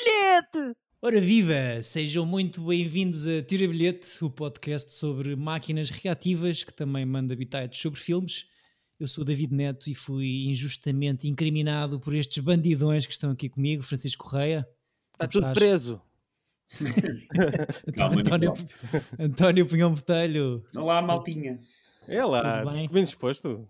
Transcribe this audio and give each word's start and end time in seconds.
bilhete! 0.00 0.76
Ora 1.02 1.20
viva! 1.20 1.82
Sejam 1.82 2.24
muito 2.24 2.62
bem-vindos 2.62 3.26
a 3.26 3.42
Tira 3.42 3.68
Bilhete, 3.68 4.24
o 4.24 4.30
podcast 4.30 4.92
sobre 4.92 5.36
máquinas 5.36 5.90
reativas 5.90 6.64
que 6.64 6.72
também 6.72 7.04
manda 7.04 7.36
bitites 7.36 7.78
sobre 7.80 8.00
filmes. 8.00 8.46
Eu 8.98 9.06
sou 9.06 9.24
David 9.24 9.52
Neto 9.52 9.90
e 9.90 9.94
fui 9.94 10.46
injustamente 10.46 11.28
incriminado 11.28 12.00
por 12.00 12.14
estes 12.14 12.42
bandidões 12.42 13.04
que 13.04 13.12
estão 13.12 13.30
aqui 13.30 13.50
comigo, 13.50 13.82
Francisco 13.82 14.24
Correia. 14.24 14.66
Está 15.12 15.26
tudo 15.26 15.48
estás? 15.48 15.58
preso. 15.58 16.02
Calma, 17.94 18.20
António, 18.20 18.54
António 19.18 19.66
Punhão 19.66 19.92
Botelho. 19.92 20.64
Olá, 20.74 21.02
maltinha. 21.02 21.60
É 22.08 22.24
lá, 22.24 22.64
bem? 22.64 22.88
bem 22.88 23.04
disposto. 23.04 23.68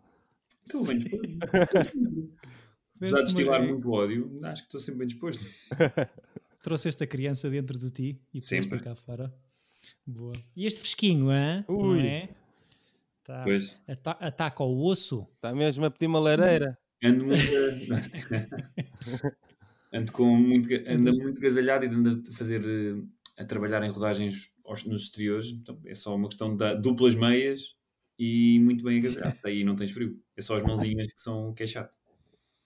Estou 0.65 0.87
bem 0.87 0.99
disposto. 0.99 2.41
Apesar 3.01 3.17
de 3.17 3.25
destilar 3.25 3.67
muito 3.67 3.91
ódio, 3.91 4.39
acho 4.43 4.63
que 4.63 4.67
estou 4.67 4.79
sempre 4.79 4.99
bem 4.99 5.07
disposto. 5.07 5.43
Trouxe 6.63 6.89
esta 6.89 7.07
criança 7.07 7.49
dentro 7.49 7.79
de 7.79 7.91
ti 7.91 8.21
e 8.35 8.41
puseste 8.41 8.79
cá 8.79 8.95
fora. 8.95 9.35
Boa. 10.07 10.35
E 10.55 10.67
este 10.67 10.81
fresquinho, 10.81 11.33
hein? 11.33 11.65
Ui. 11.67 11.77
não 11.77 12.01
é? 12.01 12.29
Tá. 13.25 13.43
Pois. 13.43 13.81
Ata 13.89 14.11
ataca 14.11 14.63
o 14.63 14.85
osso. 14.85 15.27
Está 15.37 15.55
mesmo 15.55 15.87
a 15.87 15.91
pedir 15.91 16.09
uma 16.09 16.21
lareira. 16.21 16.79
Ando 17.03 17.25
muito. 17.25 17.43
ando, 19.95 20.13
com 20.13 20.37
muito, 20.37 20.69
ando 20.87 21.17
muito 21.17 21.41
gasalhado 21.41 21.87
e 21.87 21.89
ando 21.89 22.23
a 22.29 22.33
fazer. 22.35 22.63
a 23.39 23.45
trabalhar 23.47 23.83
em 23.83 23.89
rodagens 23.89 24.53
nos 24.87 25.05
exteriores. 25.05 25.53
Então, 25.53 25.81
é 25.87 25.95
só 25.95 26.15
uma 26.15 26.29
questão 26.29 26.55
de 26.55 26.75
duplas 26.77 27.15
meias 27.15 27.75
e 28.19 28.61
muito 28.61 28.85
bem 28.85 28.99
agasalhado. 28.99 29.39
Aí 29.45 29.65
não 29.65 29.75
tens 29.75 29.91
frio. 29.91 30.21
É 30.37 30.43
só 30.43 30.57
as 30.57 30.63
mãozinhas 30.63 31.07
que 31.07 31.21
são 31.21 31.55
que 31.55 31.63
é 31.63 31.67
chato. 31.67 31.97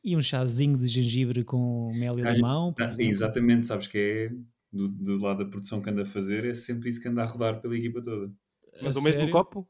E 0.04 0.14
um 0.16 0.20
chazinho 0.20 0.76
de 0.76 0.86
gengibre 0.86 1.42
com 1.42 1.90
mel 1.94 2.18
e 2.18 2.22
limão. 2.22 2.74
Ah, 2.78 2.90
exatamente, 2.98 3.64
sabes 3.64 3.86
que 3.86 3.98
é 3.98 4.32
do, 4.70 4.88
do, 4.88 5.18
lado 5.18 5.44
da 5.44 5.50
produção 5.50 5.80
que 5.80 5.88
anda 5.88 6.02
a 6.02 6.06
fazer, 6.06 6.44
é 6.44 6.52
sempre 6.52 6.90
isso 6.90 7.00
que 7.00 7.08
anda 7.08 7.22
a 7.22 7.26
rodar 7.26 7.60
pela 7.60 7.76
equipa 7.76 8.02
toda. 8.02 8.30
Mas 8.82 8.96
a 8.96 9.00
o 9.00 9.02
sério? 9.02 9.20
mesmo 9.20 9.32
copo? 9.32 9.66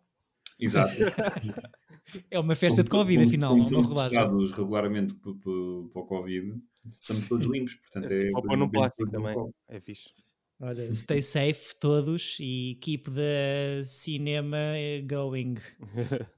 Exato. 0.58 0.94
é 2.30 2.38
uma 2.38 2.54
festa 2.54 2.82
de 2.82 2.90
Covid, 2.90 3.18
como, 3.18 3.28
afinal, 3.28 3.58
como 3.58 3.70
não 3.70 3.82
testados 3.82 4.52
regularmente 4.52 5.14
para 5.14 5.30
o 5.30 6.06
Covid, 6.06 6.60
estamos 6.84 7.28
todos 7.28 7.46
limpos, 7.46 7.74
portanto 7.74 8.10
é... 8.10 8.30
Ou 8.34 8.56
num 8.56 8.68
plástico 8.68 9.10
também, 9.10 9.36
é 9.68 9.80
fixe. 9.80 10.10
Olha, 10.60 10.94
stay 10.94 11.20
safe 11.20 11.76
todos 11.78 12.38
e 12.40 12.78
keep 12.80 13.10
the 13.10 13.82
cinema 13.84 14.56
going. 15.06 15.56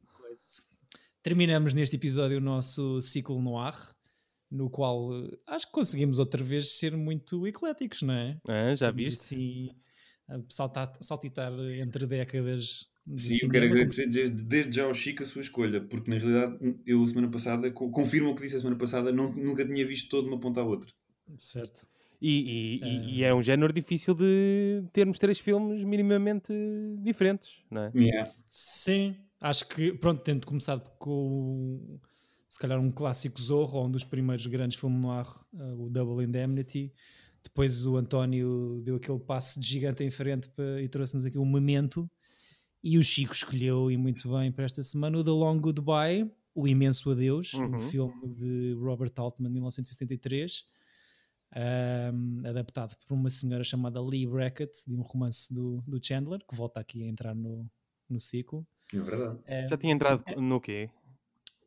terminamos 1.26 1.74
neste 1.74 1.96
episódio 1.96 2.38
o 2.38 2.40
nosso 2.40 3.02
ciclo 3.02 3.42
no 3.42 3.58
ar, 3.58 3.92
no 4.48 4.70
qual 4.70 5.10
eh, 5.12 5.36
acho 5.48 5.66
que 5.66 5.72
conseguimos 5.72 6.20
outra 6.20 6.44
vez 6.44 6.78
ser 6.78 6.96
muito 6.96 7.44
ecléticos, 7.48 8.02
não 8.02 8.14
é? 8.14 8.38
Ah, 8.46 8.76
já 8.76 8.92
viste? 8.92 9.34
Assim, 9.34 9.70
saltar, 10.48 10.92
saltitar 11.00 11.52
entre 11.80 12.06
décadas. 12.06 12.86
Sim, 13.16 13.38
eu 13.42 13.50
quero 13.50 13.66
agradecer 13.66 14.06
desde, 14.06 14.44
desde, 14.44 14.76
já 14.76 14.84
ao 14.84 14.94
Chico 14.94 15.24
a 15.24 15.26
sua 15.26 15.40
escolha, 15.40 15.80
porque 15.80 16.08
na 16.08 16.16
realidade 16.16 16.76
eu 16.86 17.04
semana 17.04 17.28
passada, 17.28 17.72
confirmo 17.72 18.30
o 18.30 18.34
que 18.36 18.42
disse 18.42 18.54
a 18.54 18.58
semana 18.60 18.78
passada, 18.78 19.10
não, 19.10 19.32
nunca 19.32 19.66
tinha 19.66 19.84
visto 19.84 20.08
todo 20.08 20.26
de 20.26 20.30
uma 20.30 20.38
ponta 20.38 20.60
à 20.60 20.64
outra. 20.64 20.88
Certo. 21.38 21.88
E, 22.22 22.78
e, 22.78 22.84
é... 22.84 22.88
e, 22.88 23.24
é 23.24 23.34
um 23.34 23.42
género 23.42 23.72
difícil 23.72 24.14
de 24.14 24.84
termos 24.92 25.18
três 25.18 25.40
filmes 25.40 25.82
minimamente 25.82 26.52
diferentes, 27.02 27.64
não 27.68 27.82
é? 27.82 27.92
Yeah. 27.96 28.32
Sim, 28.48 29.16
acho 29.40 29.66
que, 29.68 29.92
pronto, 29.92 30.22
tendo 30.22 30.46
começado 30.46 30.90
com 30.98 31.98
se 32.48 32.58
calhar 32.58 32.80
um 32.80 32.90
clássico 32.90 33.40
Zorro, 33.40 33.78
ou 33.78 33.86
um 33.86 33.90
dos 33.90 34.04
primeiros 34.04 34.46
grandes 34.46 34.78
filmes 34.78 35.00
no 35.00 35.10
ar, 35.10 35.28
uh, 35.52 35.84
o 35.84 35.90
Double 35.90 36.24
Indemnity. 36.24 36.92
Depois 37.42 37.84
o 37.84 37.96
António 37.96 38.80
deu 38.84 38.96
aquele 38.96 39.18
passo 39.18 39.60
de 39.60 39.66
gigante 39.66 40.02
em 40.02 40.10
frente 40.10 40.48
para, 40.48 40.80
e 40.82 40.88
trouxe-nos 40.88 41.26
aqui 41.26 41.38
um 41.38 41.44
momento. 41.44 42.10
E 42.82 42.98
o 42.98 43.04
Chico 43.04 43.34
escolheu, 43.34 43.90
e 43.90 43.96
muito 43.96 44.30
bem, 44.30 44.50
para 44.52 44.64
esta 44.64 44.82
semana, 44.82 45.18
o 45.18 45.24
The 45.24 45.30
Long 45.30 45.58
Goodbye, 45.58 46.30
O 46.54 46.66
Imenso 46.66 47.10
Adeus, 47.10 47.52
uhum. 47.52 47.76
um 47.76 47.78
filme 47.80 48.34
de 48.34 48.72
Robert 48.74 49.12
Altman, 49.16 49.48
de 49.48 49.52
1973, 49.54 50.64
um, 52.14 52.46
adaptado 52.48 52.96
por 53.06 53.14
uma 53.14 53.28
senhora 53.28 53.64
chamada 53.64 54.00
Lee 54.00 54.26
Brackett, 54.26 54.72
de 54.86 54.94
um 54.94 55.02
romance 55.02 55.52
do, 55.52 55.82
do 55.86 56.00
Chandler, 56.02 56.40
que 56.48 56.54
volta 56.54 56.80
aqui 56.80 57.02
a 57.02 57.06
entrar 57.06 57.34
no, 57.34 57.68
no 58.08 58.20
ciclo. 58.20 58.66
É 58.92 59.00
verdade. 59.00 59.38
É, 59.46 59.68
Já 59.68 59.76
tinha 59.76 59.92
entrado 59.92 60.22
é, 60.26 60.36
no 60.36 60.60
quê? 60.60 60.90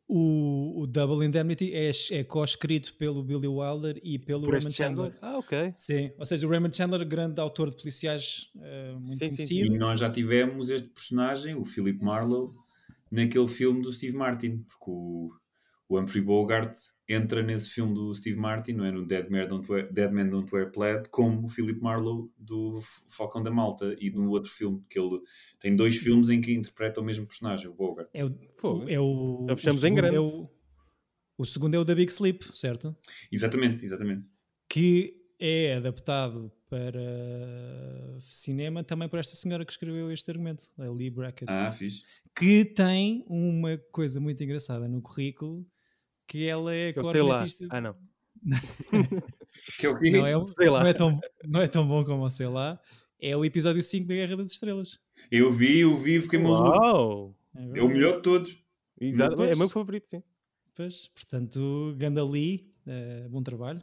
O, 0.08 0.82
o 0.82 0.86
Double 0.88 1.24
Indemnity 1.24 1.72
é, 1.72 1.90
é 2.10 2.24
co-escrito 2.24 2.94
pelo 2.94 3.22
Billy 3.22 3.46
Wilder 3.46 4.00
e 4.02 4.18
pelo 4.18 4.42
Por 4.42 4.54
Raymond 4.54 4.74
Chandler. 4.74 5.12
Chandler. 5.12 5.34
Ah, 5.34 5.38
ok. 5.38 5.70
Sim, 5.72 6.10
ou 6.18 6.26
seja, 6.26 6.46
o 6.46 6.50
Raymond 6.50 6.76
Chandler, 6.76 7.06
grande 7.06 7.40
autor 7.40 7.70
de 7.70 7.76
policiais 7.76 8.50
uh, 8.56 8.98
muito 8.98 9.14
sim, 9.14 9.28
conhecido. 9.28 9.68
Sim. 9.68 9.74
E 9.74 9.78
nós 9.78 10.00
já 10.00 10.10
tivemos 10.10 10.68
este 10.68 10.88
personagem, 10.88 11.54
o 11.54 11.64
Philip 11.64 12.02
Marlowe, 12.02 12.52
naquele 13.10 13.46
filme 13.46 13.82
do 13.82 13.92
Steve 13.92 14.16
Martin, 14.16 14.64
porque 14.66 14.90
o, 14.90 15.28
o 15.90 15.98
Humphrey 15.98 16.22
Bogart 16.22 16.78
entra 17.08 17.42
nesse 17.42 17.70
filme 17.70 17.92
do 17.92 18.14
Steve 18.14 18.38
Martin, 18.38 18.74
não 18.74 18.84
é? 18.84 18.92
No 18.92 19.04
Dead 19.04 19.28
Man 19.28 19.48
Don't 19.48 19.70
Wear, 19.70 19.92
Dead 19.92 20.12
Man 20.12 20.28
Don't 20.28 20.54
Wear 20.54 20.70
Plaid, 20.70 21.08
como 21.08 21.46
o 21.46 21.48
Philip 21.48 21.80
Marlowe 21.80 22.30
do 22.38 22.80
Falcão 23.08 23.42
da 23.42 23.50
Malta 23.50 23.96
e 23.98 24.08
no 24.08 24.30
outro 24.30 24.48
filme, 24.48 24.84
que 24.88 24.96
ele 24.96 25.20
tem 25.58 25.74
dois 25.74 25.96
filmes 25.96 26.30
em 26.30 26.40
que 26.40 26.54
interpreta 26.54 27.00
o 27.00 27.04
mesmo 27.04 27.26
personagem, 27.26 27.66
o 27.66 27.74
Bogart. 27.74 28.08
É 28.14 28.24
o, 28.24 28.32
é 28.86 29.00
o, 29.00 29.40
então 29.42 29.56
fechamos 29.56 29.82
em 29.82 29.92
grande. 29.92 30.14
É 30.14 30.20
o, 30.20 30.48
o 31.36 31.44
segundo 31.44 31.74
é 31.74 31.78
o 31.80 31.84
da 31.84 31.94
Big 31.96 32.12
Sleep, 32.12 32.56
certo? 32.56 32.96
Exatamente, 33.32 33.84
exatamente. 33.84 34.24
Que 34.68 35.16
é 35.40 35.74
adaptado 35.74 36.52
para 36.68 38.20
cinema 38.20 38.84
também 38.84 39.08
por 39.08 39.18
esta 39.18 39.34
senhora 39.34 39.64
que 39.64 39.72
escreveu 39.72 40.12
este 40.12 40.30
argumento, 40.30 40.62
a 40.78 40.88
Lee 40.88 41.10
Brackett. 41.10 41.50
Ah, 41.50 41.72
fixe. 41.72 42.04
Que 42.36 42.64
tem 42.64 43.24
uma 43.26 43.76
coisa 43.90 44.20
muito 44.20 44.40
engraçada 44.44 44.86
no 44.86 45.02
currículo 45.02 45.66
que 46.30 46.46
ela 46.46 46.72
é 46.72 46.94
sei 47.10 47.22
lá. 47.22 47.44
Ah, 47.70 47.80
não. 47.80 47.96
que 49.80 49.84
é 49.84 49.90
o 49.90 49.94
Não 49.94 50.26
é, 50.26 50.46
sei 50.46 50.70
lá. 50.70 50.80
Não, 50.80 50.88
é 50.88 50.94
tão, 50.94 51.20
não 51.44 51.60
é 51.60 51.66
tão 51.66 51.86
bom 51.86 52.04
como 52.04 52.30
sei 52.30 52.46
lá. 52.46 52.80
É 53.20 53.36
o 53.36 53.44
episódio 53.44 53.82
5 53.82 54.06
da 54.06 54.14
Guerra 54.14 54.36
das 54.36 54.52
Estrelas. 54.52 55.00
Eu 55.28 55.50
vi, 55.50 55.80
eu 55.80 55.96
vi, 55.96 56.20
fiquei 56.22 56.38
maluco. 56.38 57.36
É, 57.56 57.78
é, 57.80 57.82
o 57.82 57.88
melhor 57.88 58.16
de 58.16 58.22
todos. 58.22 58.64
Exato, 59.00 59.42
é 59.42 59.54
o 59.54 59.58
meu 59.58 59.68
favorito, 59.68 60.08
sim. 60.08 60.22
Pois, 60.76 61.08
portanto, 61.08 61.96
Gandali, 61.98 62.72
uh, 62.86 63.28
bom 63.28 63.42
trabalho. 63.42 63.82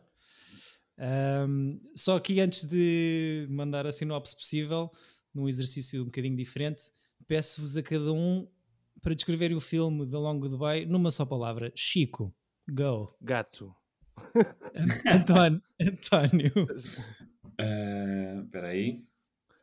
Um, 0.98 1.82
só 1.96 2.18
que 2.18 2.40
antes 2.40 2.64
de 2.64 3.46
mandar 3.50 3.86
a 3.86 3.92
sinopse 3.92 4.36
possível, 4.36 4.90
num 5.34 5.50
exercício 5.50 6.02
um 6.02 6.06
bocadinho 6.06 6.38
diferente, 6.38 6.84
peço-vos 7.28 7.76
a 7.76 7.84
cada 7.84 8.14
um 8.14 8.48
para 9.08 9.16
descreverem 9.16 9.56
o 9.56 9.62
filme 9.62 10.06
The 10.06 10.18
Long 10.18 10.38
Goodbye 10.38 10.86
numa 10.86 11.12
só 11.12 11.26
palavra. 11.26 11.72
Chico, 11.74 12.36
go. 12.70 13.08
Gato. 13.22 13.74
António. 15.08 15.62
António. 15.80 16.52
Uh, 17.58 18.44
espera 18.44 18.68
aí. 18.68 19.06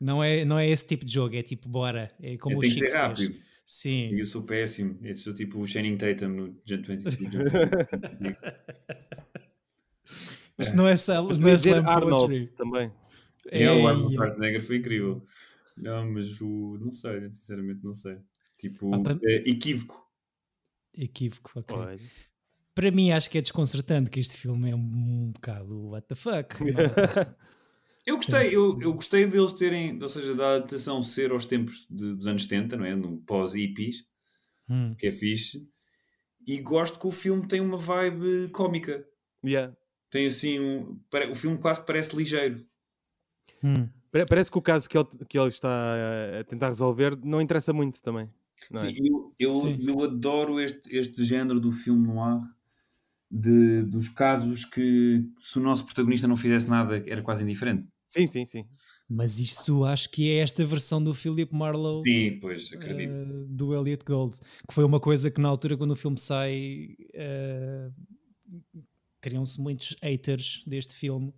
Não 0.01 0.25
é, 0.25 0.47
não 0.47 0.59
é 0.59 0.67
esse 0.67 0.87
tipo 0.87 1.05
de 1.05 1.13
jogo, 1.13 1.37
é 1.37 1.43
tipo, 1.43 1.69
bora. 1.69 2.11
É 2.23 2.39
como 2.39 2.55
eu 2.55 2.59
o 2.59 2.61
tenho 2.63 2.73
Chico 2.73 2.87
que 2.87 2.91
ser 2.91 2.97
rápido. 2.97 3.33
Fez. 3.35 3.45
Sim. 3.67 4.19
Eu 4.19 4.25
sou 4.25 4.45
péssimo. 4.45 4.99
Eu 5.03 5.15
sou 5.15 5.35
tipo 5.35 5.61
o 5.61 5.67
Channing 5.67 5.99
Tatum 5.99 6.29
no 6.29 6.59
Jump 6.65 6.89
22. 6.89 7.53
Isto 10.59 10.75
não 10.75 10.89
é, 10.89 10.97
sal, 10.97 11.29
não 11.29 11.49
é 11.51 11.53
Slam 11.53 11.87
Arnold 11.87 12.51
também. 12.53 12.91
É, 13.51 13.71
o 13.71 13.87
Arnold 13.87 14.15
Schwarzenegger 14.15 14.63
foi 14.63 14.77
incrível. 14.79 15.23
Não, 15.77 16.11
mas 16.11 16.41
o... 16.41 16.79
Não 16.81 16.91
sei, 16.91 17.31
sinceramente 17.31 17.85
não 17.85 17.93
sei. 17.93 18.17
Tipo, 18.59 18.95
ah, 18.95 19.19
é, 19.23 19.51
equívoco. 19.51 20.05
Equívoco, 20.97 21.51
ok. 21.57 22.01
Para 22.75 22.91
mim, 22.91 23.13
acho 23.13 23.31
que 23.31 23.39
é 23.39 23.41
desconcertante 23.41 24.11
que 24.11 24.19
este 24.19 24.37
filme 24.37 24.71
é 24.71 24.75
um 24.75 25.31
bocado 25.33 25.91
what 25.91 26.07
the 26.09 26.15
fuck. 26.15 26.57
eu 28.05 28.17
gostei, 28.17 28.57
eu, 28.57 28.79
eu 28.81 28.93
gostei 28.93 29.27
deles 29.27 29.53
terem, 29.53 30.01
ou 30.03 30.09
seja, 30.09 30.35
da 30.35 30.57
adaptação 30.57 31.03
ser 31.03 31.31
aos 31.31 31.47
tempos 31.47 31.87
de, 31.89 32.15
dos 32.17 32.27
anos 32.27 32.43
70, 32.43 32.77
não 32.77 32.85
é? 32.85 32.95
No 32.97 33.19
pós-hippies, 33.19 34.05
hum. 34.69 34.95
que 34.99 35.07
é 35.07 35.13
fixe. 35.13 35.69
E 36.47 36.61
gosto 36.61 36.99
que 36.99 37.07
o 37.07 37.13
filme 37.13 37.47
tem 37.47 37.61
uma 37.61 37.79
vibe 37.79 38.51
cómica. 38.53 39.07
Yeah. 39.45 39.75
Tem 40.11 40.27
assim, 40.27 40.59
um, 40.61 41.01
o 41.31 41.35
filme 41.35 41.59
quase 41.59 41.85
parece 41.85 42.17
ligeiro. 42.17 42.65
Hum. 43.63 43.89
Parece 44.29 44.51
que 44.51 44.59
o 44.59 44.63
caso 44.63 44.89
que 44.89 44.97
ele, 44.97 45.09
que 45.29 45.39
ele 45.39 45.49
está 45.49 45.95
a 46.41 46.45
tentar 46.45 46.69
resolver 46.69 47.17
não 47.25 47.41
interessa 47.41 47.73
muito 47.73 48.01
também. 48.01 48.31
Sim, 48.73 48.89
é? 48.89 48.95
eu, 48.99 49.35
eu, 49.39 49.51
Sim. 49.51 49.85
eu 49.87 50.03
adoro 50.03 50.61
este, 50.61 50.97
este 50.97 51.25
género 51.25 51.61
do 51.61 51.71
filme 51.71 52.07
noir 52.07 52.41
de, 53.31 53.83
dos 53.83 54.09
casos 54.09 54.65
que 54.65 55.25
se 55.41 55.59
o 55.59 55.63
nosso 55.63 55.85
protagonista 55.85 56.29
não 56.29 56.37
fizesse 56.37 56.69
nada 56.69 57.03
era 57.07 57.23
quase 57.23 57.43
indiferente. 57.43 57.87
Sim, 58.09 58.27
sim, 58.27 58.47
sim. 58.47 58.65
Mas 59.09 59.39
isso 59.39 59.85
acho 59.85 60.09
que 60.09 60.31
é 60.31 60.37
esta 60.39 60.65
versão 60.65 61.03
do 61.03 61.13
Philip 61.13 61.53
Marlowe 61.55 62.03
Sim, 62.03 62.39
pois, 62.41 62.73
acredito. 62.73 63.11
Uh, 63.11 63.47
do 63.49 63.75
Elliot 63.75 64.05
Gold, 64.05 64.39
que 64.67 64.73
foi 64.73 64.85
uma 64.85 65.01
coisa 65.01 65.31
que 65.31 65.41
na 65.41 65.49
altura 65.49 65.77
quando 65.77 65.91
o 65.91 65.97
filme 65.97 66.19
sai 66.19 66.97
uh, 67.15 67.93
criam-se 69.21 69.61
muitos 69.61 69.97
haters 70.03 70.63
deste 70.67 70.95
filme 70.95 71.35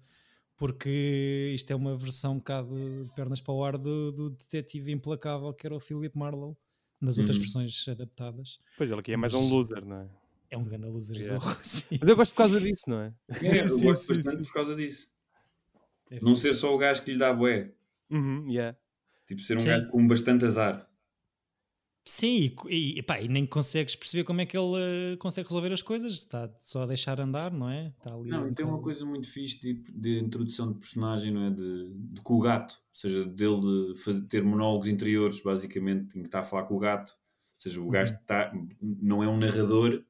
porque 0.57 1.53
isto 1.55 1.71
é 1.71 1.77
uma 1.77 1.97
versão 1.97 2.35
um 2.35 2.39
bocado 2.39 3.05
de 3.05 3.11
pernas 3.15 3.41
para 3.41 3.55
o 3.55 3.65
ar 3.65 3.77
do, 3.77 4.13
do 4.13 4.31
detetive 4.31 4.93
implacável 4.93 5.53
que 5.53 5.67
era 5.67 5.75
o 5.75 5.81
Philip 5.81 6.17
Marlowe 6.17 6.57
nas 7.01 7.19
outras 7.19 7.37
Uhum. 7.37 7.43
versões 7.43 7.89
adaptadas. 7.89 8.59
Pois 8.77 8.91
ele 8.91 9.01
aqui 9.01 9.13
é 9.13 9.17
mais 9.17 9.33
Mas- 9.33 9.43
um 9.43 9.49
loser, 9.49 9.85
não 9.85 10.01
é? 10.03 10.09
É 10.51 10.57
um 10.57 10.63
grande 10.65 10.87
loser 10.87 11.17
Yeah. 11.17 11.39
zorro, 11.41 11.59
sim. 11.65 11.99
Mas 12.01 12.09
eu 12.09 12.17
gosto 12.17 12.33
por 12.33 12.39
causa 12.39 12.61
disso, 12.61 12.85
não 12.89 13.01
é? 13.01 13.13
Sim, 13.35 13.49
É, 13.59 13.65
eu 13.65 13.69
sim, 13.69 13.85
gosto 13.85 14.03
sim, 14.07 14.15
bastante 14.15 14.37
sim. 14.37 14.43
por 14.45 14.53
causa 14.55 14.77
disso. 14.77 15.11
É 16.11 16.21
Não 16.21 16.35
ser 16.37 16.55
só 16.55 16.73
o 16.75 16.79
gajo 16.79 17.03
que 17.05 17.13
lhe 17.13 17.19
dá 17.19 17.33
bué. 17.33 17.73
Uhum, 18.11 18.49
yeah. 18.49 18.77
Tipo, 19.27 19.41
ser 19.43 19.57
um 19.57 19.61
Sim. 19.61 19.67
gajo 19.67 19.89
com 19.91 20.07
bastante 20.07 20.45
azar. 20.45 20.89
Sim, 22.09 22.55
e, 22.69 22.95
e, 22.95 22.99
epá, 23.01 23.21
e 23.21 23.27
nem 23.27 23.45
consegues 23.45 23.97
perceber 23.97 24.23
como 24.23 24.41
é 24.41 24.47
que 24.47 24.57
ele 24.57 25.15
eh, 25.15 25.17
consegue 25.17 25.49
resolver 25.49 25.73
as 25.73 25.83
coisas, 25.83 26.13
está 26.13 26.49
só 26.61 26.83
a 26.83 26.87
deixar 26.87 27.21
andar, 27.21 27.53
não 27.53 27.69
é? 27.69 27.89
Está 27.89 28.15
ali 28.15 28.31
Não, 28.31 28.55
tem 28.55 28.65
uma 28.65 28.81
coisa 28.81 29.05
muito 29.05 29.29
fixe 29.29 29.61
de, 29.61 29.75
de 29.93 30.21
introdução 30.21 30.73
de 30.73 30.79
personagem, 30.79 31.33
não 31.33 31.47
é? 31.47 31.51
De, 31.51 31.93
de 31.93 32.21
com 32.23 32.35
o 32.35 32.41
gato. 32.41 32.75
Ou 32.75 32.95
seja, 32.95 33.25
dele 33.25 33.61
de 33.93 34.01
fazer, 34.01 34.23
ter 34.29 34.45
monólogos 34.45 34.87
interiores, 34.87 35.41
basicamente, 35.43 36.17
em 36.17 36.23
que 36.23 36.29
está 36.29 36.41
a 36.41 36.45
falar 36.45 36.65
com 36.65 36.77
o 36.77 36.79
gato. 36.79 37.11
Ou 37.11 37.61
seja, 37.61 37.81
o 37.81 37.89
gajo 37.89 38.13
Uhum. 38.13 38.19
está, 38.21 38.53
não 38.81 39.23
é 39.25 39.29
um 39.29 39.37
narrador, 39.37 40.05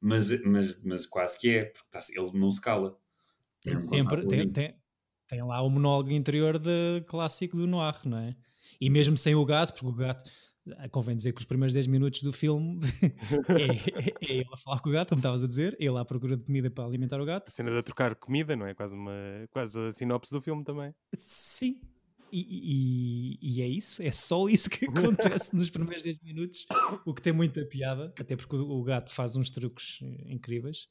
mas, 0.00 0.30
mas, 0.44 0.82
mas 0.82 1.06
quase 1.06 1.38
que 1.38 1.50
é, 1.50 1.64
porque 1.66 1.98
está- 1.98 2.20
ele 2.20 2.38
não 2.38 2.50
se 2.50 2.60
cala. 2.60 2.96
Tem 3.62 3.78
sempre 3.80 4.26
tem, 4.26 4.50
tem, 4.50 4.74
tem 5.28 5.42
lá 5.42 5.60
o 5.62 5.70
monólogo 5.70 6.10
interior 6.10 6.58
de 6.58 7.02
clássico 7.06 7.56
do 7.56 7.66
Noir, 7.66 8.00
não 8.04 8.18
é? 8.18 8.34
E 8.80 8.90
mesmo 8.90 9.16
sem 9.16 9.34
o 9.34 9.44
gato, 9.44 9.72
porque 9.74 9.86
o 9.86 9.92
gato 9.92 10.28
convém 10.90 11.14
dizer 11.16 11.32
que 11.32 11.40
os 11.40 11.44
primeiros 11.44 11.74
10 11.74 11.86
minutos 11.86 12.22
do 12.22 12.32
filme 12.32 12.80
é, 13.48 14.00
é- 14.00 14.14
é 14.20 14.34
ele 14.36 14.48
a 14.52 14.56
falar 14.56 14.80
com 14.80 14.88
o 14.90 14.92
gato, 14.92 15.08
como 15.10 15.18
estavas 15.18 15.42
a 15.42 15.46
dizer, 15.46 15.76
ele 15.80 15.98
à 15.98 16.04
procura 16.04 16.36
de 16.36 16.44
comida 16.44 16.70
para 16.70 16.84
alimentar 16.84 17.20
o 17.20 17.24
gato. 17.24 17.48
A 17.48 17.52
cena 17.52 17.70
de 17.70 17.82
trocar 17.82 18.14
comida, 18.14 18.54
não 18.56 18.66
é? 18.66 18.74
Quase, 18.74 18.94
uma, 18.94 19.12
quase 19.50 19.78
a 19.80 19.90
sinopse 19.90 20.32
do 20.32 20.40
filme 20.40 20.62
também. 20.64 20.94
Sim. 21.16 21.80
E, 22.34 23.38
e- 23.42 23.56
e 23.58 23.60
é 23.62 23.66
isso, 23.68 24.02
é 24.02 24.10
só 24.10 24.48
isso 24.48 24.70
que 24.70 24.86
acontece 25.44 25.54
nos 25.54 25.68
primeiros 25.68 26.02
10 26.04 26.18
minutos, 26.22 26.66
o 27.04 27.12
que 27.12 27.20
tem 27.20 27.32
muita 27.32 27.62
piada, 27.66 28.06
até 28.18 28.34
porque 28.36 28.56
o, 28.56 28.70
o 28.70 28.82
gato 28.82 29.10
faz 29.12 29.36
uns 29.36 29.50
truques 29.50 29.98
incríveis. 30.26 30.88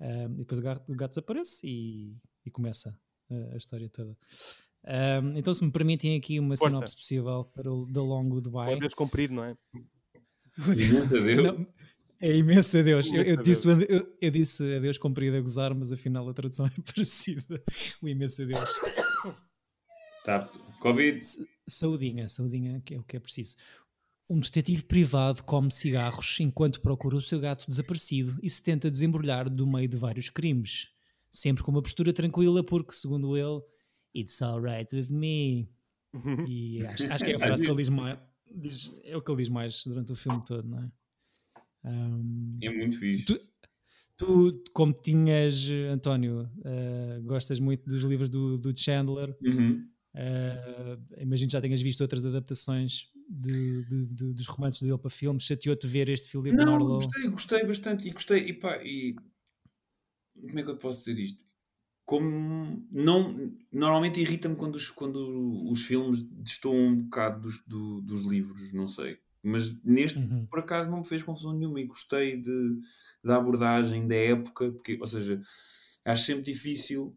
Ahm, 0.00 0.34
e 0.34 0.38
depois 0.38 0.58
o 0.60 0.62
gato, 0.62 0.92
o 0.92 0.94
gato 0.94 1.10
desaparece 1.12 1.66
e, 1.66 2.16
e 2.44 2.50
começa 2.50 2.96
a, 3.30 3.54
a 3.54 3.56
história 3.56 3.88
toda. 3.88 4.16
Ahm, 4.86 5.36
então, 5.36 5.52
se 5.52 5.64
me 5.64 5.72
permitem 5.72 6.16
aqui 6.16 6.38
uma 6.38 6.56
Força. 6.56 6.76
sinopse 6.76 6.96
possível 6.96 7.44
para 7.44 7.72
o 7.72 7.90
The 7.92 8.00
Long 8.00 8.28
Goodbye. 8.28 8.74
a 8.74 8.76
Deus 8.76 8.94
comprido, 8.94 9.34
não 9.34 9.44
é? 9.44 9.56
Imenso 10.58 11.16
adeus. 11.16 11.44
Não, 11.44 11.66
é 12.20 12.36
imenso 12.36 12.78
adeus. 12.78 13.12
Eu, 13.12 13.22
eu, 13.22 13.36
disse, 13.42 13.68
o 13.68 13.82
eu, 13.82 14.16
eu 14.20 14.30
disse 14.30 14.76
adeus 14.76 14.96
comprido 14.96 15.36
a 15.36 15.40
gozar, 15.40 15.74
mas 15.74 15.92
afinal 15.92 16.28
a 16.28 16.32
tradução 16.32 16.66
é 16.78 16.92
parecida. 16.92 17.62
O 18.00 18.08
imenso 18.08 18.42
adeus. 18.42 18.70
Tá, 20.24 20.48
Covid. 20.80 21.20
Saudinha, 21.68 22.28
saudinha, 22.28 22.80
que 22.84 22.94
é 22.94 22.98
o 22.98 23.02
que 23.02 23.16
é 23.16 23.20
preciso. 23.20 23.56
Um 24.28 24.40
detetive 24.40 24.84
privado 24.84 25.44
come 25.44 25.70
cigarros 25.70 26.38
enquanto 26.40 26.80
procura 26.80 27.16
o 27.16 27.22
seu 27.22 27.38
gato 27.38 27.66
desaparecido 27.68 28.36
e 28.42 28.48
se 28.48 28.62
tenta 28.62 28.90
desembrulhar 28.90 29.48
do 29.50 29.66
meio 29.66 29.88
de 29.88 29.96
vários 29.96 30.30
crimes. 30.30 30.88
Sempre 31.30 31.62
com 31.62 31.70
uma 31.70 31.82
postura 31.82 32.12
tranquila, 32.12 32.64
porque, 32.64 32.92
segundo 32.92 33.36
ele, 33.36 33.60
it's 34.18 34.40
alright 34.42 34.94
with 34.94 35.08
me. 35.10 35.68
E 36.46 36.84
acho, 36.86 37.12
acho 37.12 37.24
que 37.24 37.32
é 37.32 37.36
a 37.36 37.38
frase 37.38 37.64
que 37.64 37.70
ele 37.70 37.78
diz 37.78 37.88
mais. 37.88 38.18
diz- 38.54 39.00
é 39.04 39.16
o 39.16 39.22
que 39.22 39.30
ele 39.30 39.38
diz 39.42 39.48
mais 39.48 39.84
durante 39.84 40.12
o 40.12 40.16
filme 40.16 40.42
todo, 40.44 40.66
não 40.68 40.78
é? 40.82 40.90
Ahm, 41.84 42.58
É 42.62 42.70
muito 42.70 42.98
fixe. 42.98 43.26
Tu- 43.26 43.40
tu, 44.16 44.62
como 44.72 44.92
tinhas, 44.94 45.68
António, 45.92 46.50
eh, 46.64 47.20
gostas 47.24 47.60
muito 47.60 47.88
dos 47.88 48.02
livros 48.04 48.30
do, 48.30 48.58
do 48.58 48.76
Chandler, 48.78 49.36
Uhum. 49.42 49.88
Uh, 50.18 50.96
imagino 51.20 51.48
que 51.48 51.52
já 51.52 51.60
tenhas 51.60 51.82
visto 51.82 52.00
outras 52.00 52.24
adaptações 52.24 53.10
de, 53.28 53.84
de- 53.84 54.06
de- 54.06 54.32
dos 54.32 54.46
romances 54.46 54.80
dele 54.80 54.96
para 54.96 55.10
filmes. 55.10 55.44
Chateou-te 55.44 55.86
ver 55.86 56.08
este 56.08 56.30
Philip 56.30 56.56
Não, 56.56 56.64
Marlowe? 56.64 57.04
gostei, 57.04 57.28
gostei 57.28 57.66
bastante 57.66 58.08
e 58.08 58.12
gostei. 58.12 58.38
E 58.46 58.54
pá, 58.54 58.82
e 58.82 59.14
como 60.40 60.58
é 60.58 60.62
que 60.62 60.70
eu 60.70 60.78
posso 60.78 61.00
dizer 61.00 61.22
isto? 61.22 61.44
Como 62.06 62.86
não, 62.92 63.52
normalmente 63.72 64.20
irrita-me 64.20 64.56
quando 64.56 64.76
os, 64.76 64.90
quando 64.90 65.68
os 65.70 65.82
filmes 65.82 66.22
destoam 66.22 66.76
um 66.78 67.02
bocado 67.04 67.42
dos, 67.42 67.60
do- 67.66 68.00
dos 68.02 68.22
livros, 68.22 68.72
não 68.72 68.88
sei. 68.88 69.18
Mas 69.42 69.80
neste, 69.84 70.20
Uhum. 70.20 70.46
por 70.46 70.60
acaso, 70.60 70.90
não 70.90 71.00
me 71.00 71.06
fez 71.06 71.22
confusão 71.24 71.52
nenhuma 71.52 71.80
e 71.80 71.86
gostei 71.86 72.40
de, 72.40 72.80
da 73.24 73.36
abordagem, 73.36 74.06
da 74.06 74.14
época, 74.16 74.72
porque, 74.72 74.96
ou 75.00 75.06
seja, 75.06 75.40
acho 76.04 76.24
sempre 76.26 76.44
difícil 76.44 77.16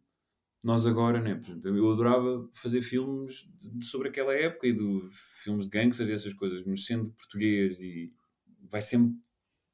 nós 0.63 0.85
agora, 0.87 1.21
né? 1.21 1.35
Por 1.35 1.51
exemplo, 1.51 1.77
eu 1.77 1.91
adorava 1.91 2.49
fazer 2.53 2.81
filmes 2.81 3.51
de- 3.59 3.85
sobre 3.85 4.09
aquela 4.09 4.33
época 4.33 4.67
e 4.67 4.73
do 4.73 5.09
filmes 5.11 5.65
de 5.65 5.71
gangsters 5.71 6.09
e 6.09 6.13
essas 6.13 6.33
coisas, 6.33 6.63
mas 6.65 6.85
sendo 6.85 7.11
português 7.11 7.79
e 7.79 8.13
vai 8.69 8.81
sempre 8.81 9.15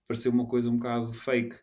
parecer 0.07 0.29
uma 0.29 0.47
coisa 0.47 0.69
um 0.69 0.77
bocado 0.77 1.13
fake. 1.13 1.57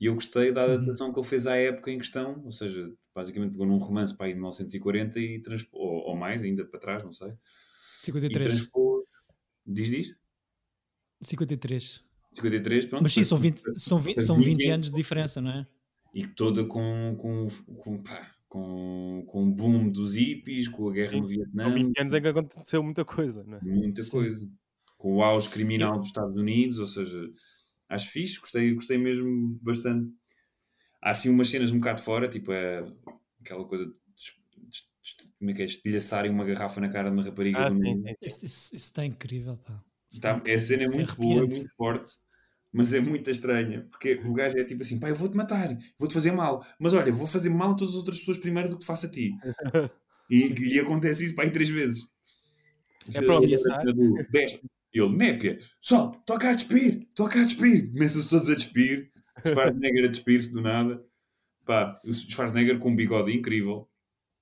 E 0.00 0.06
eu 0.06 0.14
gostei 0.14 0.52
da 0.52 0.66
Uhum. 0.66 0.74
adaptação 0.74 1.12
que 1.12 1.18
ele 1.20 1.26
fez 1.28 1.46
à 1.46 1.56
época 1.56 1.90
em 1.90 1.98
questão, 1.98 2.42
ou 2.44 2.50
seja, 2.52 2.92
basicamente 3.14 3.52
pegou 3.52 3.66
num 3.66 3.78
romance 3.78 4.16
para 4.16 4.26
aí 4.26 4.32
de 4.32 4.36
1940 4.38 5.20
e 5.20 5.40
transpôs, 5.40 5.80
ou, 5.82 6.10
ou 6.10 6.16
mais 6.16 6.42
ainda 6.42 6.64
para 6.66 6.80
trás, 6.80 7.02
não 7.04 7.12
sei, 7.12 7.28
e 7.30 7.34
53. 8.00 8.44
transpôs, 8.44 9.04
diz, 9.66 9.88
diz? 9.90 10.16
53. 11.20 12.02
53, 12.32 12.86
pronto. 12.86 13.02
Mas 13.02 13.12
sim, 13.12 13.22
são 13.24 13.38
20, 13.38 13.62
transpôs- 13.62 13.82
são 13.84 13.98
20, 14.00 14.14
faz 14.16 14.26
são 14.26 14.36
20 14.36 14.46
20 14.46 14.68
anos 14.70 14.86
de 14.88 14.92
diferença, 14.94 15.40
não 15.40 15.50
é? 15.50 15.66
e 16.12 16.24
toda 16.26 16.64
com, 16.64 17.16
com, 17.18 17.48
com, 17.76 18.02
pá, 18.02 18.30
com, 18.48 19.24
com 19.26 19.48
o 19.48 19.50
boom 19.50 19.90
dos 19.90 20.14
hippies, 20.14 20.68
com 20.68 20.88
a 20.88 20.92
guerra 20.92 21.10
Sim, 21.12 21.20
no 21.22 21.26
Vietnã, 21.26 21.66
Há 21.66 21.74
20 21.74 21.98
anos 22.00 22.12
em 22.12 22.22
que 22.22 22.28
aconteceu 22.28 22.82
muita 22.82 23.04
coisa, 23.04 23.42
não 23.44 23.58
é? 23.58 23.60
muita 23.62 24.02
Sim. 24.02 24.10
coisa. 24.10 24.48
Com 24.96 25.16
o 25.16 25.22
auge 25.22 25.50
criminal 25.50 25.98
dos 25.98 26.08
Estados 26.08 26.38
Unidos, 26.40 26.78
ou 26.78 26.86
seja, 26.86 27.20
acho 27.88 28.10
fixe, 28.10 28.40
gostei, 28.40 28.72
gostei 28.74 28.98
mesmo 28.98 29.58
bastante. 29.62 30.12
Há 31.02 31.10
assim 31.10 31.30
umas 31.30 31.48
cenas 31.50 31.72
um 31.72 31.78
bocado 31.78 32.00
fora, 32.02 32.28
tipo 32.28 32.52
é, 32.52 32.80
aquela 33.40 33.66
coisa 33.66 33.86
de, 33.86 33.94
como 35.38 35.50
é 35.50 35.54
que 35.54 35.62
é, 35.62 35.64
estilhaçarem 35.64 36.30
uma 36.30 36.44
garrafa 36.44 36.80
na 36.80 36.88
cara 36.88 37.10
de 37.10 37.16
uma 37.16 37.22
rapariga 37.22 37.58
Ah, 37.58 37.70
sim, 37.70 38.02
sim. 38.02 38.14
Isso, 38.22 38.44
isso- 38.44 38.46
isso 38.46 38.74
está 38.76 39.04
incrível, 39.04 39.56
pá. 39.56 39.82
Tá, 40.20 40.36
está 40.38 40.52
a 40.54 40.58
cena 40.58 40.82
é 40.82 40.86
é 40.86 40.88
muito 40.88 41.16
boa, 41.16 41.42
é 41.42 41.46
muito 41.46 41.70
forte, 41.76 42.12
mas 42.72 42.94
é 42.94 43.00
muito 43.00 43.30
estranha, 43.30 43.86
porque 43.90 44.14
o 44.24 44.32
gajo 44.32 44.56
é 44.58 44.64
tipo 44.64 44.82
assim, 44.82 44.98
pá, 45.00 45.08
eu 45.08 45.16
vou-te 45.16 45.36
matar, 45.36 45.76
vou-te 45.98 46.14
fazer 46.14 46.32
mal, 46.32 46.64
mas 46.78 46.94
olha, 46.94 47.12
vou 47.12 47.26
fazer 47.26 47.50
mal 47.50 47.72
a 47.72 47.76
todas 47.76 47.90
as 47.94 47.98
outras 47.98 48.18
pessoas 48.20 48.38
primeiro 48.38 48.68
do 48.70 48.78
que 48.78 48.86
faço 48.86 49.06
a 49.06 49.10
ti. 49.10 49.30
E, 50.30 50.74
e 50.76 50.80
acontece 50.80 51.26
isso, 51.26 51.34
pá, 51.34 51.42
aí 51.44 51.50
três 51.52 51.70
vezes. 51.70 52.04
É 53.14 53.20
para 53.22 53.40
Ele, 54.94 55.08
népia, 55.16 55.58
pessoal, 55.82 56.12
toca 56.24 56.48
a 56.50 56.52
despir, 56.54 57.08
toca 57.16 57.40
a 57.40 57.44
despir. 57.44 57.90
Começam-se 57.92 58.30
todos 58.30 58.48
a 58.48 58.54
despir, 58.54 59.10
Schwarzenegger 59.44 60.04
a 60.04 60.08
despir-se 60.08 60.52
do 60.52 60.60
nada. 60.62 61.04
Pá, 61.66 62.00
o 62.04 62.12
Schwarzenegger 62.12 62.78
com 62.78 62.90
um 62.90 62.96
bigode 62.96 63.32
incrível. 63.36 63.88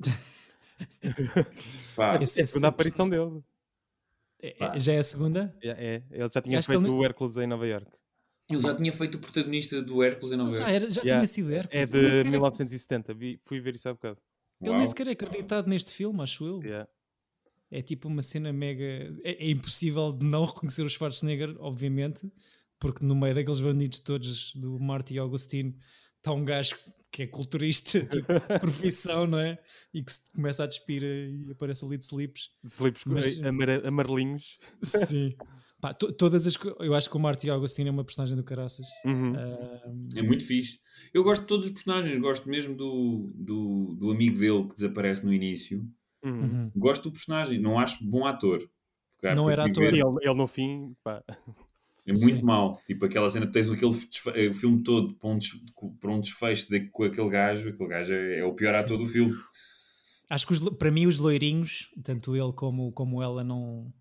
Pá, 1.96 2.16
Esse- 2.16 2.40
É 2.40 2.42
a 2.42 2.46
segunda 2.46 2.68
aparição 2.68 3.08
dele. 3.08 3.42
É- 4.42 4.56
é- 4.58 4.78
já 4.78 4.92
é 4.92 4.98
a 4.98 5.02
segunda? 5.02 5.56
É, 5.62 5.68
é. 5.68 6.02
Ele 6.10 6.30
já 6.32 6.42
tinha 6.42 6.58
Acho 6.58 6.66
feito 6.68 6.82
ele- 6.82 6.90
o 6.90 7.04
Hércules 7.04 7.36
em 7.36 7.46
Nova 7.46 7.66
York. 7.66 7.86
ele 8.50 8.60
já 8.60 8.74
tinha 8.74 8.92
feito 8.92 9.14
o 9.14 9.18
protagonista 9.20 9.80
do 9.80 10.02
Hércules 10.02 10.32
em 10.32 10.36
Nova 10.36 10.52
Já, 10.52 10.64
Iorque. 10.68 10.74
era, 10.76 10.90
já 10.90 11.00
Yeah. 11.02 11.20
tinha 11.20 11.26
sido 11.28 11.52
Hércules. 11.54 11.80
É 11.82 11.86
de 11.86 12.10
sequer 12.10 12.26
é- 12.26 12.30
1970. 12.30 13.14
Vi- 13.14 13.40
fui 13.44 13.60
ver 13.60 13.74
isso 13.76 13.88
há 13.88 13.92
bocado. 13.92 14.18
Ele 14.60 14.70
Uau. 14.70 14.78
nem 14.78 14.86
sequer 14.86 15.06
é 15.08 15.12
acreditado 15.12 15.68
neste 15.68 15.92
filme, 15.92 16.20
acho 16.22 16.44
eu. 16.44 16.60
Yeah. 16.62 16.88
É 17.72 17.80
tipo 17.82 18.06
uma 18.06 18.20
cena 18.22 18.52
mega. 18.52 18.84
É, 19.24 19.46
é 19.46 19.50
impossível 19.50 20.12
de 20.12 20.26
não 20.26 20.44
reconhecer 20.44 20.82
o 20.82 20.88
Schwarzenegger, 20.88 21.56
obviamente, 21.58 22.30
porque 22.78 23.04
no 23.04 23.16
meio 23.16 23.34
daqueles 23.34 23.60
bandidos 23.60 24.00
todos 24.00 24.54
do 24.54 24.78
Marty 24.78 25.18
Augustine 25.18 25.74
está 26.18 26.32
um 26.32 26.44
gajo 26.44 26.76
que 27.10 27.22
é 27.22 27.26
culturista, 27.26 28.00
tipo, 28.06 28.32
de 28.32 28.58
profissão, 28.60 29.26
não 29.26 29.38
é? 29.38 29.58
E 29.92 30.02
que 30.02 30.12
se 30.12 30.20
começa 30.36 30.64
a 30.64 30.66
despir 30.66 31.02
e 31.02 31.50
aparece 31.50 31.84
ali 31.84 31.96
de 31.98 32.04
slips. 32.04 32.50
De 32.62 32.70
slips 32.70 33.04
Mas- 33.06 33.42
amar- 33.42 33.86
amarelinhos. 33.86 34.58
Sim. 34.82 35.34
Pá, 35.80 35.92
to- 35.92 36.12
todas 36.12 36.46
as. 36.46 36.56
Eu 36.78 36.94
acho 36.94 37.10
que 37.10 37.16
o 37.16 37.20
Marty 37.20 37.50
Augustine 37.50 37.88
é 37.88 37.92
uma 37.92 38.04
personagem 38.04 38.36
do 38.36 38.44
caraças. 38.44 38.86
Uhum. 39.04 39.32
É 40.14 40.22
muito 40.22 40.44
fixe. 40.46 40.78
Eu 41.12 41.24
gosto 41.24 41.42
de 41.42 41.48
todos 41.48 41.66
os 41.66 41.72
personagens, 41.72 42.16
gosto 42.20 42.48
mesmo 42.48 42.76
do, 42.76 43.32
do, 43.34 43.96
do 43.98 44.10
amigo 44.10 44.38
dele 44.38 44.68
que 44.68 44.74
desaparece 44.76 45.24
no 45.24 45.32
início. 45.34 45.84
Uhum. 46.24 46.40
uhum. 46.40 46.70
Gosto 46.76 47.04
do 47.04 47.12
personagem, 47.12 47.60
não 47.60 47.78
acho 47.78 48.04
bom 48.08 48.26
ator. 48.26 48.58
Porque 49.12 49.26
acho 49.26 49.36
Não 49.36 49.50
era 49.50 49.64
ator. 49.66 49.82
E 49.84 49.86
ele, 49.88 50.02
ele 50.22 50.34
no 50.34 50.46
fim, 50.46 50.94
pá, 51.02 51.22
É 52.06 52.12
muito 52.12 52.38
Sim. 52.40 52.44
mau. 52.44 52.80
Tipo 52.86 53.04
aquela 53.04 53.30
cena 53.30 53.46
que 53.46 53.52
tens 53.52 53.70
aquele 53.70 53.92
desfe- 53.92 54.30
eh, 54.34 54.48
o 54.48 54.54
filme 54.54 54.82
todo 54.82 55.14
para 55.14 55.30
um, 55.30 55.38
des- 55.38 55.60
para 56.00 56.10
um 56.10 56.20
desfecho 56.20 56.68
de, 56.68 56.80
com 56.88 57.04
aquele 57.04 57.28
gajo. 57.28 57.68
Aquele 57.70 57.88
gajo 57.88 58.12
é, 58.12 58.38
é 58.38 58.44
o 58.44 58.54
pior 58.54 58.74
ator 58.74 58.98
do 58.98 59.06
filme. 59.06 59.32
Acho 60.28 60.46
que 60.46 60.52
os 60.54 60.60
para 60.70 60.90
mim 60.90 61.06
os 61.06 61.18
loirinhos, 61.18 61.90
tanto 62.02 62.34
ele 62.34 62.52
como, 62.54 62.90
como 62.92 63.22
ela, 63.22 63.44
não, 63.44 63.92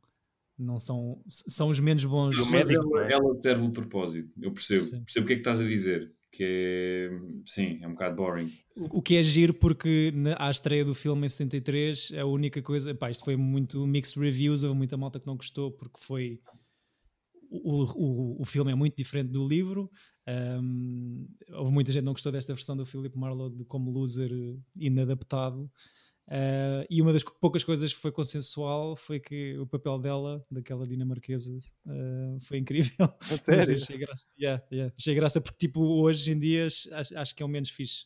não 0.57 0.79
são, 0.79 1.21
são 1.27 1.69
os 1.69 1.79
menos 1.79 2.03
bons. 2.05 2.35
Médico, 2.49 2.83
não 2.85 2.97
ela, 2.99 3.07
é? 3.09 3.13
ela 3.13 3.37
serve 3.37 3.65
o 3.65 3.71
propósito. 3.71 4.31
Eu 4.41 4.51
percebo. 4.51 4.83
Sim. 4.85 5.03
Percebo 5.03 5.25
o 5.25 5.27
que 5.27 5.33
é 5.33 5.35
que 5.35 5.41
estás 5.41 5.59
a 5.59 5.63
dizer. 5.67 6.11
Que 6.31 7.09
sim, 7.45 7.79
é 7.81 7.87
um 7.87 7.91
bocado 7.91 8.15
boring. 8.15 8.51
O, 8.75 9.01
que 9.01 9.17
é 9.17 9.23
giro 9.23 9.53
porque 9.53 10.11
na, 10.15 10.35
à 10.39 10.49
estreia 10.49 10.85
do 10.85 10.95
filme 10.95 11.25
em 11.25 11.29
73 11.29 12.13
a 12.17 12.25
única 12.25 12.61
coisa, 12.61 12.95
pá, 12.95 13.11
isto 13.11 13.25
foi 13.25 13.35
muito 13.35 13.85
mixed 13.85 14.19
reviews, 14.19 14.63
houve 14.63 14.77
muita 14.77 14.95
malta 14.95 15.19
que 15.19 15.27
não 15.27 15.35
gostou 15.35 15.71
porque 15.71 15.99
foi 15.99 16.39
o, 17.51 17.83
o, 17.83 18.41
o 18.41 18.45
filme 18.45 18.71
é 18.71 18.75
muito 18.75 18.95
diferente 18.95 19.29
do 19.29 19.45
livro. 19.45 19.91
Um, 20.27 21.27
houve 21.53 21.71
muita 21.71 21.91
gente 21.91 22.03
que 22.03 22.05
não 22.05 22.13
gostou 22.13 22.31
desta 22.31 22.53
versão 22.53 22.77
do 22.77 22.85
Philip 22.85 23.17
Marlowe 23.17 23.65
como 23.65 23.91
loser 23.91 24.31
inadaptado. 24.75 25.69
Uh, 26.31 26.87
e 26.89 27.01
uma 27.01 27.11
das 27.11 27.23
poucas 27.23 27.61
coisas 27.61 27.93
que 27.93 27.99
foi 27.99 28.09
consensual 28.09 28.95
foi 28.95 29.19
que 29.19 29.57
o 29.59 29.67
papel 29.67 29.99
dela, 29.99 30.45
daquela 30.49 30.87
dinamarquesa, 30.87 31.59
uh, 31.85 32.39
foi 32.39 32.57
incrível. 32.59 33.13
Sério? 33.43 33.73
achei 33.73 33.97
graça. 33.97 34.25
Yeah, 34.39 34.63
yeah. 34.71 34.93
Achei 34.97 35.13
graça 35.13 35.41
porque, 35.41 35.67
tipo, 35.67 35.81
hoje 35.81 36.31
em 36.31 36.39
dia 36.39 36.67
acho, 36.67 37.17
acho 37.17 37.35
que 37.35 37.43
é 37.43 37.45
o 37.45 37.49
menos 37.49 37.69
fixe. 37.69 38.05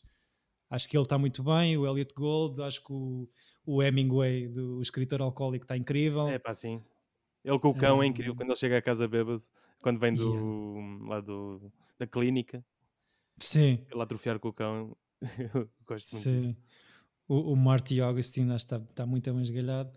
Acho 0.68 0.88
que 0.88 0.96
ele 0.96 1.04
está 1.04 1.16
muito 1.16 1.44
bem, 1.44 1.76
o 1.78 1.86
Elliot 1.86 2.12
Gold, 2.14 2.60
acho 2.62 2.82
que 2.82 2.92
o, 2.92 3.28
o 3.64 3.80
Hemingway, 3.80 4.48
do, 4.48 4.78
o 4.78 4.82
escritor 4.82 5.22
alcoólico, 5.22 5.64
está 5.64 5.76
incrível. 5.76 6.26
É 6.26 6.40
pá, 6.40 6.52
sim. 6.52 6.82
Ele 7.44 7.60
com 7.60 7.68
o 7.68 7.74
cão 7.76 8.02
é 8.02 8.06
incrível 8.06 8.34
quando 8.34 8.48
ele 8.48 8.58
chega 8.58 8.76
à 8.76 8.82
casa 8.82 9.06
bêbado, 9.06 9.44
quando 9.80 10.00
vem 10.00 10.12
do, 10.12 10.74
yeah. 10.74 11.08
lá 11.08 11.20
do, 11.20 11.72
da 11.96 12.08
clínica. 12.08 12.64
Sim. 13.38 13.86
Ele 13.88 14.02
atrofiar 14.02 14.40
com 14.40 14.48
o 14.48 14.52
cão. 14.52 14.96
gosto 15.86 16.16
muito 16.16 16.24
sim. 16.24 16.38
disso 16.38 16.65
o, 17.28 17.52
o 17.52 17.56
Marty 17.56 18.00
Augustine 18.00 18.54
está, 18.54 18.76
está 18.76 19.06
muito 19.06 19.28
amasgalhado. 19.28 19.92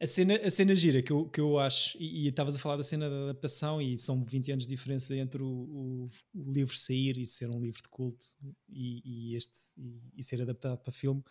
A 0.00 0.06
cena, 0.06 0.34
a 0.36 0.50
cena 0.50 0.74
gira 0.74 1.02
que 1.02 1.12
eu, 1.12 1.28
que 1.28 1.40
eu 1.40 1.58
acho, 1.58 1.98
e 2.00 2.26
estavas 2.26 2.56
a 2.56 2.58
falar 2.58 2.76
da 2.76 2.84
cena 2.84 3.10
da 3.10 3.24
adaptação, 3.24 3.82
e 3.82 3.98
são 3.98 4.24
20 4.24 4.52
anos 4.52 4.66
de 4.66 4.74
diferença 4.74 5.14
entre 5.14 5.42
o, 5.42 5.46
o, 5.46 6.10
o 6.34 6.50
livro 6.50 6.74
sair 6.74 7.18
e 7.18 7.26
ser 7.26 7.50
um 7.50 7.60
livro 7.60 7.82
de 7.82 7.88
culto 7.90 8.24
e, 8.66 9.02
e 9.04 9.36
este, 9.36 9.58
e, 9.76 10.00
e, 10.16 10.22
ser 10.22 10.40
adaptado 10.40 10.78
para 10.78 10.90
filme. 10.90 11.22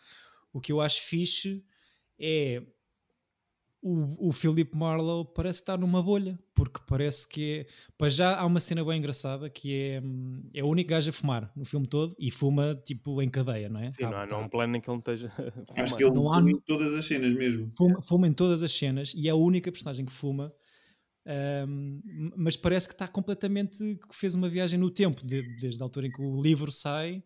O 0.52 0.60
que 0.60 0.70
eu 0.70 0.80
acho 0.80 1.02
fixe 1.02 1.64
é 2.16 2.62
o, 3.82 4.28
o 4.28 4.32
Philip 4.32 4.76
Marlowe 4.76 5.26
parece 5.34 5.60
estar 5.60 5.78
numa 5.78 6.02
bolha, 6.02 6.38
porque 6.54 6.80
parece 6.86 7.26
que 7.26 7.60
é. 7.60 7.66
Para 7.96 8.10
já 8.10 8.38
há 8.38 8.44
uma 8.44 8.60
cena 8.60 8.84
bem 8.84 8.98
engraçada 8.98 9.48
que 9.48 9.74
é, 9.74 10.00
hum, 10.00 10.42
é 10.54 10.62
o 10.62 10.66
único 10.66 10.90
gajo 10.90 11.08
a 11.08 11.12
fumar 11.12 11.50
no 11.56 11.64
filme 11.64 11.86
todo 11.86 12.14
e 12.18 12.30
fuma 12.30 12.74
tipo 12.84 13.22
em 13.22 13.28
cadeia, 13.28 13.68
não 13.68 13.80
é? 13.80 13.90
Sim, 13.92 14.02
tá, 14.02 14.10
não 14.10 14.18
há 14.18 14.26
tá. 14.26 14.38
um 14.38 14.48
plano 14.48 14.76
em 14.76 14.80
que 14.80 14.90
ele 14.90 14.94
não 14.94 14.98
esteja. 14.98 15.32
Acho 15.76 15.96
que 15.96 16.04
ele 16.04 16.14
não 16.14 16.24
fuma 16.24 16.38
há... 16.38 16.50
em 16.50 16.60
todas 16.60 16.94
as 16.94 17.04
cenas 17.04 17.32
mesmo. 17.32 17.70
Fuma, 17.76 18.02
fuma, 18.02 18.28
em 18.28 18.32
todas 18.32 18.62
as 18.62 18.72
cenas 18.72 19.12
e 19.14 19.28
é 19.28 19.30
a 19.30 19.36
única 19.36 19.72
personagem 19.72 20.04
que 20.04 20.12
fuma. 20.12 20.52
Um, 21.66 22.00
mas 22.36 22.56
parece 22.56 22.88
que 22.88 22.94
está 22.94 23.06
completamente 23.06 23.78
que 24.08 24.16
fez 24.16 24.34
uma 24.34 24.48
viagem 24.48 24.78
no 24.78 24.90
tempo, 24.90 25.24
de, 25.26 25.42
desde 25.56 25.80
a 25.82 25.84
altura 25.84 26.06
em 26.06 26.10
que 26.10 26.22
o 26.22 26.40
livro 26.40 26.72
sai 26.72 27.22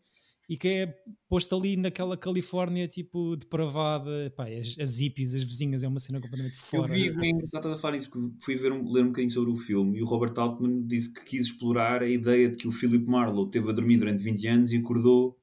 e 0.49 0.57
que 0.57 0.69
é 0.69 0.99
posto 1.29 1.57
ali 1.57 1.77
naquela 1.77 2.17
Califórnia 2.17 2.87
tipo 2.87 3.37
depravada, 3.37 4.33
pá, 4.37 4.47
as, 4.49 4.77
as 4.79 4.99
hippies, 4.99 5.35
as 5.35 5.43
vizinhas, 5.43 5.83
é 5.83 5.89
uma 5.89 6.01
cena 6.01 6.21
completamente 6.21 6.57
fora. 6.57 6.93
Eu 6.93 6.95
vi, 6.95 7.11
bem 7.13 7.31
engraçado 7.31 7.69
a 7.69 7.77
falar 7.77 7.97
isso, 7.97 8.11
porque 8.11 8.31
fui 8.41 8.57
ver, 8.57 8.73
ler 8.73 9.03
um 9.03 9.07
bocadinho 9.07 9.31
sobre 9.31 9.51
o 9.51 9.57
filme 9.57 9.99
e 9.99 10.03
o 10.03 10.07
Robert 10.07 10.35
Altman 10.37 10.87
disse 10.87 11.13
que 11.13 11.25
quis 11.25 11.47
explorar 11.47 12.03
a 12.03 12.09
ideia 12.09 12.49
de 12.49 12.57
que 12.57 12.69
o 12.69 12.73
Philip 12.73 13.07
Marlowe 13.07 13.51
teve 13.51 13.69
a 13.71 13.73
dormir 13.73 13.99
durante 13.99 14.23
20 14.23 14.47
anos 14.49 14.73
e 14.73 14.77
acordou 14.77 15.39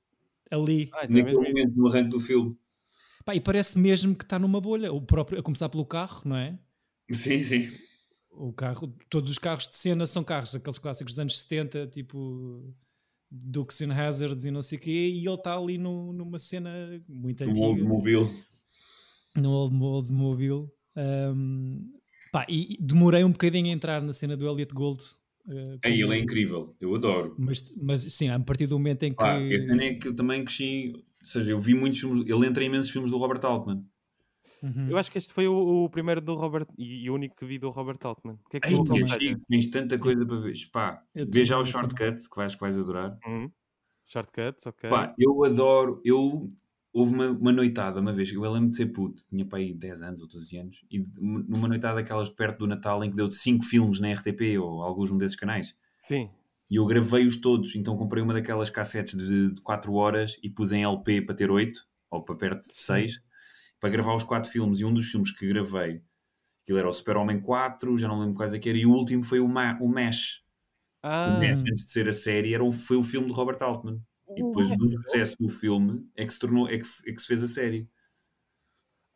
ali, 0.49 0.89
ah, 0.93 1.05
então 1.05 1.17
naquele 1.17 1.37
momento, 1.37 1.75
no 1.75 1.87
arranque 1.87 2.09
do 2.09 2.19
filme. 2.19 2.55
Pá, 3.23 3.35
e 3.35 3.39
parece 3.39 3.79
mesmo 3.79 4.15
que 4.15 4.23
está 4.23 4.37
numa 4.37 4.59
bolha, 4.59 4.91
o 4.91 5.01
próprio, 5.01 5.39
a 5.39 5.43
começar 5.43 5.69
pelo 5.69 5.85
carro, 5.85 6.21
não 6.25 6.35
é? 6.35 6.57
Sim, 7.11 7.41
sim. 7.41 7.69
O 8.31 8.51
carro, 8.51 8.87
todos 9.09 9.29
os 9.29 9.37
carros 9.37 9.67
de 9.67 9.75
cena 9.75 10.05
são 10.07 10.23
carros, 10.23 10.55
aqueles 10.55 10.79
clássicos 10.79 11.13
dos 11.13 11.19
anos 11.19 11.39
70, 11.41 11.87
tipo 11.87 12.73
Dukes 13.31 13.81
and 13.81 13.93
Hazards 13.93 14.43
e 14.43 14.51
não 14.51 14.61
sei 14.61 14.77
o 14.77 14.81
quê, 14.81 14.91
e 14.91 15.25
ele 15.25 15.35
está 15.35 15.57
ali 15.57 15.77
no, 15.77 16.11
numa 16.11 16.37
cena 16.37 16.69
muito 17.07 17.41
antiga. 17.43 17.59
No 17.59 17.65
Oldsmobile. 17.65 18.29
No 19.35 19.83
Oldsmobile. 19.83 20.67
Um, 20.97 21.89
pá, 22.31 22.45
e, 22.49 22.75
demorei 22.81 23.23
um 23.23 23.31
bocadinho 23.31 23.67
a 23.67 23.71
entrar 23.71 24.01
na 24.01 24.11
cena 24.11 24.35
do 24.35 24.45
Elliot 24.45 24.73
Gold. 24.73 25.01
Uh, 25.47 25.79
Ei, 25.83 26.01
ele 26.01 26.15
é 26.15 26.19
incrível, 26.19 26.75
eu 26.79 26.93
adoro. 26.93 27.33
Mas, 27.39 27.73
mas 27.81 28.01
sim, 28.01 28.29
a 28.29 28.39
partir 28.39 28.67
do 28.67 28.77
momento 28.77 29.03
em 29.03 29.11
que. 29.11 29.23
Ah, 29.23 29.39
é 29.39 29.93
que 29.95 30.09
eu 30.09 30.15
também 30.15 30.43
cresci, 30.43 30.93
ou 30.93 31.27
seja, 31.27 31.51
eu 31.51 31.59
vi 31.59 31.73
muitos 31.73 31.99
filmes, 31.99 32.27
ele 32.27 32.45
entra 32.45 32.63
em 32.63 32.67
imensos 32.67 32.91
filmes 32.91 33.09
do 33.09 33.17
Robert 33.17 33.43
Altman. 33.45 33.83
Uhum. 34.61 34.89
Eu 34.89 34.97
acho 34.97 35.11
que 35.11 35.17
este 35.17 35.33
foi 35.33 35.47
o, 35.47 35.85
o, 35.85 35.89
primeiro 35.89 36.21
do 36.21 36.35
Robert 36.35 36.67
e 36.77 37.09
o 37.09 37.15
único 37.15 37.35
que 37.35 37.45
vi 37.45 37.57
do 37.57 37.71
Robert 37.71 37.97
Altman. 38.03 38.37
O 38.45 38.49
que 38.49 38.57
é 38.57 38.59
que 38.59 38.67
Ei, 38.67 39.07
Chico, 39.07 39.41
tens 39.49 39.69
tanta 39.71 39.97
coisa 39.97 40.23
para 40.25 40.39
ver. 40.39 40.53
Pá, 40.71 41.03
vê 41.15 41.43
já 41.43 41.57
o 41.57 41.65
shortcut 41.65 42.29
que 42.29 42.35
vais, 42.35 42.53
que 42.53 42.61
vais 42.61 42.77
adorar. 42.77 43.17
Uhum. 43.25 43.51
Shortcuts, 44.05 44.67
ok. 44.67 44.89
Pá, 44.89 45.15
eu 45.17 45.43
adoro. 45.43 45.99
Eu, 46.05 46.47
houve 46.93 47.13
uma, 47.13 47.29
uma 47.29 47.51
noitada 47.51 47.99
uma 47.99 48.13
vez, 48.13 48.31
eu 48.31 48.41
lembro 48.51 48.69
de 48.69 48.75
ser 48.75 48.87
puto, 48.87 49.23
tinha 49.29 49.45
para 49.45 49.59
aí 49.59 49.73
10 49.73 50.01
anos 50.01 50.21
ou 50.21 50.27
12 50.27 50.57
anos, 50.57 50.85
e 50.91 51.07
numa 51.17 51.67
noitada 51.67 51.99
aquelas 52.01 52.29
perto 52.29 52.59
do 52.59 52.67
Natal 52.67 53.03
em 53.03 53.09
que 53.09 53.15
deu 53.15 53.31
5 53.31 53.63
filmes 53.63 53.99
na 53.99 54.11
RTP 54.11 54.59
ou 54.59 54.83
alguns 54.83 55.09
um 55.09 55.17
desses 55.17 55.37
canais. 55.37 55.75
Sim. 55.99 56.29
E 56.69 56.75
eu 56.75 56.85
gravei-os 56.85 57.37
todos, 57.37 57.75
então 57.75 57.97
comprei 57.97 58.21
uma 58.21 58.33
daquelas 58.33 58.69
cassetes 58.69 59.17
de, 59.17 59.53
de 59.53 59.61
4 59.61 59.93
horas 59.93 60.37
e 60.43 60.49
pus 60.49 60.71
em 60.71 60.83
LP 60.83 61.21
para 61.21 61.35
ter 61.35 61.49
8, 61.49 61.81
ou 62.11 62.23
para 62.23 62.35
perto 62.35 62.69
de 62.69 62.75
6 62.75 63.21
para 63.81 63.89
gravar 63.89 64.15
os 64.15 64.23
quatro 64.23 64.49
filmes 64.49 64.79
e 64.79 64.85
um 64.85 64.93
dos 64.93 65.09
filmes 65.09 65.31
que 65.31 65.47
gravei, 65.47 66.03
aquilo 66.63 66.77
era 66.77 66.87
o 66.87 66.93
Super-Homem 66.93 67.41
4, 67.41 67.97
já 67.97 68.07
não 68.07 68.19
lembro 68.19 68.35
quais 68.35 68.53
é 68.53 68.59
que 68.59 68.69
era, 68.69 68.77
e 68.77 68.85
o 68.85 68.91
último 68.91 69.23
foi 69.23 69.39
o, 69.39 69.47
Ma 69.47 69.77
o 69.81 69.89
Mesh. 69.89 70.45
Ah. 71.01 71.33
O 71.35 71.39
Mesh, 71.39 71.59
antes 71.61 71.85
de 71.85 71.91
ser 71.91 72.07
a 72.07 72.13
série, 72.13 72.53
era 72.53 72.63
um, 72.63 72.71
foi 72.71 72.95
o 72.95 73.03
filme 73.03 73.27
de 73.27 73.33
Robert 73.33 73.57
Altman. 73.61 73.99
E 74.37 74.43
depois 74.43 74.69
do 74.77 74.89
sucesso 74.89 75.35
do 75.37 75.49
filme 75.49 76.07
é 76.15 76.25
que 76.25 76.31
se 76.31 76.39
tornou, 76.39 76.69
é 76.69 76.77
que, 76.77 76.87
é 77.05 77.11
que 77.11 77.19
se 77.19 77.27
fez 77.27 77.43
a 77.43 77.47
série. 77.47 77.89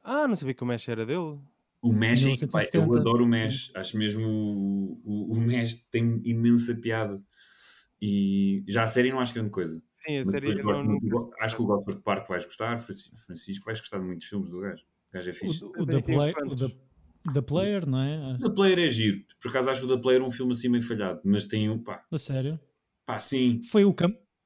Ah, 0.04 0.28
não 0.28 0.36
sabia 0.36 0.54
que 0.54 0.64
o 0.64 0.68
Mesh 0.68 0.90
era 0.90 1.06
dele. 1.06 1.40
O 1.82 1.94
Mesh, 1.94 2.42
é 2.42 2.48
pai, 2.48 2.68
eu 2.74 2.96
adoro 2.96 3.24
o 3.24 3.28
Mesh. 3.28 3.68
Sim. 3.68 3.72
Acho 3.76 3.98
mesmo 3.98 4.28
o, 4.28 5.02
o, 5.06 5.38
o 5.38 5.42
Mesh 5.42 5.86
tem 5.92 6.22
imensa 6.26 6.76
piada. 6.76 7.24
E 8.02 8.64
já 8.68 8.84
a 8.84 8.88
série 8.88 9.12
não 9.12 9.20
acho 9.20 9.34
grande 9.34 9.52
coisa. 9.52 9.82
Sim, 10.06 10.18
a 10.18 10.26
série 10.26 10.64
não, 10.64 10.84
não... 10.84 11.32
Acho 11.40 11.56
que 11.56 11.62
o 11.62 11.66
Gosford 11.66 12.02
Park 12.02 12.28
vais 12.28 12.46
gostar, 12.46 12.78
Francisco, 12.78 13.66
vais 13.66 13.80
gostar 13.80 14.00
de 14.00 14.06
muitos 14.06 14.28
filmes 14.28 14.50
do 14.50 14.60
gajo. 14.60 14.84
O 15.10 15.14
gajo 15.14 15.30
é 15.30 15.34
fixe. 15.34 15.64
O, 15.64 15.70
o, 15.70 15.86
the, 15.86 16.02
play, 16.02 16.34
o 16.46 16.56
the, 16.56 17.32
the, 17.34 17.42
Player, 17.42 17.88
não 17.88 18.00
é? 18.00 18.36
O 18.36 18.50
The 18.50 18.56
Player 18.56 18.80
é 18.80 18.90
giro. 18.90 19.24
Por 19.42 19.50
acaso 19.50 19.70
acho 19.70 19.86
o 19.86 19.96
The 19.96 20.02
Player 20.02 20.22
um 20.22 20.32
filme 20.32 20.52
assim 20.52 20.70
meio 20.70 20.84
falhado, 20.84 21.22
mas 21.24 21.46
tem 21.46 21.70
um 21.70 21.82
pá. 21.82 22.04
A 22.12 22.18
sério? 22.18 22.60
Pá, 23.06 23.18
sim. 23.18 23.62
Foi 23.72 23.84
o, 23.84 23.96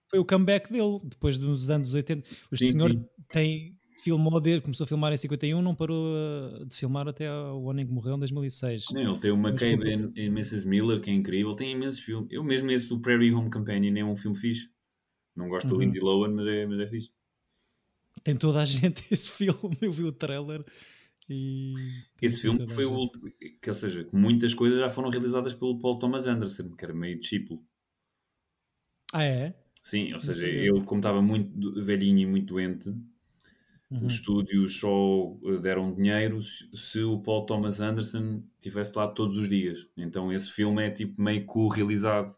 foi 0.09 0.19
o 0.19 0.25
comeback 0.25 0.71
dele, 0.71 0.99
depois 1.03 1.39
dos 1.39 1.69
anos 1.69 1.93
80. 1.93 2.27
O 2.51 2.57
sim, 2.57 2.71
senhor 2.71 2.91
sim. 2.91 3.05
tem 3.27 3.79
filmou 3.99 4.39
dele, 4.39 4.61
começou 4.61 4.85
a 4.85 4.87
filmar 4.87 5.11
em 5.11 5.17
51, 5.17 5.61
não 5.61 5.75
parou 5.75 6.15
eh, 6.15 6.65
de 6.65 6.75
filmar 6.75 7.07
até 7.07 7.29
o 7.31 7.69
ano 7.69 7.81
em 7.81 7.85
que 7.85 7.91
morreu, 7.91 8.15
em 8.15 8.19
2006. 8.19 8.85
Não, 8.91 9.01
ele 9.01 9.19
tem 9.19 9.31
uma 9.31 9.49
McCabe 9.49 9.89
em, 9.89 10.11
em 10.15 10.27
Mrs. 10.27 10.67
Miller, 10.67 11.01
que 11.01 11.09
é 11.09 11.13
incrível, 11.13 11.53
tem 11.53 11.71
imensos 11.71 11.99
filmes. 11.99 12.27
Eu 12.31 12.43
mesmo 12.43 12.71
esse 12.71 12.89
do 12.89 13.01
Prairie 13.01 13.33
Home 13.33 13.49
Companion 13.49 13.95
é 13.97 14.03
um 14.03 14.15
filme 14.15 14.37
fixe. 14.37 14.69
Não 15.39 15.48
gosto 15.48 15.67
uhum. 15.67 15.77
do 15.77 15.79
Lindsay 15.79 16.01
Lohan, 16.01 16.34
mas 16.34 16.48
é, 16.48 16.65
mas 16.65 16.79
é 16.81 16.88
fixe. 16.88 17.12
Tem 18.22 18.36
toda 18.36 18.62
a 18.62 18.65
gente 18.65 19.01
esse 19.10 19.29
filme, 19.29 19.77
eu 19.81 19.91
vi 19.93 20.03
o 20.03 20.12
trailer 20.12 20.65
e... 21.29 21.74
Esse 22.22 22.41
filme 22.41 22.67
foi 22.67 22.86
o 22.86 22.91
último, 22.91 23.31
que, 23.39 23.69
ou 23.69 23.74
seja, 23.74 24.05
muitas 24.12 24.53
coisas 24.53 24.79
já 24.79 24.89
foram 24.89 25.10
realizadas 25.10 25.53
pelo 25.53 25.79
Paul 25.79 25.98
Thomas 25.98 26.27
Anderson, 26.27 26.72
que 26.72 26.84
era 26.84 26.93
meio 26.93 27.17
discípulo. 27.17 27.63
Ah, 29.13 29.24
é? 29.24 29.55
Sim, 29.81 30.12
ou 30.13 30.19
seja, 30.19 30.46
ele 30.46 30.84
como 30.84 31.00
estava 31.00 31.22
muito 31.22 31.81
velhinho 31.81 32.19
e 32.19 32.25
muito 32.25 32.53
doente, 32.53 32.89
uhum. 32.89 34.05
os 34.05 34.13
estúdios 34.13 34.77
só 34.77 35.38
eh, 35.46 35.58
deram 35.60 35.96
dinheiro 35.96 36.41
se 36.41 37.01
o 37.01 37.19
Paul 37.22 37.46
Thomas 37.46 37.79
Anderson 37.79 38.43
estivesse 38.55 38.98
lá 38.98 39.08
todos 39.08 39.38
os 39.38 39.48
dias. 39.48 39.88
Então 39.96 40.34
esse 40.34 40.51
filme 40.51 40.84
é 40.84 40.91
tipo 40.91 41.22
meio 41.22 41.46
co-realizado 41.46 42.29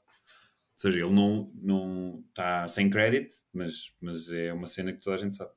seja, 0.82 1.02
ele 1.02 1.14
não, 1.14 1.52
não 1.56 2.24
está 2.30 2.68
sem 2.68 2.90
crédito, 2.90 3.36
mas, 3.54 3.96
mas 4.02 4.32
é 4.32 4.54
uma 4.54 4.68
cena 4.68 4.92
que 4.92 5.00
toda 5.00 5.16
a 5.16 5.20
gente 5.20 5.36
sabe. 5.36 5.52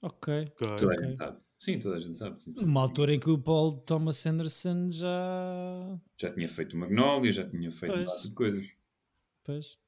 Ok. 0.00 0.52
Toda 0.58 0.74
okay. 0.74 0.98
a 0.98 1.06
gente 1.06 1.16
sabe. 1.16 1.38
Sim, 1.58 1.78
toda 1.78 1.96
a 1.96 2.00
gente 2.00 2.18
sabe. 2.18 2.42
Sim. 2.42 2.54
Uma 2.58 2.80
altura 2.80 3.12
em 3.12 3.18
que 3.18 3.28
o 3.28 3.36
Paul 3.36 3.78
Thomas 3.78 4.24
Anderson 4.24 4.90
já. 4.90 5.98
Já 6.16 6.32
tinha 6.32 6.48
feito 6.48 6.74
o 6.74 6.78
Magnolia, 6.78 7.32
já 7.32 7.48
tinha 7.48 7.70
feito 7.70 7.94
pois. 7.94 8.22
de 8.22 8.30
coisas. 8.30 8.76
Pois. 9.44 9.78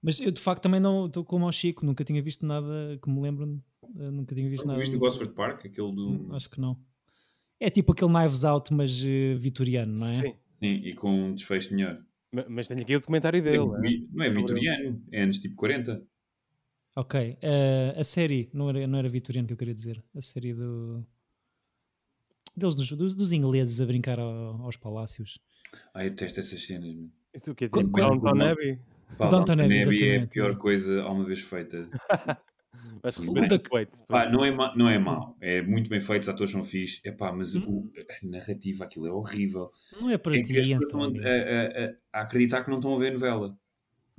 Mas 0.00 0.20
eu 0.20 0.30
de 0.30 0.40
facto 0.40 0.62
também 0.62 0.80
não 0.80 1.06
estou 1.06 1.24
como 1.24 1.44
ao 1.44 1.52
Chico, 1.52 1.84
nunca 1.84 2.04
tinha 2.04 2.22
visto 2.22 2.46
nada 2.46 2.98
que 3.02 3.10
me 3.10 3.20
lembro, 3.20 3.60
eh, 3.98 4.10
nunca 4.10 4.34
tinha 4.34 4.48
visto 4.48 4.64
não, 4.64 4.74
nada. 4.74 4.80
Viste 4.80 4.96
o 4.96 4.98
Gosford 4.98 5.34
Park, 5.34 5.66
aquele 5.66 5.92
do. 5.92 6.10
Hum, 6.10 6.28
acho 6.34 6.48
que 6.48 6.60
não. 6.60 6.78
É 7.58 7.68
tipo 7.68 7.92
aquele 7.92 8.12
Knives 8.12 8.44
Out, 8.44 8.72
mas 8.72 9.02
uh, 9.02 9.36
vitoriano, 9.38 9.98
não 9.98 10.06
é? 10.06 10.14
Sim. 10.14 10.34
Sim, 10.60 10.74
e 10.84 10.94
com 10.94 11.10
um 11.10 11.34
desfecho 11.34 11.74
melhor. 11.74 12.02
Mas 12.48 12.68
tenho 12.68 12.82
aqui 12.82 12.94
o 12.94 13.00
documentário 13.00 13.42
dele. 13.42 13.58
É, 13.58 14.06
não 14.12 14.24
é 14.24 14.28
vitoriano, 14.28 15.02
é 15.10 15.22
anos 15.22 15.38
tipo 15.38 15.56
40. 15.56 16.02
Ok. 16.96 17.38
Uh, 17.42 17.98
a 17.98 18.04
série, 18.04 18.50
não 18.52 18.68
era, 18.68 18.86
não 18.86 18.98
era 18.98 19.08
vitoriano 19.08 19.46
que 19.46 19.54
eu 19.54 19.56
queria 19.56 19.74
dizer. 19.74 20.02
A 20.14 20.22
série 20.22 20.54
do. 20.54 21.04
Deles, 22.56 22.74
dos, 22.74 23.14
dos 23.14 23.32
ingleses 23.32 23.80
a 23.80 23.86
brincar 23.86 24.18
ao, 24.18 24.62
aos 24.62 24.76
palácios. 24.76 25.40
Ah, 25.94 26.04
eu 26.04 26.10
detesto 26.10 26.40
essas 26.40 26.66
cenas, 26.66 26.94
mano. 26.94 27.10
Isso 27.34 27.52
o 27.52 27.54
quê? 27.54 27.68
Tipo 27.68 27.88
Downton 27.88 28.42
Abbey? 28.42 28.78
Downton 29.18 29.52
Abbey, 29.52 30.08
é 30.08 30.22
a 30.22 30.26
pior 30.26 30.56
coisa 30.56 31.02
alguma 31.02 31.24
vez 31.24 31.40
feita. 31.40 31.88
Vais 33.02 33.16
receber 33.16 33.40
da- 33.48 33.56
respeito. 33.56 34.04
Pá, 34.06 34.28
não, 34.30 34.44
é 34.44 34.50
ma- 34.50 34.74
não 34.76 34.88
é 34.88 34.98
mau, 34.98 35.36
é 35.40 35.60
muito 35.62 35.88
bem 35.90 36.00
feito, 36.00 36.22
os 36.22 36.28
atores 36.28 36.52
são 36.52 36.62
fixe, 36.62 37.00
Epá, 37.06 37.32
mas 37.32 37.54
Hum. 37.56 37.64
o- 37.66 37.92
a 37.98 38.26
narrativa, 38.26 38.84
aquilo 38.84 39.06
é 39.06 39.12
horrível. 39.12 39.70
Não 40.00 40.10
é 40.10 40.16
para 40.18 40.36
É 40.36 40.42
ti, 40.42 40.52
que 40.52 40.60
as 40.60 40.68
pessoas 40.68 40.82
estão 40.86 41.02
António. 41.02 41.22
a, 41.26 41.30
a- 41.30 42.20
a- 42.20 42.22
acreditar 42.22 42.62
que 42.62 42.70
não 42.70 42.78
estão 42.78 42.94
a 42.94 42.98
ver 42.98 43.12
novela. 43.12 43.58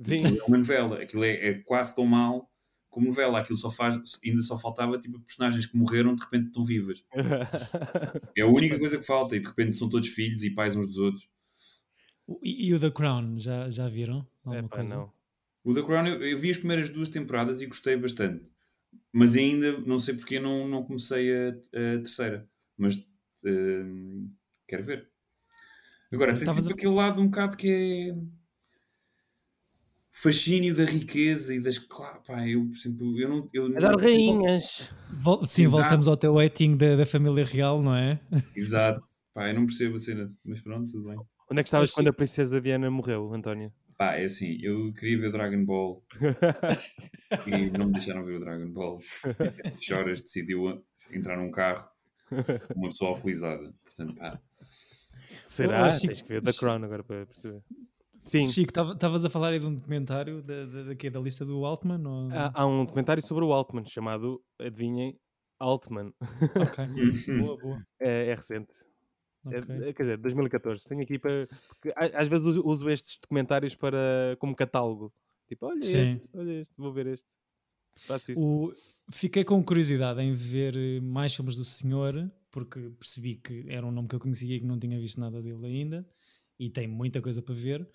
Sim. 0.00 0.18
Aquilo 0.26 0.38
é 0.40 0.44
uma 0.44 0.58
novela, 0.58 1.00
aquilo 1.02 1.24
é, 1.24 1.30
é 1.48 1.54
quase 1.54 1.94
tão 1.94 2.04
mau 2.04 2.50
como 2.90 3.06
novela. 3.06 3.38
Aquilo 3.38 3.56
só 3.58 3.70
faz, 3.70 3.94
ainda 4.24 4.42
só 4.42 4.58
faltava 4.58 4.98
tipo 4.98 5.18
personagens 5.20 5.64
que 5.64 5.76
morreram 5.76 6.14
de 6.14 6.22
repente 6.24 6.46
estão 6.48 6.64
vivas. 6.64 7.02
É 8.36 8.42
a 8.42 8.46
única 8.46 8.78
coisa 8.78 8.98
que 8.98 9.04
falta, 9.04 9.36
e 9.36 9.40
de 9.40 9.46
repente 9.48 9.76
são 9.76 9.88
todos 9.88 10.08
filhos 10.08 10.42
e 10.42 10.50
pais 10.50 10.74
uns 10.76 10.86
dos 10.88 10.98
outros. 10.98 11.28
E, 12.42 12.68
e 12.68 12.74
o 12.74 12.80
The 12.80 12.90
Crown, 12.90 13.38
já, 13.38 13.68
já 13.70 13.88
viram? 13.88 14.26
Alguma 14.44 14.66
Epá, 14.66 14.76
coisa? 14.78 14.96
não. 14.96 15.12
O 15.64 15.72
The 15.72 15.82
Crown, 15.82 16.06
eu, 16.06 16.22
eu 16.22 16.38
vi 16.38 16.50
as 16.50 16.56
primeiras 16.56 16.88
duas 16.88 17.08
temporadas 17.08 17.60
e 17.60 17.66
gostei 17.66 17.96
bastante. 17.96 18.44
Mas 19.12 19.36
ainda, 19.36 19.78
não 19.80 19.98
sei 19.98 20.14
porque, 20.14 20.40
não, 20.40 20.66
não 20.66 20.82
comecei 20.84 21.32
a, 21.34 21.48
a 21.50 21.98
terceira. 21.98 22.48
Mas 22.76 22.96
hum, 23.44 24.30
quero 24.66 24.82
ver. 24.84 25.08
Agora, 26.12 26.36
tem 26.36 26.46
sempre 26.48 26.72
a- 26.72 26.74
aquele 26.74 26.94
lado 26.94 27.20
um 27.20 27.26
bocado 27.26 27.56
que 27.56 27.68
é 27.70 28.14
fascínio 30.10 30.74
da 30.74 30.84
riqueza 30.84 31.54
e 31.54 31.60
das. 31.60 31.78
Claro, 31.78 32.20
pá, 32.26 32.46
eu, 32.46 32.66
por 32.66 32.76
exemplo, 32.76 33.18
eu 33.20 33.28
não. 33.28 33.50
Eu 33.52 33.68
não- 33.68 33.96
rainhas. 33.96 34.88
Vol- 35.10 35.44
sim, 35.46 35.62
Exato. 35.62 35.76
voltamos 35.76 36.08
ao 36.08 36.16
teu 36.16 36.34
rating 36.34 36.76
da, 36.76 36.96
da 36.96 37.06
família 37.06 37.44
real, 37.44 37.82
não 37.82 37.94
é? 37.94 38.20
Exato. 38.56 39.00
Pá, 39.34 39.48
eu 39.48 39.54
não 39.54 39.66
percebo 39.66 39.96
a 39.96 39.98
cena, 39.98 40.32
mas 40.44 40.60
pronto, 40.60 40.90
tudo 40.92 41.08
bem. 41.08 41.18
Onde 41.50 41.60
é 41.60 41.62
que 41.62 41.68
estavas 41.68 41.90
Mas 41.90 41.94
quando 41.94 42.08
a 42.08 42.12
princesa 42.12 42.60
Diana 42.60 42.90
morreu, 42.90 43.32
António? 43.32 43.72
Pá, 43.96 44.16
é 44.16 44.24
assim, 44.24 44.58
eu 44.62 44.92
queria 44.94 45.18
ver 45.18 45.30
Dragon 45.32 45.64
Ball 45.64 46.02
e 47.46 47.70
não 47.78 47.86
me 47.86 47.92
deixaram 47.92 48.24
ver 48.24 48.36
o 48.36 48.40
Dragon 48.40 48.70
Ball. 48.70 48.98
Choras 49.80 50.20
decidiu 50.20 50.84
entrar 51.12 51.36
num 51.36 51.50
carro 51.50 51.88
com 52.28 52.80
uma 52.80 52.88
pessoa 52.88 53.10
alcoolizada. 53.10 53.74
Portanto, 53.84 54.14
pá, 54.16 54.40
Será? 55.44 55.88
que- 55.90 56.06
Tens 56.06 56.22
que 56.22 56.28
ver 56.28 56.42
The 56.42 56.52
Crown 56.52 56.82
agora 56.84 57.02
para 57.04 57.26
perceber. 57.26 57.62
Sim, 58.24 58.46
Chico, 58.46 58.70
estavas 58.92 59.24
a 59.24 59.30
falar 59.30 59.48
aí 59.48 59.58
de 59.58 59.66
um 59.66 59.74
documentário 59.74 60.42
da, 60.42 60.64
da, 60.64 60.82
da, 60.84 61.10
da 61.10 61.20
lista 61.20 61.44
do 61.44 61.64
Altman? 61.64 62.06
Ou... 62.06 62.30
há, 62.32 62.52
há 62.54 62.66
um 62.66 62.84
documentário 62.84 63.22
sobre 63.22 63.44
o 63.44 63.52
Altman 63.52 63.84
chamado, 63.84 64.40
adivinhem, 64.60 65.18
Altman. 65.58 66.12
Ok, 66.54 66.86
boa, 67.40 67.56
boa. 67.58 67.86
É, 68.00 68.28
é 68.28 68.34
recente. 68.34 68.72
É- 69.50 69.58
Ok. 69.58 69.76
é, 69.88 69.92
quer 69.92 70.02
dizer, 70.02 70.16
2014. 70.18 70.84
Tenho 70.86 71.02
aqui 71.02 71.18
para. 71.18 71.48
porque 71.68 71.92
às 71.96 72.28
vezes 72.28 72.46
uso, 72.46 72.88
estes 72.88 73.18
documentários 73.20 73.74
para, 73.74 74.36
como 74.38 74.54
catálogo. 74.54 75.12
Tipo, 75.48 75.66
olha 75.66 75.82
Sim. 75.82 76.12
este, 76.14 76.30
olha 76.36 76.52
este, 76.60 76.72
vou 76.76 76.92
ver 76.92 77.06
este. 77.08 77.26
Faço 78.06 78.32
isso. 78.32 78.40
O- 78.40 78.72
Fiquei 79.10 79.44
com 79.44 79.62
curiosidade 79.62 80.20
em 80.22 80.32
ver 80.32 80.76
eh, 80.76 81.00
mais 81.00 81.34
filmes 81.34 81.56
do 81.56 81.64
senhor, 81.64 82.30
porque 82.50 82.80
percebi 82.98 83.34
que 83.36 83.64
era 83.68 83.86
um 83.86 83.90
nome 83.90 84.08
que 84.08 84.14
eu 84.14 84.20
conhecia 84.20 84.56
e 84.56 84.60
que 84.60 84.66
não 84.66 84.78
tinha 84.78 84.98
visto 84.98 85.20
nada 85.20 85.42
dele 85.42 85.66
ainda, 85.66 86.06
e 86.58 86.70
tem 86.70 86.86
muita 86.88 87.20
coisa 87.20 87.42
para 87.42 87.54
ver. 87.54 87.86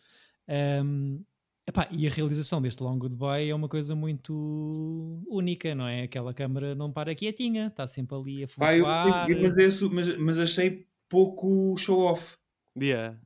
Ahm, 0.48 1.22
epá, 1.68 1.88
e 1.92 2.06
a 2.06 2.10
realização 2.12 2.62
deste 2.62 2.84
Long 2.84 2.98
Goodbye 3.00 3.50
é 3.50 3.56
uma 3.56 3.68
coisa 3.68 3.96
muito 3.96 5.24
única, 5.28 5.74
não 5.74 5.88
é? 5.88 6.04
Aquela 6.04 6.34
câmara 6.34 6.76
não 6.76 6.92
para 6.92 7.16
quietinha, 7.16 7.68
está 7.68 7.88
sempre 7.88 8.16
ali 8.16 8.44
a 8.44 8.48
flutuar. 8.48 9.30
eu- 9.30 9.42
mas, 9.42 9.58
é 9.58 9.70
su- 9.70 9.92
mas, 9.92 10.18
mas 10.18 10.38
achei 10.40 10.86
pouco 11.10 11.76
show-off. 11.78 12.36
Yeah. 12.78 13.20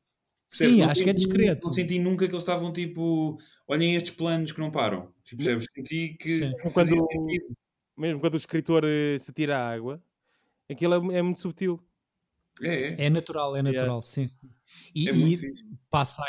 Sim, 0.49 0.77
Não 0.81 0.89
acho 0.89 1.03
que 1.03 1.09
é 1.09 1.13
senti- 1.13 1.25
discreto. 1.25 1.67
Não 1.67 1.73
senti 1.73 1.97
nunca 1.99 2.25
que 2.27 2.33
eles 2.33 2.43
estavam 2.43 2.73
tipo, 2.73 3.37
olhem 3.67 3.95
estes 3.95 4.13
planos 4.13 4.51
que 4.51 4.59
não 4.59 4.69
param. 4.69 5.13
Tipo, 5.23 5.37
percebes? 5.43 5.65
Senti 5.73 6.15
que 6.19 6.51
fazia 6.71 6.97
Quando- 6.97 7.07
sentido. 7.11 7.55
Mesmo 7.97 8.19
quando 8.19 8.33
o 8.33 8.37
escritor 8.37 8.83
eh, 8.85 9.17
se 9.19 9.31
tira 9.31 9.57
a 9.57 9.69
água, 9.73 10.01
aquilo 10.69 11.11
é, 11.13 11.17
é 11.19 11.21
muito 11.21 11.39
subtil. 11.39 11.79
É, 12.61 13.03
é. 13.03 13.05
É 13.05 13.09
natural, 13.09 13.55
é 13.55 13.61
natural, 13.61 14.01
sim. 14.01 14.27
sim. 14.27 14.49
E, 14.93 15.07
É 15.09 15.13
e 15.13 15.53
passa, 15.89 16.21
a, 16.21 16.27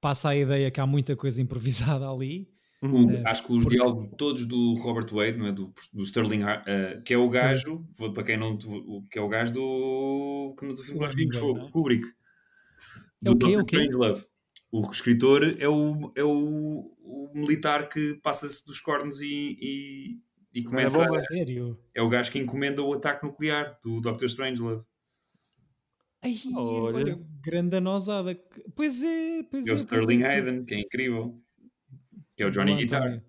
passa 0.00 0.28
a 0.30 0.36
ideia 0.36 0.70
que 0.70 0.80
há 0.80 0.86
muita 0.86 1.16
coisa 1.16 1.40
improvisada 1.42 2.08
ali. 2.10 2.48
O- 2.82 3.10
É, 3.12 3.22
acho 3.30 3.46
que 3.46 3.52
os 3.52 3.62
porque- 3.62 3.76
diálogos 3.76 4.08
todos 4.18 4.44
do 4.46 4.74
Robert 4.74 5.06
Wade, 5.14 5.38
não 5.38 5.46
é? 5.46 5.52
do, 5.52 5.72
do 5.94 6.02
Sterling, 6.02 6.42
eh, 6.66 7.00
que 7.04 7.14
é 7.14 7.16
o 7.16 7.28
gajo, 7.30 7.86
vou- 7.96 8.12
para 8.12 8.24
quem 8.24 8.36
não, 8.36 8.54
o- 8.66 9.06
que 9.08 9.18
é 9.18 9.22
o 9.22 9.28
gajo 9.28 9.52
do, 9.52 10.54
que 10.58 10.66
do 10.66 10.76
filme 10.76 10.98
Do 11.00 11.06
dos 11.06 11.14
Vinhos 11.14 11.36
Hemingway, 11.36 11.40
Fogo, 11.40 11.58
não 11.60 11.68
é? 11.68 11.70
Kubrick. 11.70 12.08
É 13.24 13.30
o 13.30 13.36
quê? 13.38 13.46
Dr. 13.56 13.60
O 13.60 13.64
quê? 13.64 13.76
Strangelove. 13.76 14.24
O 14.72 14.80
escritor 14.90 15.44
é 15.60 15.68
o, 15.68 16.12
é 16.16 16.24
o, 16.24 16.92
o 17.04 17.30
militar 17.34 17.88
que 17.88 18.14
passa-se 18.22 18.64
dos 18.66 18.80
cornos 18.80 19.20
e, 19.20 19.56
e, 19.60 20.18
e 20.52 20.62
Não 20.64 20.70
é 20.80 20.86
começa. 20.88 20.98
bomba? 20.98 21.16
a- 21.18 21.20
Sério? 21.20 21.78
é 21.94 22.02
o 22.02 22.08
gajo 22.08 22.32
que 22.32 22.38
encomenda 22.40 22.82
o 22.82 22.92
ataque 22.94 23.24
nuclear 23.24 23.78
do 23.84 24.00
Dr. 24.00 24.24
Strangelove. 24.24 24.82
Ai, 26.24 26.36
Olha. 26.56 26.96
olha, 26.96 27.20
grande 27.44 27.76
anosada. 27.76 28.36
Pois 28.74 29.02
é, 29.02 29.42
pois 29.44 29.66
É 29.66 29.70
é. 29.70 29.74
o 29.74 29.76
Sterling 29.76 30.22
é. 30.22 30.26
Hayden, 30.26 30.64
que 30.64 30.74
é 30.74 30.80
incrível. 30.80 31.38
Que 32.36 32.42
é 32.42 32.46
o 32.46 32.50
Johnny 32.50 32.74
Guitar. 32.76 33.22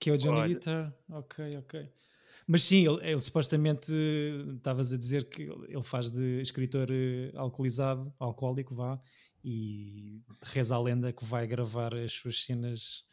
Que 0.00 0.10
é 0.10 0.12
o 0.12 0.16
Johnny 0.18 0.38
Olha. 0.38 0.54
Guitar. 0.54 0.94
Ok, 1.10 1.50
ok. 1.58 1.88
Mas 2.46 2.62
sim, 2.62 2.86
ele, 2.86 3.10
ele 3.10 3.20
supostamente 3.20 3.92
estavas 4.56 4.92
a 4.92 4.96
dizer 4.96 5.28
que 5.28 5.42
ele 5.42 5.82
faz 5.82 6.10
de 6.10 6.40
escritor 6.40 6.88
eh, 6.90 7.30
alcoolizado, 7.34 8.12
alcoólico, 8.18 8.74
vá, 8.74 8.98
e 9.44 10.22
reza 10.42 10.74
a 10.74 10.80
lenda 10.80 11.12
que 11.12 11.24
vai 11.24 11.46
gravar 11.46 11.94
as 11.94 12.12
suas 12.12 12.44
cenas 12.44 13.04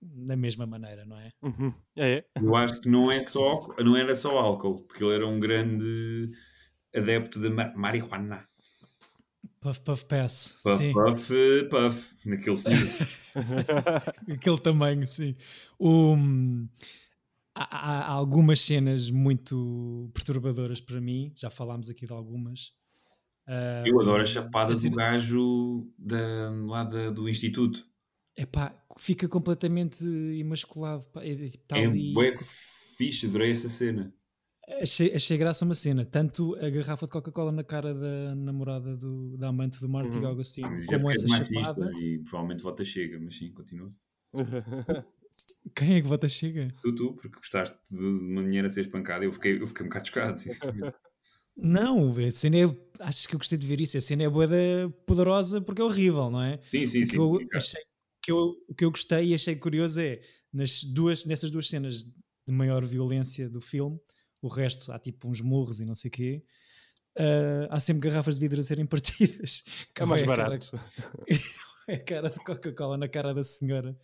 da 0.00 0.36
mesma 0.36 0.66
maneira, 0.66 1.04
não 1.04 1.18
é? 1.18 1.30
Uhum. 1.42 1.72
É, 1.96 2.24
Eu 2.36 2.54
acho 2.56 2.80
que 2.80 2.88
não, 2.88 3.10
é 3.10 3.20
só, 3.22 3.68
não 3.78 3.96
era 3.96 4.14
só 4.14 4.38
álcool, 4.38 4.82
porque 4.86 5.02
ele 5.02 5.14
era 5.14 5.26
um 5.26 5.40
grande 5.40 6.28
adepto 6.94 7.40
de 7.40 7.48
ma- 7.48 7.72
marihuana. 7.74 8.47
Puff 9.60 9.80
Puff 9.80 10.04
Pass. 10.06 10.56
Puff, 10.62 10.76
sim. 10.78 10.92
puff, 10.92 11.32
puff, 11.70 12.14
naquele 12.28 12.56
senhor. 12.56 12.88
Aquele 14.32 14.58
tamanho, 14.58 15.06
sim. 15.06 15.34
O, 15.78 16.14
há, 17.54 17.64
há- 17.64 18.00
há 18.06 18.12
algumas 18.12 18.60
cenas 18.60 19.10
muito 19.10 20.10
perturbadoras 20.14 20.80
para 20.80 21.00
mim, 21.00 21.32
já 21.36 21.50
falámos 21.50 21.90
aqui 21.90 22.06
de 22.06 22.12
algumas. 22.12 22.72
Ah, 23.46 23.82
Eu 23.86 24.00
adoro 24.00 24.22
a 24.22 24.26
chapada 24.26 24.72
a 24.72 24.76
do 24.78 24.90
gajo 24.90 25.90
da, 25.98 26.50
lá 26.66 26.84
da- 26.84 27.10
do 27.10 27.28
Instituto. 27.28 27.84
Epá, 28.36 28.72
fica 28.98 29.26
completamente 29.28 30.04
imasculado. 30.04 31.04
pá, 31.06 31.22
é- 31.24 31.46
é- 31.46 31.50
tá 31.66 31.76
é 31.78 31.86
ali- 31.86 32.14
fixe, 32.96 33.26
adorei 33.26 33.50
essa 33.50 33.68
cena. 33.68 34.14
Achei, 34.82 35.14
achei 35.14 35.36
graça 35.36 35.64
uma 35.64 35.74
cena, 35.74 36.04
tanto 36.04 36.54
a 36.56 36.68
garrafa 36.68 37.06
de 37.06 37.12
Coca-Cola 37.12 37.52
na 37.52 37.64
cara 37.64 37.94
da 37.94 38.34
namorada 38.34 38.96
do, 38.96 39.36
da 39.36 39.48
amante 39.48 39.80
do 39.80 39.88
Marty 39.88 40.18
Uhum. 40.18 40.26
Ah, 40.26 40.34
é 40.34 40.96
como 40.96 41.10
essa 41.10 41.28
chapada. 41.28 41.90
E 41.98 42.18
provavelmente 42.18 42.62
vota 42.62 42.84
chega, 42.84 43.18
mas 43.20 43.36
sim, 43.36 43.52
continua. 43.52 43.92
Quem 45.74 45.96
é 45.96 46.02
que 46.02 46.08
vota 46.08 46.28
chega? 46.28 46.68
Tu, 46.82 46.94
tu, 46.94 47.14
porque 47.14 47.36
gostaste 47.36 47.78
de 47.90 48.04
uma 48.04 48.42
dinheiro 48.42 48.66
a 48.66 48.70
ser 48.70 48.82
espancada, 48.82 49.24
eu 49.24 49.32
fiquei, 49.32 49.60
eu 49.60 49.66
fiquei 49.66 49.84
um 49.84 49.88
bocado 49.88 50.06
chocado, 50.06 50.38
sinceramente. 50.40 50.96
Não, 51.56 52.14
a 52.16 52.30
cena 52.30 52.56
é. 52.56 52.88
Acho 53.00 53.28
que 53.28 53.34
eu 53.34 53.38
gostei 53.38 53.58
de 53.58 53.66
ver 53.66 53.80
isso. 53.80 53.98
A 53.98 54.00
cena 54.00 54.22
é 54.22 54.28
boa 54.28 54.48
poderosa 55.06 55.60
porque 55.60 55.82
é 55.82 55.84
horrível, 55.84 56.30
não 56.30 56.42
é? 56.42 56.60
Sim, 56.64 56.86
sim, 56.86 57.02
o 57.02 57.06
sim. 57.06 57.16
eu 57.16 57.38
sim, 57.38 57.48
achei 57.52 57.82
que 58.22 58.30
eu, 58.30 58.54
o 58.68 58.74
que 58.74 58.84
eu 58.84 58.90
gostei 58.90 59.28
e 59.28 59.34
achei 59.34 59.56
curioso 59.56 60.00
é 60.00 60.20
nas 60.52 60.84
duas, 60.84 61.26
nessas 61.26 61.50
duas 61.50 61.68
cenas 61.68 62.04
de 62.04 62.52
maior 62.52 62.84
violência 62.84 63.48
do 63.48 63.60
filme, 63.60 63.98
o 64.40 64.48
resto 64.48 64.92
há 64.92 64.98
tipo 64.98 65.28
uns 65.28 65.40
murros 65.40 65.80
e 65.80 65.84
não 65.84 65.94
sei 65.94 66.08
o 66.08 66.12
quê. 66.12 66.44
ah, 67.16 67.68
há 67.70 67.80
sempre 67.80 68.08
garrafas 68.08 68.34
de 68.36 68.40
vidro 68.40 68.60
a 68.60 68.62
serem 68.62 68.86
partidas. 68.86 69.64
é 69.94 70.04
mais 70.04 70.22
cara- 70.22 70.44
barato. 70.44 70.70
é 71.88 71.94
a 71.94 72.04
cara 72.04 72.30
de 72.30 72.38
Coca-Cola 72.40 72.96
na 72.96 73.08
cara 73.08 73.32
da 73.34 73.42
senhora, 73.42 73.98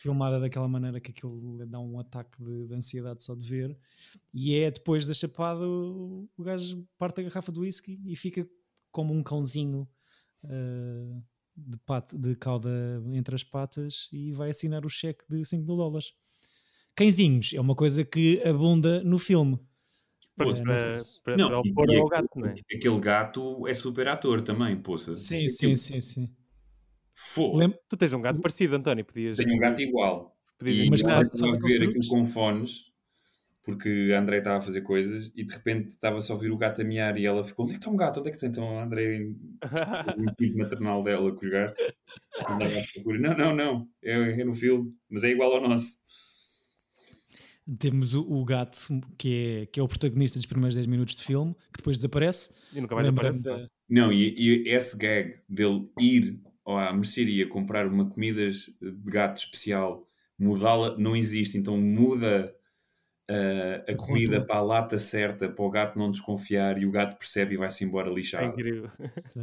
filmada 0.00 0.38
daquela 0.38 0.68
maneira 0.68 1.00
que 1.00 1.10
aquilo 1.12 1.56
lhe 1.58 1.66
dá 1.66 1.80
um 1.80 1.98
ataque 1.98 2.42
de, 2.42 2.66
de 2.66 2.74
ansiedade 2.74 3.22
só 3.24 3.34
de 3.34 3.48
ver. 3.48 3.78
E 4.32 4.54
é 4.56 4.70
depois 4.70 5.06
da 5.06 5.14
chapada, 5.14 5.66
o, 5.66 6.28
o 6.36 6.42
gajo 6.42 6.86
parte 6.98 7.20
a 7.20 7.24
garrafa 7.24 7.50
do 7.52 7.60
whisky 7.62 8.00
e 8.04 8.14
fica 8.16 8.46
como 8.92 9.14
um 9.14 9.22
cãozinho 9.22 9.88
ah, 10.44 11.20
de, 11.56 11.78
pata, 11.78 12.18
de 12.18 12.34
cauda 12.36 12.68
entre 13.12 13.34
as 13.34 13.42
patas 13.44 14.08
e 14.12 14.32
vai 14.32 14.50
assinar 14.50 14.84
o 14.84 14.88
cheque 14.90 15.24
de 15.30 15.44
5 15.44 15.64
mil 15.64 15.76
dólares. 15.76 16.12
Cãezinhos 16.96 17.52
é 17.54 17.60
uma 17.60 17.74
coisa 17.74 18.04
que 18.04 18.40
abunda 18.44 19.02
no 19.02 19.18
filme. 19.18 19.58
Para, 20.36 20.48
Eh, 20.48 20.52
não 20.54 20.64
para, 20.64 20.78
sei 20.78 20.96
se- 20.96 21.22
para, 21.22 21.36
Não, 21.36 21.48
para 21.48 21.58
opor 21.60 21.84
ao 21.88 21.94
aquele- 21.94 22.08
gato, 22.08 22.28
não 22.36 22.46
é? 22.48 22.54
Aquele 22.74 23.00
gato 23.00 23.68
é 23.68 23.74
super 23.74 24.08
ator 24.08 24.42
também, 24.42 24.76
poça. 24.76 25.16
Sim, 25.16 25.48
sim, 25.48 25.76
sim, 25.76 26.00
sim. 26.00 26.30
Fogo. 27.12 27.58
Lem- 27.58 27.74
Tu 27.88 27.96
tens 27.96 28.12
um 28.12 28.20
gato 28.20 28.40
parecido, 28.40 28.74
António. 28.76 29.04
Podias, 29.04 29.36
Tenho 29.36 29.54
um 29.54 29.58
gato 29.58 29.80
igual. 29.80 30.36
podias 30.58 30.86
E 30.86 30.90
Mas 30.90 31.00
eu 31.02 31.08
faz- 31.08 31.26
estava 31.26 31.52
a 31.52 31.54
aqueles 31.56 31.78
ver 31.78 31.88
aquilo 31.88 32.08
com 32.08 32.24
fones, 32.24 32.92
porque 33.64 34.12
a 34.14 34.20
André 34.20 34.38
estava 34.38 34.58
a 34.58 34.60
fazer 34.60 34.80
coisas 34.82 35.30
e 35.36 35.44
de 35.44 35.54
repente 35.54 35.90
estava 35.90 36.20
só 36.20 36.32
a 36.32 36.36
ouvir 36.36 36.50
o 36.50 36.58
gato 36.58 36.80
a 36.82 36.84
miar 36.84 37.16
e 37.16 37.24
ela 37.26 37.44
ficou: 37.44 37.64
onde 37.64 37.74
é 37.74 37.76
que 37.76 37.80
está 37.82 37.90
um 37.92 37.96
gato? 37.96 38.18
Onde 38.20 38.28
é 38.28 38.32
que 38.32 38.36
está 38.36 38.48
então 38.48 38.78
a 38.78 38.84
André? 38.84 39.18
O 40.18 40.24
instinto 40.30 40.58
maternal 40.58 41.02
dela 41.04 41.32
com 41.32 41.44
os 41.44 41.50
gatos. 41.50 41.76
Andava 42.48 42.78
à 42.78 42.82
procura. 42.92 43.18
Não, 43.20 43.36
não, 43.36 43.54
não. 43.54 43.88
É, 44.02 44.40
é 44.40 44.44
no 44.44 44.52
filme, 44.52 44.92
mas 45.08 45.22
é 45.24 45.28
igual 45.30 45.52
ao 45.52 45.60
nosso. 45.60 45.98
Temos 47.78 48.12
o, 48.12 48.20
o 48.20 48.44
gato, 48.44 48.78
que 49.16 49.62
é, 49.62 49.66
que 49.66 49.80
é 49.80 49.82
o 49.82 49.88
protagonista 49.88 50.38
dos 50.38 50.46
primeiros 50.46 50.74
10 50.74 50.86
minutos 50.86 51.16
de 51.16 51.24
filme, 51.24 51.54
que 51.72 51.78
depois 51.78 51.96
desaparece. 51.96 52.50
E 52.72 52.80
nunca 52.80 52.94
mais 52.94 53.08
aparece. 53.08 53.48
Não, 53.88 54.12
e, 54.12 54.34
e 54.36 54.68
esse 54.68 54.96
gag 54.98 55.32
dele 55.48 55.88
ir 55.98 56.40
à 56.66 56.92
mercearia 56.92 57.48
comprar 57.48 57.86
uma 57.86 58.08
comida 58.08 58.48
de 58.48 58.70
gato 59.04 59.38
especial, 59.38 60.06
mudá-la, 60.38 60.96
não 60.98 61.16
existe. 61.16 61.56
Então 61.56 61.78
muda 61.78 62.54
uh, 63.30 63.90
a 63.90 63.94
comida 63.96 64.44
para 64.44 64.56
a 64.56 64.62
lata 64.62 64.98
certa, 64.98 65.48
para 65.48 65.64
o 65.64 65.70
gato 65.70 65.98
não 65.98 66.10
desconfiar 66.10 66.80
e 66.80 66.86
o 66.86 66.90
gato 66.90 67.16
percebe 67.18 67.54
e 67.54 67.58
vai-se 67.58 67.84
embora 67.84 68.10
É 68.10 68.14
lixado. 68.14 68.46
incrível. 68.46 68.90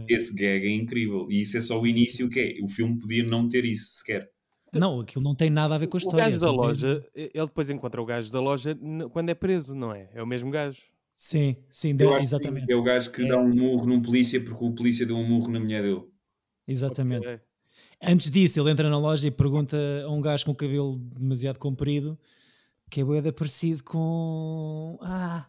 Esse 0.07 0.34
gag 0.36 0.65
é 0.65 0.71
incrível. 0.71 1.27
E 1.29 1.41
isso 1.41 1.57
é 1.57 1.62
só 1.62 1.79
o 1.79 1.88
início, 1.88 2.29
que 2.29 2.39
é. 2.39 2.63
O 2.63 2.67
filme 2.67 2.99
podia 2.99 3.23
não 3.23 3.47
ter 3.49 3.65
isso 3.65 3.97
sequer. 3.97 4.29
Não, 4.73 5.01
aquilo 5.01 5.23
não 5.23 5.36
tem 5.36 5.49
nada 5.49 5.75
a 5.75 5.77
ver 5.77 5.88
com 5.88 5.97
a 5.97 5.99
O 5.99 6.01
história. 6.01 6.25
gajo 6.25 6.38
da 6.39 6.45
só 6.47 6.51
tem- 6.51 6.57
loja, 6.60 7.05
ele 7.13 7.45
depois 7.45 7.69
encontra 7.69 8.01
o 8.01 8.05
gajo 8.05 8.31
da 8.31 8.39
loja 8.39 8.77
quando 9.12 9.29
é 9.29 9.34
preso, 9.34 9.75
não 9.75 9.93
é? 9.93 10.10
É 10.13 10.23
o 10.23 10.27
mesmo 10.27 10.49
gajo. 10.49 10.81
Sim, 11.12 11.55
sim, 11.69 11.89
Eu 11.91 11.95
de- 11.97 12.03
acho 12.07 12.17
que 12.19 12.23
exatamente. 12.25 12.71
é 12.71 12.75
o 12.75 12.81
gajo 12.81 13.12
que 13.12 13.21
É. 13.23 13.27
dá 13.27 13.38
um 13.38 13.53
murro 13.53 13.86
num 13.86 14.01
polícia 14.01 14.41
porque 14.43 14.63
o 14.63 14.71
polícia 14.73 15.05
deu 15.05 15.17
um 15.17 15.27
murro 15.27 15.51
na 15.51 15.60
mulher 15.60 15.84
dele. 15.84 16.03
Exatamente. 16.67 17.27
Ok. 17.27 17.39
Antes 18.03 18.31
disso, 18.31 18.60
ele 18.60 18.71
entra 18.71 18.89
na 18.89 18.97
loja 18.97 19.27
e 19.27 19.31
pergunta 19.31 19.77
a 20.05 20.10
um 20.10 20.21
gajo 20.21 20.45
com 20.45 20.51
o 20.51 20.55
cabelo 20.55 20.97
demasiado 20.97 21.60
comprido 21.60 22.17
que 22.89 23.01
é 23.01 23.03
boeda 23.03 23.31
parecido 23.31 23.84
com. 23.84 24.97
Ah! 25.01 25.47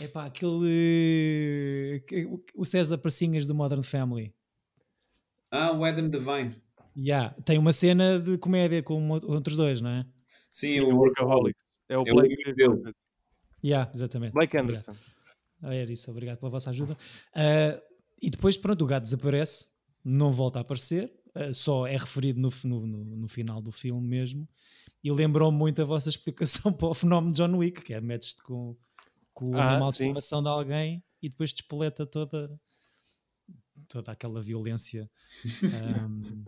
É 0.00 0.08
pá, 0.08 0.24
aquele. 0.26 2.02
que- 2.06 2.26
O 2.54 2.64
César 2.64 2.96
Pracinhas 2.98 3.46
do 3.46 3.54
Modern 3.54 3.82
Family. 3.82 4.32
Ah, 5.50 5.72
o 5.72 5.84
Adam 5.84 6.08
Devine. 6.08 6.56
Yeah, 6.96 7.34
tem 7.44 7.56
uma 7.58 7.72
cena 7.72 8.18
de 8.18 8.36
comédia 8.38 8.82
com 8.82 9.08
outros 9.10 9.56
dois, 9.56 9.80
não 9.80 9.90
é? 9.90 10.06
Sim, 10.50 10.74
Sim, 10.74 10.80
o 10.80 10.94
o 10.94 10.98
Workaholics. 10.98 11.62
É 11.88 11.96
o 11.96 12.02
É 12.06 12.12
o 12.12 12.14
Blake, 12.16 12.34
amigo 12.48 12.54
dele. 12.56 12.94
Yeah, 13.64 13.90
exatamente. 13.94 14.32
Blake. 14.32 14.56
Anderson. 14.56 14.94
Ah, 15.62 15.74
era 15.74 15.92
isso, 15.92 16.10
obrigado 16.10 16.38
pela 16.38 16.50
vossa 16.50 16.70
ajuda. 16.70 16.96
Ah, 17.34 17.80
e 18.20 18.30
depois, 18.30 18.56
pronto, 18.56 18.82
o 18.82 18.86
gato 18.86 19.04
desaparece, 19.04 19.68
não 20.04 20.32
volta 20.32 20.58
a 20.58 20.62
aparecer, 20.62 21.12
ah, 21.34 21.52
só 21.52 21.86
é 21.86 21.96
referido 21.96 22.40
no, 22.40 22.50
no, 22.64 22.86
no- 22.86 23.04
no 23.16 23.28
final 23.28 23.60
do 23.62 23.70
filme 23.70 24.06
mesmo. 24.06 24.48
E 25.02 25.10
lembrou-me 25.10 25.56
muito 25.56 25.80
a 25.80 25.84
vossa 25.84 26.08
explicação 26.08 26.72
para 26.72 26.88
o 26.88 26.94
fenómeno 26.94 27.32
de 27.32 27.38
John 27.38 27.56
Wick, 27.56 27.82
que 27.82 27.94
é 27.94 28.00
metes-te 28.00 28.42
com, 28.42 28.76
com 29.32 29.54
Ah, 29.56 29.78
sim. 29.92 30.04
estimação 30.04 30.42
de 30.42 30.48
alguém 30.48 31.02
e 31.22 31.28
depois 31.28 31.52
despoleta 31.52 32.06
toda, 32.06 32.58
toda 33.90 34.12
aquela 34.12 34.40
violência. 34.40 35.10
Ahm, 35.82 36.44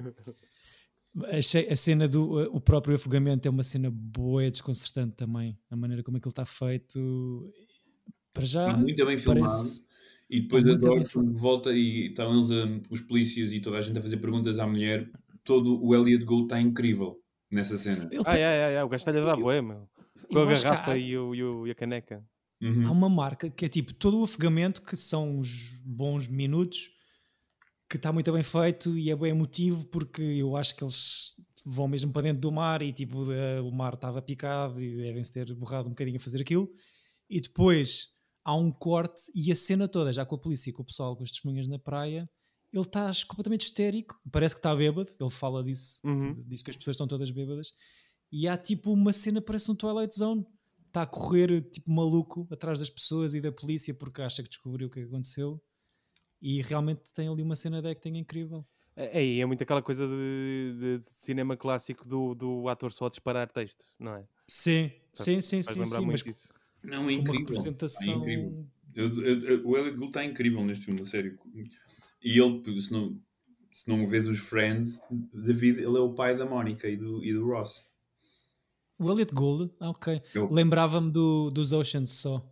achei 1.33 1.69
a 1.69 1.77
cena 1.77 2.09
do 2.09 2.55
o 2.55 2.61
próprio 2.61 2.95
afogamento 2.95 3.47
é 3.47 3.51
uma 3.51 3.63
cena 3.63 3.91
boa 3.91 4.45
e 4.47 4.51
desconcertante 4.51 5.17
também. 5.17 5.59
A 5.71 5.77
maneira 5.77 6.03
como 6.03 6.17
aquilo 6.17 6.31
está 6.31 6.47
feito. 6.47 7.53
Para 8.33 8.45
já, 8.47 8.67
Está 8.69 8.79
muito 8.79 9.05
bem 9.07 9.19
filmado. 9.19 9.47
parece- 9.53 9.83
E 10.31 10.41
depois 10.41 10.65
adoro 10.67 10.95
bem 10.95 11.05
quando 11.13 11.37
volta 11.39 11.71
e 11.73 12.07
estão 12.07 12.33
eles, 12.35 12.51
a- 12.51 12.81
os 12.91 13.03
polícias 13.03 13.53
e 13.53 13.61
toda 13.61 13.77
a 13.77 13.81
gente 13.83 13.99
a 13.99 14.03
fazer 14.03 14.17
perguntas 14.17 14.59
à 14.59 14.67
mulher. 14.67 15.11
Todo 15.45 15.85
o 15.85 15.95
Elliot 15.95 16.25
Gould 16.25 16.45
está 16.45 16.59
incrível 16.61 17.21
nessa 17.51 17.77
cena. 17.77 18.09
Ele- 18.11 18.23
Ah, 18.25 18.39
é, 18.39 18.41
é, 18.41 18.75
é, 18.77 18.85
o 18.85 18.89
gajo 18.89 19.01
está-lhe 19.03 19.19
a 19.19 19.25
dar 19.25 19.37
bué, 19.37 19.61
meu. 19.61 19.87
Com 20.33 20.39
a 20.39 20.47
garrafa 20.47 20.93
há- 20.93 20.97
e, 20.97 21.15
o, 21.19 21.35
e, 21.35 21.43
o- 21.45 21.67
e 21.67 21.71
a 21.73 21.75
caneca. 21.75 22.25
Uhum. 22.63 22.87
Há 22.87 22.91
uma 22.93 23.09
marca 23.11 23.51
que 23.51 23.67
é 23.67 23.69
tipo 23.69 23.93
todo 23.93 24.21
o 24.21 24.25
afogamento, 24.25 24.81
que 24.81 24.97
são 24.97 25.39
uns 25.39 25.79
bons 25.85 26.29
minutos, 26.29 26.91
que 27.93 27.99
está 27.99 28.11
muito 28.11 28.33
bem 28.33 28.43
feito 28.43 28.97
e 28.99 29.11
é 29.11 29.15
bem 29.17 29.31
emotivo, 29.33 29.85
porque 29.85 30.23
eu 30.23 30.57
acho 30.57 30.75
que 30.75 30.83
eles 30.83 31.35
vão 31.63 31.87
mesmo 31.87 32.11
para 32.11 32.23
dentro 32.23 32.41
do 32.41 32.51
mar 32.51 32.81
e 32.81 32.91
tipo 32.91 33.31
eh, 33.31 33.61
o 33.61 33.71
mar 33.71 33.93
estava 33.95 34.23
picado 34.23 34.83
e 34.83 34.97
devem-se 34.97 35.31
ter 35.31 35.55
borrado 35.55 35.89
um 35.89 35.91
bocadinho 35.91 36.17
a 36.17 36.21
fazer 36.21 36.41
aquilo. 36.41 36.73
E 37.29 37.39
depois 37.39 38.09
há 38.45 38.55
um 38.57 38.73
corte 38.73 39.23
e 39.35 39.53
a 39.53 39.55
cena 39.55 39.87
toda, 39.87 40.11
já 40.11 40.25
com 40.25 40.35
a 40.35 40.39
polícia 40.39 40.71
e 40.71 40.73
com 40.73 40.83
o 40.83 40.87
pessoal, 40.87 41.15
com 41.15 41.23
as 41.23 41.31
testemunhas 41.31 41.69
na 41.69 41.79
praia, 41.79 42.27
ele 42.73 42.83
está 42.83 43.11
completamente 43.29 43.67
histérico, 43.67 44.19
parece 44.33 44.55
que 44.55 44.59
está 44.61 44.75
bêbado, 44.75 45.11
ele 45.21 45.31
fala 45.31 45.63
disso, 45.63 46.01
Uhum. 46.03 46.43
diz 46.49 46.63
que 46.63 46.71
as 46.71 46.77
pessoas 46.77 46.95
estão 46.95 47.07
todas 47.07 47.31
bêbadas, 47.31 47.73
e 48.33 48.49
há 48.49 48.57
tipo 48.57 48.91
uma 48.91 49.13
cena, 49.13 49.43
parece 49.43 49.71
um 49.71 49.75
Twilight 49.75 50.19
Zone, 50.19 50.47
está 50.87 51.03
a 51.03 51.07
correr 51.07 51.61
tipo 51.71 51.93
maluco 51.93 52.49
atrás 52.51 52.79
das 52.81 52.89
pessoas 52.91 53.35
e 53.35 53.41
da 53.43 53.53
polícia 53.53 53.93
porque 53.95 54.23
acha 54.23 54.43
que 54.43 54.49
descobriu 54.49 54.89
o 54.89 54.91
que 54.91 55.01
aconteceu, 55.01 55.63
e 56.43 56.61
realmente 56.61 57.13
tem 57.15 57.29
ali 57.29 57.41
uma 57.41 57.55
cena 57.57 57.81
de 57.81 57.89
acting 57.89 58.17
incrível. 58.19 58.67
É, 58.97 59.23
é, 59.23 59.39
é 59.39 59.47
muito 59.47 59.63
aquela 59.63 59.81
coisa 59.81 60.07
de, 60.07 60.77
de- 60.79 60.99
de 60.99 61.09
cinema 61.09 61.57
clássico 61.57 62.07
do, 62.07 62.35
do 62.35 62.69
ator 62.69 62.93
só 62.93 63.07
a 63.07 63.09
disparar 63.09 63.49
texto, 63.51 63.85
não 63.99 64.17
é? 64.17 64.27
Sim, 64.47 64.91
sim, 65.15 65.41
sim, 65.41 65.63
Faz 65.63 65.75
sim, 65.77 65.83
lembrar 65.83 66.01
sim, 66.01 66.07
mas 66.07 66.27
isso. 66.27 66.53
Não, 66.83 67.05
é 67.09 67.15
com 67.15 67.21
uma 67.21 67.21
incrível. 67.21 67.39
representação... 67.41 68.13
É 68.13 68.17
incrível. 68.17 68.67
Eu- 68.95 69.23
eu- 69.23 69.43
eu- 69.45 69.67
o 69.67 69.77
Elliot 69.79 69.97
Gould 69.97 70.09
está 70.11 70.25
incrível 70.25 70.63
neste 70.65 70.85
filme, 70.85 71.01
a 71.01 71.07
sério. 71.07 71.39
E 72.23 72.39
ele, 72.39 72.81
se 72.83 72.93
não, 72.93 73.19
se 73.73 73.89
não 73.89 74.07
vês 74.07 74.29
os 74.29 74.39
Friends, 74.41 75.01
David, 75.33 75.79
ele 75.79 75.97
é 75.97 76.01
o 76.01 76.13
pai 76.13 76.37
da 76.37 76.45
Mónica 76.45 76.87
e 76.89 76.97
do, 76.97 77.25
e 77.25 77.33
do 77.33 77.47
Ross. 77.47 77.91
O 78.99 79.11
Elliot 79.11 79.33
Gould, 79.35 79.73
ah, 79.81 79.91
ok. 79.91 80.21
Lembrava-me 80.51 81.11
do, 81.11 81.51
dos 81.51 81.73
Oceans 81.73 82.11
só. 82.13 82.47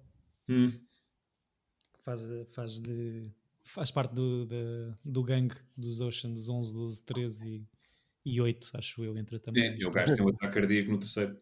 Hum. 0.48 0.70
que 0.70 2.02
faz, 2.02 2.22
faz, 2.54 2.80
de, 2.80 3.30
faz 3.72 3.90
parte 3.90 4.14
do, 4.14 4.46
da- 4.46 4.96
do 5.04 5.22
gangue 5.22 5.54
dos 5.76 6.00
Oceans 6.00 6.48
11, 6.48 6.74
12, 6.74 7.04
13 7.04 7.48
e, 7.48 8.32
e 8.34 8.40
8, 8.40 8.70
acho 8.74 9.04
eu, 9.04 9.16
entra 9.16 9.38
também. 9.38 9.62
É, 9.64 9.78
e 9.78 9.84
o 9.86 9.90
gajo 9.90 10.14
tem 10.14 10.24
um 10.24 10.28
ataque 10.28 10.54
cardíaco 10.54 10.90
no 10.90 10.98
terceiro. 10.98 11.36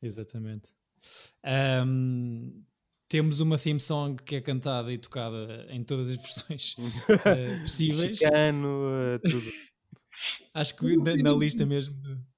Exatamente. 0.00 0.68
Ahm, 1.42 2.62
temos 3.08 3.40
uma 3.40 3.58
theme 3.58 3.80
song 3.80 4.22
que 4.22 4.36
é 4.36 4.40
cantada 4.40 4.92
e 4.92 4.98
tocada 4.98 5.66
em 5.68 5.82
todas 5.84 6.08
as 6.08 6.16
versões 6.22 6.76
eh, 7.26 7.58
possíveis. 7.60 8.20
Mexicano, 8.20 8.88
eh, 9.14 9.18
tudo. 9.18 9.46
Acho 10.54 10.76
que 10.76 10.96
na, 10.96 11.16
na 11.16 11.32
lista 11.32 11.64
mesmo. 11.64 11.94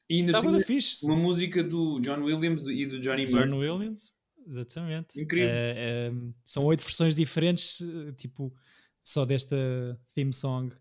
E 0.09 0.17
ainda 0.21 0.33
Estava 0.37 0.61
fixe. 0.61 1.05
uma 1.07 1.17
música 1.17 1.63
do 1.63 1.99
John 2.01 2.23
Williams 2.23 2.63
e 2.69 2.87
do 2.87 3.01
Johnny 3.01 3.23
Murphy. 3.27 3.49
John 3.49 3.59
Williams, 3.59 4.15
exatamente. 4.47 5.21
Incrível. 5.21 5.49
Eh, 5.51 6.13
são 6.45 6.65
oito 6.67 6.83
versões 6.85 7.15
diferentes, 7.17 7.79
tipo, 8.17 8.55
só 9.05 9.25
desta 9.25 9.57
theme 10.15 10.33
song. 10.33 10.75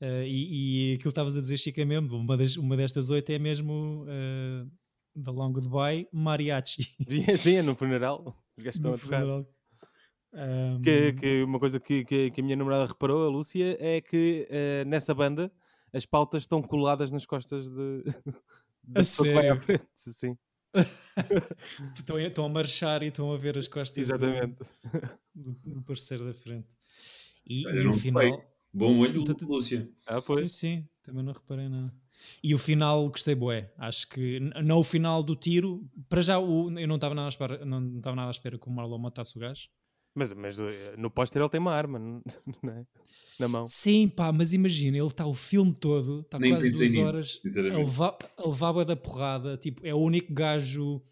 Eh, 0.00 0.26
e, 0.26 0.90
e 0.90 0.94
aquilo 0.94 1.02
que 1.04 1.08
estavas 1.10 1.36
a 1.36 1.40
dizer, 1.40 1.56
Chica, 1.58 1.82
é 1.82 1.84
mesmo. 1.84 2.16
Uma, 2.16 2.36
das, 2.36 2.56
uma 2.56 2.76
destas 2.76 3.08
oito 3.10 3.30
é 3.30 3.38
mesmo 3.38 4.04
uh, 4.04 4.70
da 5.14 5.30
Long 5.30 5.52
Goodbye 5.52 6.08
Mariachi. 6.12 6.82
Sim, 7.38 7.56
é 7.56 7.62
no 7.62 7.74
funeral. 7.76 8.36
Os 8.56 8.64
gajos 8.64 8.76
estão 8.76 8.90
No 8.90 8.96
a 8.96 8.98
tocar. 8.98 9.24
Um, 10.34 10.82
Que, 10.82 11.12
que 11.14 11.42
uma 11.44 11.58
coisa 11.58 11.80
que, 11.80 12.04
que, 12.04 12.30
que 12.30 12.40
a 12.40 12.44
minha 12.44 12.56
namorada 12.56 12.86
reparou, 12.86 13.26
a 13.26 13.30
Lúcia, 13.30 13.76
é 13.80 14.00
que 14.02 14.46
eh, 14.50 14.84
nessa 14.84 15.14
banda 15.14 15.50
as 15.94 16.04
pautas 16.04 16.42
estão 16.42 16.60
coladas 16.62 17.10
nas 17.12 17.24
costas 17.24 17.64
de. 17.70 18.02
A 18.94 18.98
pessoa 19.00 19.26
que 19.26 19.34
vai 19.34 19.48
à 19.48 19.60
sério? 19.60 19.62
frente, 19.62 19.88
Sim, 19.96 20.36
estão, 21.96 22.16
a- 22.16 22.22
estão 22.22 22.44
a 22.44 22.48
marchar 22.48 23.02
e 23.02 23.06
estão 23.08 23.32
a 23.32 23.36
ver 23.36 23.58
as 23.58 23.66
costas 23.66 23.96
do, 23.96 24.14
exatamente. 24.14 24.58
do, 25.34 25.52
do 25.64 25.82
parceiro 25.82 26.24
da 26.24 26.32
frente. 26.34 26.68
E, 27.46 27.62
e 27.62 27.86
o 27.86 27.92
final. 27.94 28.42
Bom 28.72 28.98
olho, 28.98 29.24
Tá- 29.24 29.34
tá- 29.34 29.46
Lúcia. 29.46 29.88
Ah, 30.06 30.16
Sim, 30.16 30.22
pois. 30.26 30.52
sim, 30.52 30.88
também 31.02 31.22
não 31.22 31.32
reparei 31.32 31.68
nada. 31.68 31.92
E 32.42 32.54
o 32.54 32.58
final 32.58 33.08
gostei 33.08 33.34
bué. 33.34 33.72
Acho 33.78 34.08
que 34.08 34.40
não 34.64 34.78
o 34.78 34.82
final 34.82 35.22
do 35.22 35.34
tiro, 35.36 35.86
para 36.08 36.20
já 36.22 36.38
o, 36.38 36.70
eu 36.78 36.88
não 36.88 36.96
estava 36.96 37.14
nada 37.14 37.26
à 37.26 37.28
espera, 37.28 37.64
não 37.64 37.96
estava 37.96 38.16
nada 38.16 38.28
à 38.28 38.30
espera 38.30 38.58
que 38.58 38.66
o 38.68 38.70
Marlon 38.70 38.98
matasse 38.98 39.36
o 39.36 39.40
gajo. 39.40 39.68
Mas, 40.14 40.32
mas 40.32 40.58
eh, 40.58 40.94
no 40.96 41.10
póster 41.10 41.40
ele 41.42 41.48
tem 41.50 41.60
uma 41.60 41.72
arma 41.74 42.22
é? 42.64 42.84
na 43.38 43.48
mão. 43.48 43.66
Sim, 43.66 44.08
pá, 44.08 44.32
mas 44.32 44.52
imagina, 44.54 44.96
ele 44.96 45.06
está 45.06 45.26
o 45.26 45.34
filme 45.34 45.74
todo, 45.74 46.20
está 46.20 46.38
quase 46.38 46.70
duas 46.72 46.94
horas 46.96 47.38
a 47.38 47.48
sinceramente. 47.48 47.84
levar, 47.84 48.16
a 48.38 48.48
levar 48.48 48.72
bué 48.72 48.84
da 48.86 48.96
porrada. 48.96 49.56
Tipo, 49.58 49.86
é 49.86 49.94
o 49.94 49.98
único 49.98 50.32
gajo 50.32 51.02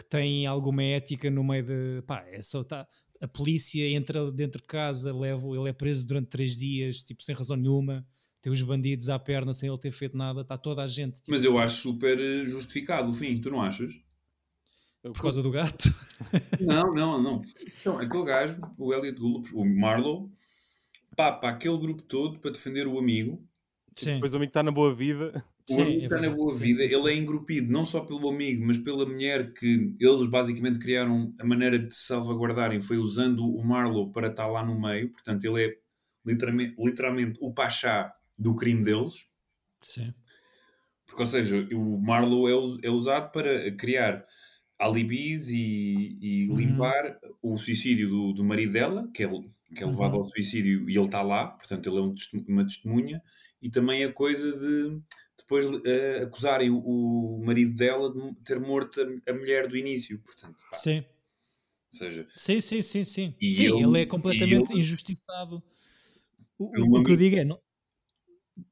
que 0.00 0.08
tem 0.08 0.46
alguma 0.46 0.82
ética 0.82 1.30
no 1.30 1.44
meio 1.44 1.64
de. 1.64 2.02
Pá, 2.06 2.24
é 2.28 2.40
só. 2.42 2.64
Tá, 2.64 2.86
a 3.20 3.28
polícia 3.28 3.86
entra 3.86 4.30
dentro 4.32 4.62
de 4.62 4.66
casa, 4.66 5.14
leva, 5.14 5.46
ele 5.48 5.68
é 5.68 5.72
preso 5.72 6.06
durante 6.06 6.28
três 6.28 6.56
dias, 6.56 7.02
tipo, 7.02 7.22
sem 7.22 7.34
razão 7.34 7.56
nenhuma. 7.56 8.06
Tem 8.40 8.50
os 8.50 8.62
bandidos 8.62 9.10
à 9.10 9.18
perna 9.18 9.52
sem 9.52 9.68
ele 9.68 9.78
ter 9.78 9.90
feito 9.92 10.16
nada. 10.16 10.40
Está 10.40 10.56
toda 10.56 10.82
a 10.82 10.86
gente. 10.86 11.16
Tipo, 11.16 11.30
Mas 11.30 11.44
eu 11.44 11.58
acho 11.58 11.76
super 11.82 12.18
eh, 12.18 12.46
justificado 12.46 13.10
o 13.10 13.12
fim, 13.12 13.36
tu 13.36 13.50
não 13.50 13.60
achas? 13.60 13.92
por 15.02 15.22
causa 15.22 15.42
do 15.42 15.50
gato. 15.50 15.88
Não, 16.60 16.94
não, 16.94 17.22
não. 17.22 17.42
Então, 17.80 17.98
aquele 17.98 18.24
gajo, 18.24 18.60
o 18.76 18.92
Elliot 18.92 19.18
Gould, 19.18 19.50
o 19.54 19.64
Marlowe, 19.64 20.30
papa 21.16 21.48
aquele 21.48 21.78
grupo 21.78 22.02
todo 22.02 22.38
para 22.38 22.50
defender 22.50 22.86
o 22.86 22.98
amigo. 22.98 23.42
Sim, 23.96 24.14
Depois 24.14 24.34
o 24.34 24.36
amigo 24.36 24.50
está 24.50 24.62
na 24.62 24.70
boa 24.70 24.94
vida. 24.94 25.42
O 25.70 25.80
amigo 25.80 26.02
é 26.02 26.06
está 26.06 26.18
na 26.18 26.30
boa 26.30 26.58
vida, 26.58 26.82
ele 26.84 27.10
é 27.10 27.14
engrupido 27.16 27.72
não 27.72 27.84
só 27.84 28.00
pelo 28.04 28.28
amigo, 28.28 28.66
mas 28.66 28.76
pela 28.78 29.06
mulher 29.06 29.52
que 29.54 29.94
eles 30.00 30.28
basicamente 30.28 30.78
criaram 30.80 31.34
a 31.40 31.44
maneira 31.46 31.78
de 31.78 31.94
se 31.94 32.06
salvaguardarem 32.06 32.80
foi 32.80 32.98
usando 32.98 33.46
o 33.46 33.64
Marlowe 33.64 34.12
para 34.12 34.28
estar 34.28 34.46
lá 34.48 34.64
no 34.64 34.78
meio. 34.80 35.10
Portanto, 35.12 35.44
ele 35.44 35.64
é 35.66 35.76
literalmente, 36.26 36.74
literalmente 36.78 37.38
o 37.40 37.52
pachá 37.54 38.12
do 38.36 38.56
crime 38.56 38.82
deles. 38.84 39.28
sim. 39.80 40.14
Porque, 41.06 41.22
ou 41.22 41.26
seja, 41.26 41.68
o 41.74 42.00
Marlowe 42.00 42.80
é, 42.82 42.86
é 42.88 42.90
usado 42.90 43.32
para 43.32 43.70
criar 43.76 44.24
alibis 44.78 45.48
e, 45.50 46.18
e 46.20 46.46
Uhum. 46.48 46.56
limpar 46.56 47.18
o 47.42 47.56
suicídio 47.58 48.08
do, 48.08 48.32
do 48.32 48.44
marido 48.44 48.72
dela, 48.72 49.10
que 49.14 49.24
é, 49.24 49.28
que 49.74 49.82
é 49.84 49.86
levado 49.86 50.14
Uhum. 50.14 50.18
ao 50.18 50.28
suicídio 50.28 50.88
e 50.88 50.96
ele 50.96 51.04
está 51.06 51.22
lá, 51.22 51.48
portanto, 51.48 51.88
ele 51.88 51.98
é 51.98 52.02
um 52.02 52.14
uma 52.48 52.64
testemunha, 52.66 53.22
e 53.62 53.70
também 53.70 54.04
a 54.04 54.12
coisa 54.12 54.52
de 54.58 55.00
depois 55.50 55.66
eh, 55.84 56.22
acusarem 56.22 56.70
o, 56.70 56.78
o 56.78 57.44
marido 57.44 57.74
dela 57.74 58.12
de 58.12 58.34
ter 58.44 58.60
morto 58.60 59.00
a, 59.00 59.30
a 59.30 59.34
mulher 59.34 59.66
do 59.66 59.76
início, 59.76 60.18
portanto, 60.20 60.56
pá, 60.70 60.76
Sim. 60.76 60.98
ou 61.00 61.98
seja, 61.98 62.26
Sim, 62.36 62.60
sim, 62.60 62.80
sim, 62.82 63.04
sim. 63.04 63.34
Sim, 63.40 63.64
ele- 63.64 63.82
ele 63.82 64.00
é 64.02 64.06
completamente 64.06 64.70
ele- 64.70 64.80
injustiçado. 64.80 65.60
O, 66.56 66.64
o- 66.66 66.68
o 66.68 66.72
que 66.72 66.78
eu 66.80 66.84
amigo- 66.96 67.16
digo 67.16 67.36
é. 67.36 67.44
Não... 67.44 67.60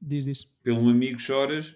Diz, 0.01 0.25
diz. 0.25 0.45
pelo 0.63 0.79
um 0.79 0.89
amigo 0.89 1.19
choras, 1.19 1.75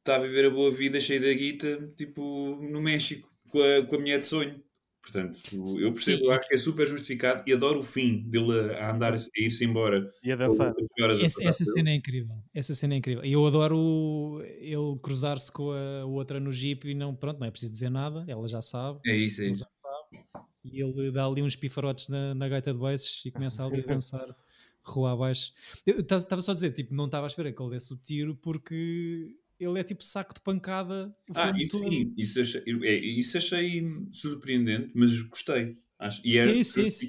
está 0.00 0.16
a 0.16 0.18
viver 0.18 0.46
a 0.46 0.50
boa 0.50 0.70
vida 0.70 1.00
cheio 1.00 1.22
da 1.22 1.32
guita, 1.32 1.90
tipo 1.96 2.56
no 2.60 2.82
México, 2.82 3.32
com 3.48 3.62
a, 3.62 3.86
com 3.86 3.96
a 3.96 3.98
mulher 4.00 4.18
de 4.18 4.24
sonho. 4.26 4.62
Portanto, 5.04 5.38
eu 5.78 5.92
percebo, 5.92 6.30
acho 6.30 6.48
que 6.48 6.54
é 6.54 6.58
super 6.58 6.88
justificado 6.88 7.44
e 7.46 7.52
adoro 7.52 7.80
o 7.80 7.84
fim 7.84 8.22
dele 8.22 8.72
a, 8.74 8.90
andar, 8.90 9.12
a 9.12 9.18
ir-se 9.36 9.64
embora. 9.64 10.10
E 10.22 10.32
a 10.32 10.36
dançar. 10.36 10.74
Horas 10.98 11.20
a 11.20 11.26
Essa, 11.26 11.44
essa 11.44 11.64
cena 11.64 11.90
é 11.90 11.94
incrível. 11.94 12.34
Essa 12.54 12.74
cena 12.74 12.94
é 12.94 12.96
incrível. 12.96 13.24
E 13.24 13.32
eu 13.32 13.46
adoro 13.46 14.42
ele 14.58 14.98
cruzar-se 15.02 15.52
com 15.52 15.72
a 15.72 16.06
outra 16.06 16.40
no 16.40 16.50
jeep 16.50 16.88
e 16.88 16.94
não, 16.94 17.14
pronto, 17.14 17.38
não 17.38 17.46
é 17.46 17.50
preciso 17.50 17.72
dizer 17.72 17.90
nada, 17.90 18.24
ela 18.26 18.48
já 18.48 18.62
sabe. 18.62 18.98
É 19.06 19.14
isso, 19.14 19.42
é 19.42 19.46
isso. 19.46 19.60
já 19.60 19.66
sabe. 19.68 20.46
E 20.64 20.80
ele 20.82 21.10
dá 21.10 21.26
ali 21.26 21.42
uns 21.42 21.54
pifarotes 21.54 22.08
na, 22.08 22.34
na 22.34 22.48
gaita 22.48 22.72
de 22.72 22.78
baixos 22.78 23.22
e 23.26 23.30
começa 23.30 23.64
ali 23.64 23.80
a 23.80 23.84
dançar 23.92 24.34
rua 24.82 25.12
abaixo. 25.12 25.52
Eu 25.86 26.00
estava 26.00 26.40
só 26.40 26.52
a 26.52 26.54
dizer, 26.54 26.72
tipo, 26.72 26.94
não 26.94 27.06
estava 27.06 27.26
à 27.26 27.28
espera 27.28 27.52
que 27.52 27.62
ele 27.62 27.70
desse 27.70 27.92
o 27.92 27.96
tiro 27.96 28.34
porque 28.36 29.34
ele 29.58 29.78
é 29.78 29.84
tipo 29.84 30.02
saco 30.02 30.34
de 30.34 30.40
pancada 30.40 31.14
o 31.28 31.32
Ah, 31.36 31.52
isso 31.56 31.72
todo. 31.72 31.88
sim, 31.88 32.14
isso 32.16 32.40
achei, 32.40 32.62
é, 32.82 32.94
isso 32.96 33.38
achei 33.38 33.82
surpreendente, 34.12 34.92
mas 34.94 35.20
gostei. 35.22 35.78
Acho, 35.98 36.20
e 36.26 36.38
era 36.38 36.52
Sim, 36.52 36.90
sim. 36.90 37.06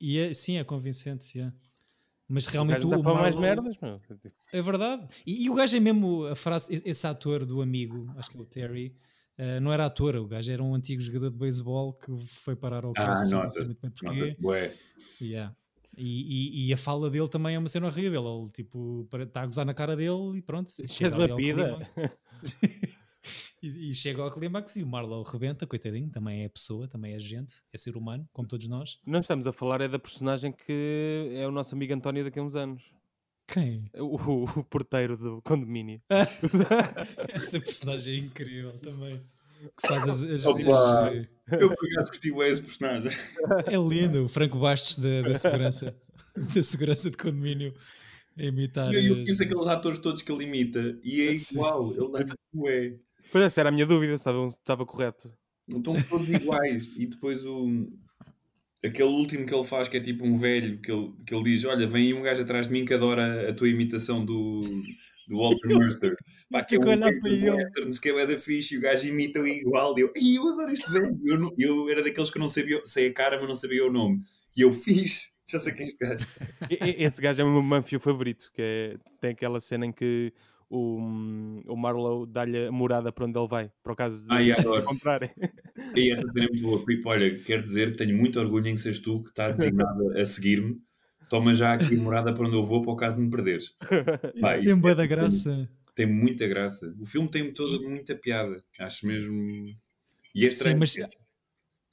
E 0.00 0.18
é, 0.18 0.34
sim, 0.34 0.56
é 0.56 0.64
convincente, 0.64 1.24
sim. 1.24 1.52
Mas 2.28 2.46
O 2.46 2.50
realmente 2.50 2.86
o, 2.86 2.90
dá 2.90 2.98
o 2.98 3.02
para 3.02 3.14
mais 3.14 3.36
merdas, 3.36 3.76
meu. 3.82 4.00
É 4.52 4.62
verdade. 4.62 5.06
E, 5.26 5.44
e 5.44 5.50
o 5.50 5.54
gajo 5.54 5.76
é 5.76 5.80
mesmo 5.80 6.26
a 6.26 6.36
frase, 6.36 6.80
esse 6.84 7.06
ator 7.06 7.44
do 7.44 7.60
amigo, 7.60 8.12
acho 8.16 8.30
que 8.30 8.36
é 8.38 8.40
o 8.40 8.44
Terry, 8.44 8.96
eh, 9.36 9.58
não 9.58 9.72
era 9.72 9.86
ator, 9.86 10.14
o 10.16 10.26
gajo 10.26 10.50
era 10.52 10.62
um 10.62 10.74
antigo 10.74 11.00
jogador 11.00 11.30
de 11.30 11.36
beisebol 11.38 11.94
que 11.94 12.16
foi 12.26 12.54
parar 12.54 12.84
ao 12.84 12.92
Ah, 12.96 13.14
não 13.30 13.50
sei 13.50 13.64
muito 13.64 13.80
bem 13.80 13.90
porquê. 13.90 14.36
Yeah. 15.20 15.56
E, 16.00 16.64
e- 16.64 16.68
e 16.68 16.72
a 16.72 16.76
fala 16.76 17.10
dele 17.10 17.28
também 17.28 17.54
é 17.54 17.58
uma 17.58 17.68
cena 17.68 17.86
horrível. 17.86 18.42
Ele 18.42 18.50
tipo, 18.52 19.06
está 19.22 19.42
a 19.42 19.46
gozar 19.46 19.66
na 19.66 19.74
cara 19.74 19.94
dele 19.96 20.38
e 20.38 20.42
pronto. 20.42 20.70
Chega 20.88 21.16
uma 21.16 21.36
pida. 21.36 21.78
e, 23.62 23.90
e 23.90 23.94
chega 23.94 24.22
ao 24.22 24.30
clímax 24.30 24.76
e 24.76 24.82
o 24.82 24.86
Marlowe 24.86 25.24
rebenta, 25.30 25.66
coitadinho, 25.66 26.10
também 26.10 26.44
é 26.44 26.48
pessoa, 26.48 26.88
também 26.88 27.14
é 27.14 27.18
gente, 27.18 27.54
é 27.72 27.78
ser 27.78 27.96
humano, 27.96 28.26
como 28.32 28.48
todos 28.48 28.66
nós. 28.68 28.98
Não 29.06 29.20
estamos 29.20 29.46
a 29.46 29.52
falar 29.52 29.80
é 29.80 29.88
da 29.88 29.98
personagem 29.98 30.52
que 30.52 31.30
é 31.34 31.46
o 31.46 31.50
nosso 31.50 31.74
amigo 31.74 31.92
António 31.92 32.24
daqui 32.24 32.38
a 32.38 32.42
uns 32.42 32.56
anos. 32.56 32.82
Quem? 33.46 33.90
O- 33.98 34.44
o 34.60 34.64
porteiro 34.64 35.16
do 35.16 35.42
condomínio. 35.42 36.00
Essa 37.28 37.60
personagem 37.60 38.14
é 38.14 38.18
incrível 38.18 38.72
também. 38.78 39.20
Que 39.80 39.86
faz 39.88 40.08
as, 40.08 40.24
as- 40.24 40.44
Opa! 40.46 41.10
as- 41.10 41.60
Eu 41.60 41.74
por 41.74 41.86
acaso 41.92 42.10
curti 42.12 42.30
bué 42.32 42.48
esse 42.48 42.62
personagem. 42.62 43.10
É 43.66 43.76
lindo, 43.76 44.24
o 44.24 44.28
Franco 44.28 44.58
Bastos 44.58 44.96
da, 44.98 45.22
da 45.22 45.34
segurança, 45.34 45.94
da 46.54 46.62
segurança 46.62 47.10
de 47.10 47.16
condomínio 47.16 47.74
a 48.38 48.42
imitar. 48.44 48.92
E 48.94 49.06
eu 49.06 49.14
as- 49.20 49.24
penso 49.24 49.42
aqueles 49.42 49.66
atores 49.66 49.98
todos 49.98 50.22
que 50.22 50.30
ele 50.32 50.44
imita 50.44 50.98
e 51.04 51.20
é 51.22 51.34
igual. 51.34 51.92
Ele 51.92 52.24
dá 52.24 52.34
bué. 52.52 52.96
Pois 53.32 53.44
essa 53.44 53.60
era 53.60 53.68
a 53.68 53.72
minha 53.72 53.86
dúvida, 53.86 54.14
estava, 54.14 54.48
se 54.48 54.56
estava 54.56 54.86
correto. 54.86 55.32
Estão 55.68 55.94
todos 56.02 56.28
iguais. 56.28 56.90
E 56.96 57.06
depois 57.06 57.44
o. 57.44 57.88
Aquele 58.82 59.10
último 59.10 59.44
que 59.44 59.54
ele 59.54 59.64
faz, 59.64 59.88
que 59.88 59.98
é 59.98 60.00
tipo 60.00 60.24
um 60.24 60.34
velho, 60.36 60.80
que 60.80 60.90
ele, 60.90 61.12
que 61.26 61.34
ele 61.34 61.44
diz: 61.44 61.64
Olha, 61.66 61.86
vem 61.86 62.06
aí 62.06 62.14
um 62.14 62.22
gajo 62.22 62.40
atrás 62.42 62.66
de 62.66 62.72
mim 62.72 62.84
que 62.84 62.94
adora 62.94 63.50
a 63.50 63.52
tua 63.52 63.68
imitação 63.68 64.24
do, 64.24 64.60
do 65.30 65.38
Walter 65.38 65.68
Mercer. 65.78 66.16
Pá, 66.50 66.64
que 66.64 66.74
é 66.74 66.78
um 66.78 66.82
a 66.82 66.86
olhar 66.86 67.06
velho 67.08 67.20
para 67.20 67.30
do 67.30 67.36
ele. 67.36 67.50
westerns 67.50 67.98
que 67.98 68.08
é 68.08 68.12
bué 68.12 68.26
da 68.26 68.36
fixe 68.36 68.74
e 68.74 68.78
o 68.78 68.80
gajo 68.80 69.08
imita-o 69.08 69.46
igual. 69.46 69.96
E 69.96 70.02
eu, 70.02 70.12
"Ih, 70.16 70.34
eu 70.36 70.48
adoro 70.48 70.72
este 70.72 70.90
velho. 70.90 71.18
Eu, 71.24 71.38
não- 71.38 71.54
eu 71.58 71.88
era 71.88 72.02
daqueles 72.02 72.28
que 72.30 72.36
eu 72.38 72.40
não 72.40 72.48
sabia, 72.48 72.80
sei 72.84 73.06
a 73.08 73.12
cara, 73.14 73.38
mas 73.38 73.48
não 73.48 73.54
sabia 73.54 73.86
o 73.86 73.92
nome. 73.92 74.20
E 74.56 74.62
eu 74.62 74.72
fiz, 74.72 75.30
já 75.48 75.60
sei 75.60 75.72
quem 75.72 75.84
é 75.84 75.86
este 75.86 75.98
gajo. 76.04 76.26
Esse 76.68 77.20
gajo 77.22 77.40
é 77.40 77.44
o 77.44 77.50
meu 77.52 77.62
Manfio 77.62 78.00
favorito, 78.00 78.50
que 78.52 78.60
é, 78.60 78.96
tem 79.20 79.30
aquela 79.30 79.60
cena 79.60 79.86
em 79.86 79.92
que 79.92 80.32
o, 80.68 80.98
o 81.66 81.76
Marlowe 81.76 82.26
dá-lhe 82.28 82.66
a 82.66 82.72
morada 82.72 83.12
para 83.12 83.26
onde 83.26 83.38
ele 83.38 83.48
vai, 83.48 83.70
por 83.82 83.94
caso 83.96 84.24
de 84.26 84.32
Ai, 84.32 84.50
adoro. 84.52 84.82
encontrarem. 84.82 85.30
E 85.96 86.10
essa 86.12 86.22
cena 86.32 86.46
é 86.46 86.48
muito 86.48 86.62
boa. 86.62 86.84
Pipo, 86.84 87.08
olha, 87.08 87.38
quero 87.44 87.62
dizer 87.62 87.92
que 87.92 87.98
tenho 87.98 88.16
muito 88.16 88.38
orgulho 88.40 88.66
em 88.68 88.74
que 88.74 88.80
seres 88.80 88.98
tu 88.98 89.22
que 89.22 89.30
está 89.30 89.50
designado 89.50 90.10
a 90.18 90.24
seguir-me. 90.26 90.80
Toma 91.30 91.54
já 91.54 91.72
aqui 91.74 91.94
a 91.94 91.98
morada 92.02 92.34
para 92.34 92.44
onde 92.46 92.56
eu 92.56 92.64
vou 92.64 92.82
para 92.82 92.92
o 92.92 92.96
caso 92.96 93.16
de 93.16 93.22
me 93.22 93.30
perderes. 93.30 93.74
Pá, 94.40 94.58
Isso 94.58 94.66
tem 94.68 94.76
boa 94.78 94.94
da 94.94 95.06
graça. 95.06 95.70
Tem 95.94 96.04
muita 96.06 96.46
graça. 96.48 96.92
O 97.00 97.06
filme 97.06 97.28
tem 97.30 97.52
toda 97.54 97.78
muita 97.88 98.14
piada. 98.16 98.62
Acho 98.80 99.06
mesmo. 99.06 99.46
E 100.34 100.44
é 100.44 100.48
estranho. 100.48 100.78
mas- 100.78 100.92
que 100.92 101.02
é- 101.02 101.08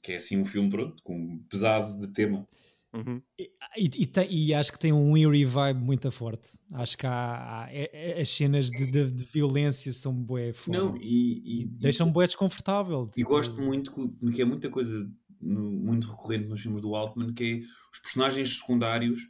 Que 0.02 0.12
é 0.12 0.16
assim 0.16 0.38
um 0.38 0.44
filme 0.44 0.68
pronto, 0.68 1.02
com 1.02 1.38
pesado 1.48 1.98
de 1.98 2.08
tema. 2.12 2.46
Uhum. 2.92 3.20
E, 3.38 3.50
e 3.76 4.06
tem- 4.06 4.28
e 4.32 4.54
acho 4.54 4.72
que 4.72 4.78
tem 4.78 4.92
um 4.92 5.16
eerie 5.16 5.44
vibe 5.44 5.80
muito 5.84 6.10
forte. 6.10 6.58
Acho 6.72 6.96
que 6.96 7.06
há, 7.06 7.64
há- 7.64 7.68
é- 7.72 7.90
é- 8.18 8.20
as 8.22 8.30
cenas 8.30 8.70
de, 8.70 8.90
de- 8.90 9.10
de 9.10 9.24
violência 9.24 9.92
são 9.92 10.12
bué. 10.14 10.52
Não, 10.68 10.96
e, 10.96 11.62
e, 11.62 11.66
Deixam 11.66 12.10
bué 12.10 12.26
desconfortável. 12.26 13.08
e 13.12 13.16
tipo, 13.20 13.28
gosto 13.30 13.60
muito 13.60 13.92
que, 13.92 14.30
que 14.32 14.40
é 14.42 14.44
muita 14.44 14.70
coisa 14.70 15.08
no- 15.40 15.70
muito 15.70 16.08
recorrente 16.08 16.46
nos 16.46 16.60
filmes 16.60 16.80
do 16.80 16.94
Altman, 16.94 17.32
que 17.32 17.44
é 17.44 17.56
os 17.92 17.98
personagens 18.00 18.58
secundários 18.58 19.20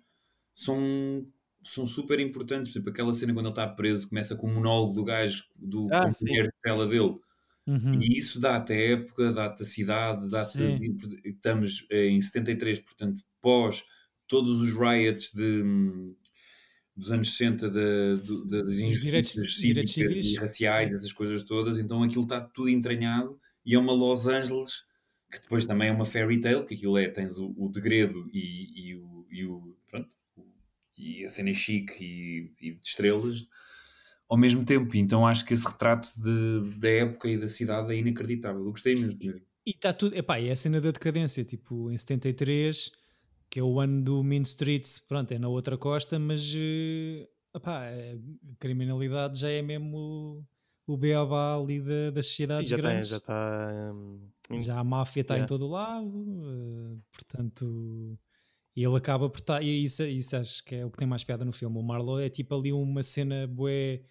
são, 0.55 1.27
são 1.64 1.87
super 1.87 2.18
importantes. 2.21 2.71
Por 2.71 2.79
exemplo, 2.79 2.90
aquela 2.90 3.12
cena 3.12 3.33
quando 3.35 3.47
ele 3.47 3.53
está 3.53 3.66
preso 3.68 4.09
começa 4.09 4.35
com 4.37 4.47
o 4.49 4.55
monólogo 4.55 4.92
do 4.94 5.05
gajo, 5.05 5.44
do 5.57 5.88
Ah, 5.92 6.07
companheiro 6.11 6.49
de 6.49 6.61
cela 6.61 6.87
dele. 6.87 7.16
Uhum. 7.66 8.01
E 8.01 8.18
isso 8.18 8.40
dá-te 8.40 8.73
a 8.73 8.77
época, 8.77 9.31
dá-te 9.33 9.62
a 9.62 9.66
cidade. 9.66 10.27
Sim. 10.47 10.79
Estamos 11.25 11.87
eh, 11.90 12.07
em 12.09 12.21
73, 12.21 12.81
portanto, 12.81 13.21
pós 13.42 13.85
todos 14.27 14.61
os 14.62 14.73
riots 14.73 15.31
de, 15.35 15.62
dos 16.97 17.12
anos 17.12 17.31
60 17.37 17.68
da- 17.71 17.81
do- 18.14 18.49
das 18.49 18.62
Dos 18.64 18.81
injustiças 18.81 19.53
direitos- 19.53 19.94
civis. 19.94 20.27
e 20.27 20.37
raciais, 20.37 20.92
essas 20.92 21.12
coisas 21.12 21.42
todas, 21.44 21.79
então 21.79 22.03
aquilo 22.03 22.23
está 22.25 22.40
tudo 22.40 22.68
entranhado 22.71 23.38
e 23.64 23.75
é 23.75 23.79
uma 23.79 23.92
Los 23.92 24.27
Angeles 24.27 24.85
que 25.31 25.41
depois 25.41 25.67
também 25.67 25.88
é 25.88 25.93
uma 25.93 26.05
fairy 26.05 26.41
tale, 26.41 26.64
que 26.64 26.75
aquilo 26.75 26.99
é, 26.99 27.09
tens 27.09 27.38
o, 27.38 27.55
o 27.57 27.69
degredo 27.71 28.29
e, 28.33 28.91
e 28.91 28.97
o, 28.97 29.27
e 29.31 29.45
o- 29.47 29.77
pronto, 29.88 30.09
e 30.99 31.25
a 31.25 31.29
cena 31.29 31.51
é 31.51 31.55
chique 31.55 32.05
e, 32.05 32.53
e 32.69 32.75
de 32.75 32.87
estrelas 32.87 33.47
ao 34.29 34.37
mesmo 34.37 34.64
tempo, 34.64 34.97
então 34.97 35.27
acho 35.27 35.45
que 35.45 35.55
esse 35.55 35.67
retrato 35.67 36.09
de- 36.21 36.81
da 36.81 36.88
época 36.91 37.29
e 37.29 37.38
da 37.38 37.49
cidade 37.49 37.93
é 37.95 37.97
inacreditável, 37.99 38.61
eu 38.64 38.71
gostei 38.71 38.95
mesmo. 38.95 39.19
E 39.67 39.71
está 39.73 39.93
tudo. 39.93 40.14
Epá, 40.17 40.38
é 40.41 40.51
a 40.51 40.57
cena 40.57 40.81
da 40.81 40.91
decadência. 40.91 41.45
Tipo, 41.45 41.91
em 41.91 41.99
73, 41.99 42.91
que 43.51 43.61
é 43.61 43.62
o 43.62 43.81
ano 43.81 44.03
do 44.03 44.23
Mean 44.25 44.43
Streets, 44.43 44.99
pronto, 44.99 45.33
é 45.33 45.38
na 45.38 45.49
outra 45.49 45.77
costa, 45.79 46.19
mas. 46.19 46.43
eh, 46.57 47.29
epá, 47.55 47.88
a 47.88 48.57
criminalidade 48.59 49.38
já 49.38 49.51
é 49.51 49.62
mesmo 49.62 50.45
o, 50.87 50.95
o 50.95 50.97
beabá 50.97 51.57
ali 51.57 51.81
da- 51.81 52.11
das 52.11 52.27
Sim, 52.51 52.64
sociedades 52.67 52.69
já 52.69 52.77
grandes. 52.77 53.09
já 53.09 53.17
está. 53.19 53.93
hum, 53.95 54.31
Já 54.61 54.78
a 54.78 54.84
máfia 54.84 55.20
está 55.20 55.34
em 55.34 55.38
Yeah. 55.38 55.48
todo 55.48 55.66
o 55.66 55.68
lado, 55.70 56.42
eh, 56.44 56.96
portanto. 57.12 58.18
E 58.74 58.84
ele 58.84 58.96
acaba 58.96 59.28
por 59.28 59.40
estar. 59.40 59.62
E 59.62 59.82
isso, 59.84 60.04
isso 60.04 60.37
acho 60.37 60.64
que 60.64 60.76
é 60.76 60.87
o 60.87 60.90
que 60.90 60.98
tem 60.98 61.06
mais 61.06 61.24
piada 61.24 61.44
no 61.44 61.52
filme. 61.52 61.76
O 61.78 61.82
Marlowe 61.82 62.24
é 62.24 62.30
tipo 62.30 62.54
ali 62.54 62.72
uma 62.72 63.02
cena 63.02 63.46
bué. 63.46 64.02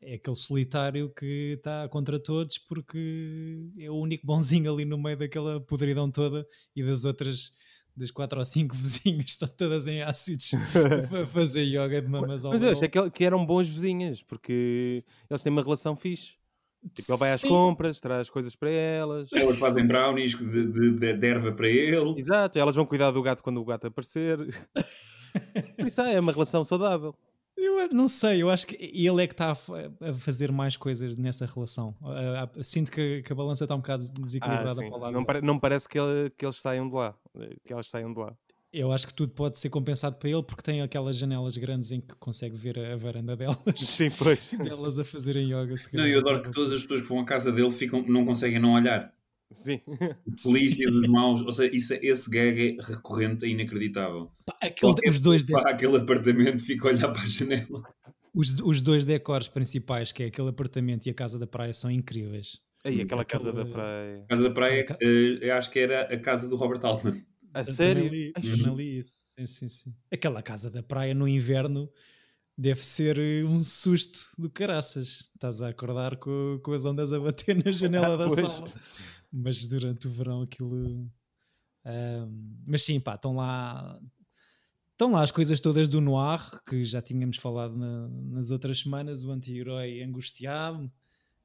É 0.00 0.14
aquele 0.14 0.36
solitário 0.36 1.10
que 1.14 1.54
está 1.56 1.88
contra 1.88 2.18
todos 2.18 2.58
porque 2.58 3.70
é 3.78 3.88
o 3.90 3.94
único 3.94 4.26
bonzinho 4.26 4.72
ali 4.72 4.84
no 4.84 4.98
meio 4.98 5.16
daquela 5.16 5.60
podridão 5.60 6.10
toda 6.10 6.44
e 6.74 6.82
das 6.82 7.04
outras, 7.04 7.52
das 7.96 8.10
quatro 8.10 8.38
ou 8.40 8.44
cinco 8.44 8.74
vizinhas 8.76 9.30
estão 9.30 9.48
todas 9.48 9.86
em 9.86 10.02
ácidos 10.02 10.50
a 11.22 11.26
fazer 11.26 11.62
yoga 11.62 12.02
de 12.02 12.08
mamas 12.08 12.44
ao 12.44 12.50
Mas 12.52 12.64
eu 12.64 12.70
achei 12.70 12.88
que, 12.88 13.10
que 13.10 13.24
eram 13.24 13.46
bons 13.46 13.68
vizinhas, 13.68 14.22
porque 14.24 15.04
eles 15.30 15.42
têm 15.42 15.52
uma 15.52 15.62
relação 15.62 15.94
fixe. 15.94 16.34
Tipo, 16.94 17.12
ele 17.12 17.18
vai 17.18 17.32
às 17.32 17.40
Sim. 17.40 17.48
compras, 17.48 18.00
traz 18.00 18.28
coisas 18.28 18.56
para 18.56 18.70
elas. 18.70 19.28
Elas 19.32 19.58
fazem 19.58 19.86
brownies 19.86 20.32
de, 20.36 20.66
de, 20.66 20.90
de, 20.98 21.12
de 21.14 21.26
erva 21.26 21.52
para 21.52 21.68
ele. 21.68 22.20
Exato, 22.20 22.58
elas 22.58 22.74
vão 22.74 22.84
cuidar 22.84 23.10
do 23.12 23.22
gato 23.22 23.42
quando 23.42 23.60
o 23.60 23.64
gato 23.64 23.86
aparecer. 23.86 24.38
Por 25.78 25.86
isso 25.86 26.00
ah, 26.02 26.10
é 26.10 26.20
uma 26.20 26.32
relação 26.32 26.64
saudável. 26.64 27.14
Eu 27.56 27.88
não 27.90 28.08
sei, 28.08 28.42
eu 28.42 28.50
acho 28.50 28.66
que 28.66 28.74
ele 28.76 29.22
é 29.22 29.26
que 29.26 29.34
está 29.34 29.50
a 29.52 29.54
fa- 29.54 29.90
a 30.00 30.14
fazer 30.14 30.50
mais 30.50 30.76
coisas 30.76 31.16
nessa 31.16 31.46
relação. 31.46 31.94
Ah, 32.02 32.48
ah, 32.56 32.62
Sinto 32.64 32.90
que, 32.90 33.22
que 33.22 33.32
a 33.32 33.36
balança 33.36 33.64
está 33.64 33.74
um 33.74 33.78
bocado 33.78 34.04
Ah, 34.04 34.20
desequilibrada 34.20 34.74
sim. 34.74 34.88
para 34.88 34.98
o 34.98 35.00
lado. 35.00 35.12
não, 35.12 35.24
pare- 35.24 35.40
não 35.42 35.58
parece 35.58 35.88
que, 35.88 35.98
ele- 35.98 36.30
que 36.30 36.44
eles 36.44 36.60
saiam 36.60 36.88
de 36.88 36.94
lá. 36.94 37.14
eh, 37.36 37.56
Que 37.64 37.72
elas 37.72 37.88
saiam 37.88 38.12
de 38.12 38.18
lá. 38.18 38.34
Eu 38.72 38.90
acho 38.92 39.06
que 39.06 39.14
tudo 39.14 39.32
pode 39.32 39.58
ser 39.58 39.68
compensado 39.70 40.16
para 40.16 40.30
ele 40.30 40.42
porque 40.42 40.62
tem 40.62 40.80
aquelas 40.80 41.16
janelas 41.16 41.56
grandes 41.56 41.90
em 41.92 42.00
que 42.00 42.14
consegue 42.16 42.56
ver 42.56 42.78
a, 42.78 42.94
a 42.94 42.96
varanda 42.96 43.36
delas. 43.36 43.58
Sim, 43.76 44.10
pois. 44.10 44.50
delas 44.56 44.98
a 44.98 45.04
fazerem 45.04 45.46
yoga. 45.52 45.76
se 45.76 45.94
Não, 45.94 46.06
eu 46.06 46.20
adoro 46.20 46.42
que 46.42 46.50
todas 46.50 46.72
as 46.74 46.82
pessoas 46.82 47.02
que 47.02 47.08
vão 47.08 47.20
à 47.20 47.24
casa 47.24 47.52
dele 47.52 47.70
ficam, 47.70 48.02
não 48.06 48.24
conseguem 48.24 48.58
não 48.58 48.72
olhar. 48.74 49.12
Sim. 49.52 49.80
Polícia 50.42 50.90
dos 50.90 51.06
maus, 51.08 51.42
ou 51.42 51.52
seja, 51.52 51.76
isso, 51.76 51.92
esse 52.00 52.30
gag 52.30 52.78
é 52.78 52.82
recorrente 52.82 53.44
e 53.44 53.50
inacreditável. 53.50 54.30
Pá, 54.46 54.56
aquele- 54.62 54.94
os, 55.10 55.20
dois 55.20 55.44
de- 55.44 55.52
Para 55.52 55.70
aquele 55.72 55.98
apartamento 55.98 56.64
fica 56.64 56.88
a 56.88 56.92
olhar 56.92 57.08
para 57.12 57.22
a 57.22 57.26
janela. 57.26 57.82
os, 58.34 58.54
os 58.60 58.80
dois 58.80 59.04
decors 59.04 59.48
principais, 59.48 60.10
que 60.10 60.22
é 60.22 60.26
aquele 60.28 60.48
apartamento 60.48 61.06
e 61.06 61.10
a 61.10 61.14
casa 61.14 61.38
da 61.38 61.46
praia, 61.46 61.74
são 61.74 61.90
incríveis. 61.90 62.58
Aí, 62.84 63.02
aquela 63.02 63.24
casa 63.26 63.50
Aquele- 63.50 63.64
da 63.66 63.70
praia. 63.70 64.22
A 64.24 64.26
casa 64.28 64.42
da 64.42 64.50
praia, 64.50 64.84
Ca- 64.86 64.98
eu 65.00 65.54
acho 65.54 65.70
que 65.70 65.78
era 65.78 66.02
a 66.02 66.18
casa 66.18 66.48
do 66.48 66.56
Robert 66.56 66.80
Altman. 66.84 67.22
A 67.54 67.60
Eu 67.60 67.64
sério? 67.66 68.04
Também 68.04 68.24
li, 68.26 68.32
também 68.32 68.74
li 68.76 68.98
isso. 68.98 69.24
Sim, 69.38 69.46
sim, 69.46 69.68
sim. 69.68 69.94
Aquela 70.10 70.42
casa 70.42 70.70
da 70.70 70.82
praia 70.82 71.14
no 71.14 71.26
inverno 71.28 71.90
deve 72.56 72.84
ser 72.84 73.18
eh, 73.18 73.44
um 73.44 73.62
susto 73.62 74.30
do 74.38 74.50
caraças. 74.50 75.30
Estás 75.34 75.62
a 75.62 75.68
acordar 75.68 76.16
com, 76.16 76.60
com 76.62 76.72
as 76.72 76.84
ondas 76.84 77.12
a 77.12 77.18
bater 77.20 77.62
na 77.64 77.72
janela 77.72 78.16
da 78.16 78.28
sala. 78.34 78.64
Mas 79.32 79.66
durante 79.66 80.06
o 80.06 80.10
verão 80.10 80.42
aquilo. 80.42 81.10
ahm, 81.84 82.62
mas 82.66 82.82
sim, 82.82 83.00
pá, 83.00 83.14
estão 83.16 83.34
lá. 83.36 84.00
Estão 84.92 85.12
lá 85.12 85.22
as 85.22 85.32
coisas 85.32 85.58
todas 85.58 85.88
do 85.88 86.00
Noir, 86.00 86.62
que 86.64 86.84
já 86.84 87.02
tínhamos 87.02 87.36
falado 87.36 87.76
na- 87.76 88.08
nas 88.08 88.50
outras 88.50 88.78
semanas, 88.80 89.24
o 89.24 89.32
anti-herói 89.32 90.00
angustiado, 90.02 90.90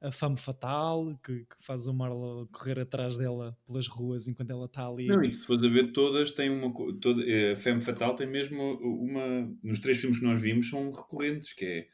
a 0.00 0.12
fame 0.12 0.36
fatal, 0.36 1.18
que, 1.24 1.40
que 1.44 1.56
faz 1.58 1.86
o 1.86 1.92
Marlowe 1.92 2.46
correr 2.52 2.78
atrás 2.78 3.16
dela 3.16 3.56
pelas 3.66 3.88
ruas 3.88 4.28
enquanto 4.28 4.50
ela 4.50 4.66
está 4.66 4.86
ali. 4.86 5.06
Não, 5.06 5.22
e 5.22 5.32
se 5.32 5.44
fores 5.44 5.62
a 5.62 5.68
ver, 5.68 5.92
todas 5.92 6.30
têm 6.30 6.50
uma. 6.50 6.72
Toda, 7.00 7.24
eh, 7.28 7.52
a 7.52 7.56
Femme 7.56 7.82
Fatal 7.82 8.14
tem 8.14 8.26
mesmo 8.26 8.62
uma. 8.80 9.52
Nos 9.62 9.80
três 9.80 9.98
filmes 9.98 10.18
que 10.18 10.24
nós 10.24 10.40
vimos 10.40 10.68
são 10.70 10.90
recorrentes, 10.92 11.52
que 11.52 11.64
é 11.64 11.86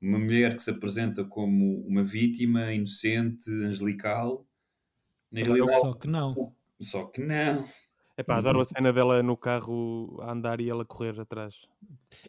uma 0.00 0.18
mulher 0.18 0.56
que 0.56 0.62
se 0.62 0.70
apresenta 0.70 1.24
como 1.24 1.86
uma 1.86 2.02
vítima 2.02 2.72
inocente, 2.72 3.48
angelical. 3.50 4.46
Na 5.30 5.40
realidade, 5.42 5.80
Só 5.80 5.94
que 5.94 6.08
não. 6.08 6.54
só 6.80 7.04
que 7.06 7.22
não. 7.22 7.64
Epá, 8.16 8.36
adoro 8.36 8.60
a 8.60 8.64
cena 8.64 8.92
dela 8.92 9.22
no 9.22 9.36
carro 9.36 10.18
a 10.20 10.32
andar 10.32 10.60
e 10.60 10.68
ela 10.68 10.84
correr 10.84 11.18
atrás. 11.18 11.66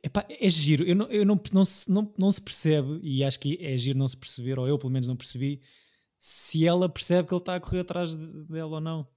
Epá, 0.02 0.26
é 0.30 0.50
giro, 0.50 0.84
eu 0.84 0.96
não, 0.96 1.08
eu 1.08 1.26
não, 1.26 1.40
não, 1.52 1.66
se, 1.66 1.92
não, 1.92 2.14
não 2.18 2.32
se 2.32 2.42
percebe, 2.42 3.00
e 3.04 3.24
acho 3.24 3.40
que 3.40 3.58
é 3.62 3.78
giro 3.78 4.00
não 4.00 4.08
se 4.08 4.16
perceber, 4.16 4.58
ou 4.58 4.68
eu 4.68 4.80
pelo 4.80 4.92
menos 4.92 5.08
não 5.08 5.16
percebi, 5.16 5.62
se 6.18 6.66
ela 6.66 6.88
percebe 6.88 7.28
que 7.28 7.34
ele 7.34 7.42
está 7.42 7.56
a 7.56 7.60
correr 7.60 7.80
atrás 7.82 8.16
de- 8.16 8.44
dela 8.46 8.76
ou 8.76 8.82
não. 8.82 9.08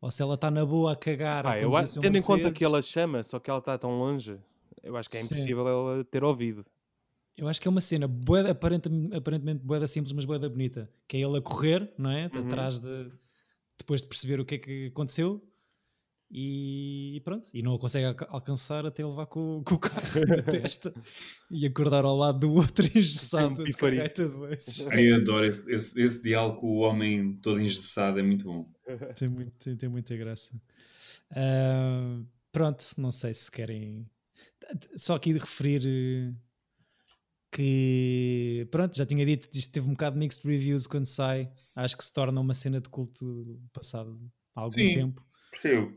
Ou 0.00 0.10
se 0.10 0.22
ela 0.22 0.34
está 0.34 0.50
na 0.50 0.64
boa 0.64 0.92
a 0.92 0.96
cagar. 0.96 1.44
a 1.44 1.50
Pá, 1.50 1.58
eu 1.58 1.76
acho, 1.76 2.00
tendo 2.00 2.16
em 2.16 2.22
conta 2.22 2.50
que 2.52 2.64
ela 2.64 2.80
chama, 2.80 3.22
só 3.22 3.38
que 3.38 3.50
ela 3.50 3.58
está 3.58 3.76
tão 3.76 3.98
longe, 3.98 4.38
eu 4.82 4.96
acho 4.96 5.10
que 5.10 5.16
é 5.16 5.20
Sim. 5.20 5.34
impossível 5.34 5.68
ela 5.68 6.04
ter 6.04 6.24
ouvido. 6.24 6.64
Eu 7.36 7.46
acho 7.46 7.60
que 7.60 7.68
é 7.68 7.70
uma 7.70 7.80
cena 7.80 8.08
bué, 8.08 8.48
aparentemente, 8.48 9.14
aparentemente 9.14 9.62
boeda 9.62 9.86
simples, 9.86 10.12
mas 10.12 10.24
boeda 10.24 10.48
bonita. 10.48 10.90
Que 11.06 11.18
é 11.18 11.20
ele 11.20 11.36
a 11.38 11.40
correr, 11.40 11.92
não 11.98 12.10
é? 12.10 12.30
Uhum. 12.32 12.46
Atrás 12.46 12.80
de. 12.80 13.10
Depois 13.76 14.02
de 14.02 14.08
perceber 14.08 14.40
o 14.40 14.44
que 14.44 14.56
é 14.56 14.58
que 14.58 14.86
aconteceu. 14.86 15.40
E, 16.30 17.22
pronto. 17.24 17.48
E 17.54 17.62
não 17.62 17.74
a 17.74 17.78
consegue 17.78 18.04
alca- 18.04 18.26
alcançar 18.28 18.84
até 18.84 19.04
levar 19.04 19.24
com, 19.26 19.62
com 19.64 19.74
o 19.76 19.78
carro 19.78 20.26
na 20.26 20.42
testa 20.44 20.92
e 21.50 21.66
acordar 21.66 22.04
ao 22.04 22.14
lado 22.16 22.40
do 22.40 22.52
outro 22.52 22.84
engessado 22.86 23.64
de 23.64 23.72
carreta 23.72 24.28
de 24.28 24.38
vezes. 24.38 24.86
Ai, 24.88 25.10
Eu 25.10 25.16
adoro 25.16 25.46
esse, 25.46 25.98
esse 26.00 26.22
diálogo 26.22 26.60
com 26.60 26.66
o 26.66 26.80
homem 26.80 27.34
todo 27.36 27.58
engessado, 27.60 28.18
é 28.18 28.22
muito 28.22 28.44
bom. 28.44 28.70
Tem, 29.16 29.28
muito, 29.28 29.52
tem, 29.58 29.76
tem 29.76 29.88
muita 29.88 30.14
graça. 30.16 30.50
Ah, 31.30 32.20
pronto, 32.52 32.84
não 32.98 33.10
sei 33.12 33.32
se 33.32 33.50
querem. 33.50 34.06
Só 34.96 35.14
aqui 35.14 35.32
de 35.32 35.38
referir 35.38 35.82
eh, 35.86 36.34
que, 37.50 38.68
pronto, 38.70 38.96
já 38.96 39.06
tinha 39.06 39.24
dito, 39.24 39.48
isto 39.56 39.72
teve 39.72 39.86
um 39.88 39.92
bocado 39.92 40.14
de 40.14 40.20
mixed 40.20 40.46
reviews 40.46 40.86
quando 40.86 41.06
sai. 41.06 41.50
Acho 41.76 41.96
que 41.96 42.04
se 42.04 42.12
torna 42.12 42.40
uma 42.40 42.54
cena 42.54 42.80
de 42.80 42.88
culto 42.88 43.58
passado 43.72 44.20
há 44.54 44.60
algum 44.60 44.72
Sim. 44.74 44.92
tempo. 44.92 45.26
Percebo. 45.50 45.94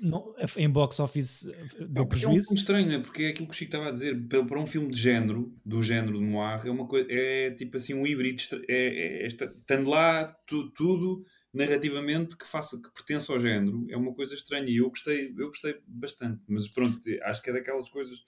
Não, 0.00 0.34
em 0.56 0.68
box 0.68 1.00
office 1.00 1.44
deu 1.44 2.06
porque 2.06 2.24
é 2.24 2.28
um 2.28 2.32
prejuízo. 2.32 2.54
estranho, 2.54 2.86
não 2.88 2.94
é? 2.94 2.98
Porque 2.98 3.22
é 3.22 3.28
aquilo 3.28 3.46
que 3.46 3.54
o 3.54 3.56
Chico 3.56 3.70
estava 3.70 3.88
a 3.88 3.92
dizer. 3.92 4.20
Para, 4.28 4.44
para 4.44 4.60
um 4.60 4.66
filme 4.66 4.90
de 4.90 5.00
género, 5.00 5.54
do 5.64 5.82
género 5.82 6.18
de 6.18 6.24
noir, 6.24 6.60
é 6.66 6.70
uma 6.70 6.86
coisa, 6.86 7.06
é 7.10 7.50
tipo 7.52 7.76
assim 7.76 7.94
um 7.94 8.06
híbrido. 8.06 8.42
É, 8.68 8.74
é, 8.74 9.22
é 9.22 9.26
esta- 9.26 9.44
estando 9.44 9.88
lá 9.88 10.24
tu- 10.46 10.70
tudo 10.72 11.24
narrativamente 11.54 12.36
que 12.36 12.46
faça, 12.46 12.80
que 12.80 12.90
pertence 12.92 13.30
ao 13.30 13.38
género, 13.38 13.86
é 13.88 13.96
uma 13.96 14.12
coisa 14.14 14.34
estranha. 14.34 14.68
E 14.68 14.76
eu 14.78 14.88
gostei, 14.88 15.32
eu 15.38 15.46
gostei 15.46 15.76
bastante. 15.86 16.42
Mas 16.48 16.68
pronto, 16.68 16.98
acho 17.22 17.42
que 17.42 17.50
é 17.50 17.52
daquelas 17.52 17.88
coisas 17.88 18.18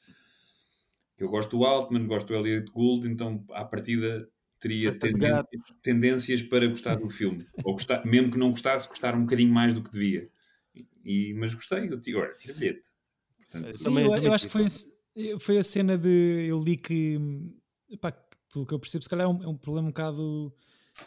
que 1.17 1.25
eu 1.25 1.29
gosto 1.29 1.57
do 1.57 1.65
Altman, 1.65 2.07
gosto 2.07 2.29
do 2.29 2.35
Elliot 2.35 2.71
Gould, 2.73 3.07
então 3.09 3.45
à 3.51 3.65
partida 3.65 4.29
teria 4.61 4.97
tendências, 4.99 5.47
tendências 5.83 6.43
para 6.43 6.67
gostar 6.67 6.95
do 6.97 7.11
filme. 7.11 7.45
Ou 7.65 7.73
gostar, 7.73 8.05
mesmo 8.07 8.31
que 8.33 8.39
não 8.39 8.51
gostasse, 8.51 8.89
gostar 8.89 9.15
um 9.15 9.21
bocadinho 9.21 9.53
mais 9.53 9.75
do 9.75 9.83
que 9.83 9.91
devia. 9.91 10.29
E, 11.05 11.35
mas 11.35 11.53
gostei, 11.55 11.89
eu 11.89 11.97
digo, 11.99 12.19
olha, 12.21 12.33
tira 12.37 12.55
bilhete. 12.55 12.91
Portanto, 13.39 13.67
Eu 13.69 13.75
Sim, 13.77 13.85
também- 13.85 14.05
eu, 14.05 14.11
também 14.11 14.25
eu 14.27 14.33
acho 14.33 14.47
que 14.47 14.53
foi, 14.53 14.65
a 14.67 15.39
foi 15.39 15.59
a 15.59 15.63
cena 15.63 15.99
de. 15.99 16.47
Eu 16.49 16.63
li 16.63 16.77
que, 16.77 17.19
pá, 18.01 18.11
pelo 18.53 18.67
que 18.67 18.73
eu 18.75 18.79
percebo, 18.79 19.05
se 19.05 19.11
calhar 19.11 19.27
é 19.27 19.29
um, 19.29 19.43
é 19.43 19.49
um 19.49 19.57
problema 19.57 19.89
um 19.89 19.91
bocado 19.91 20.55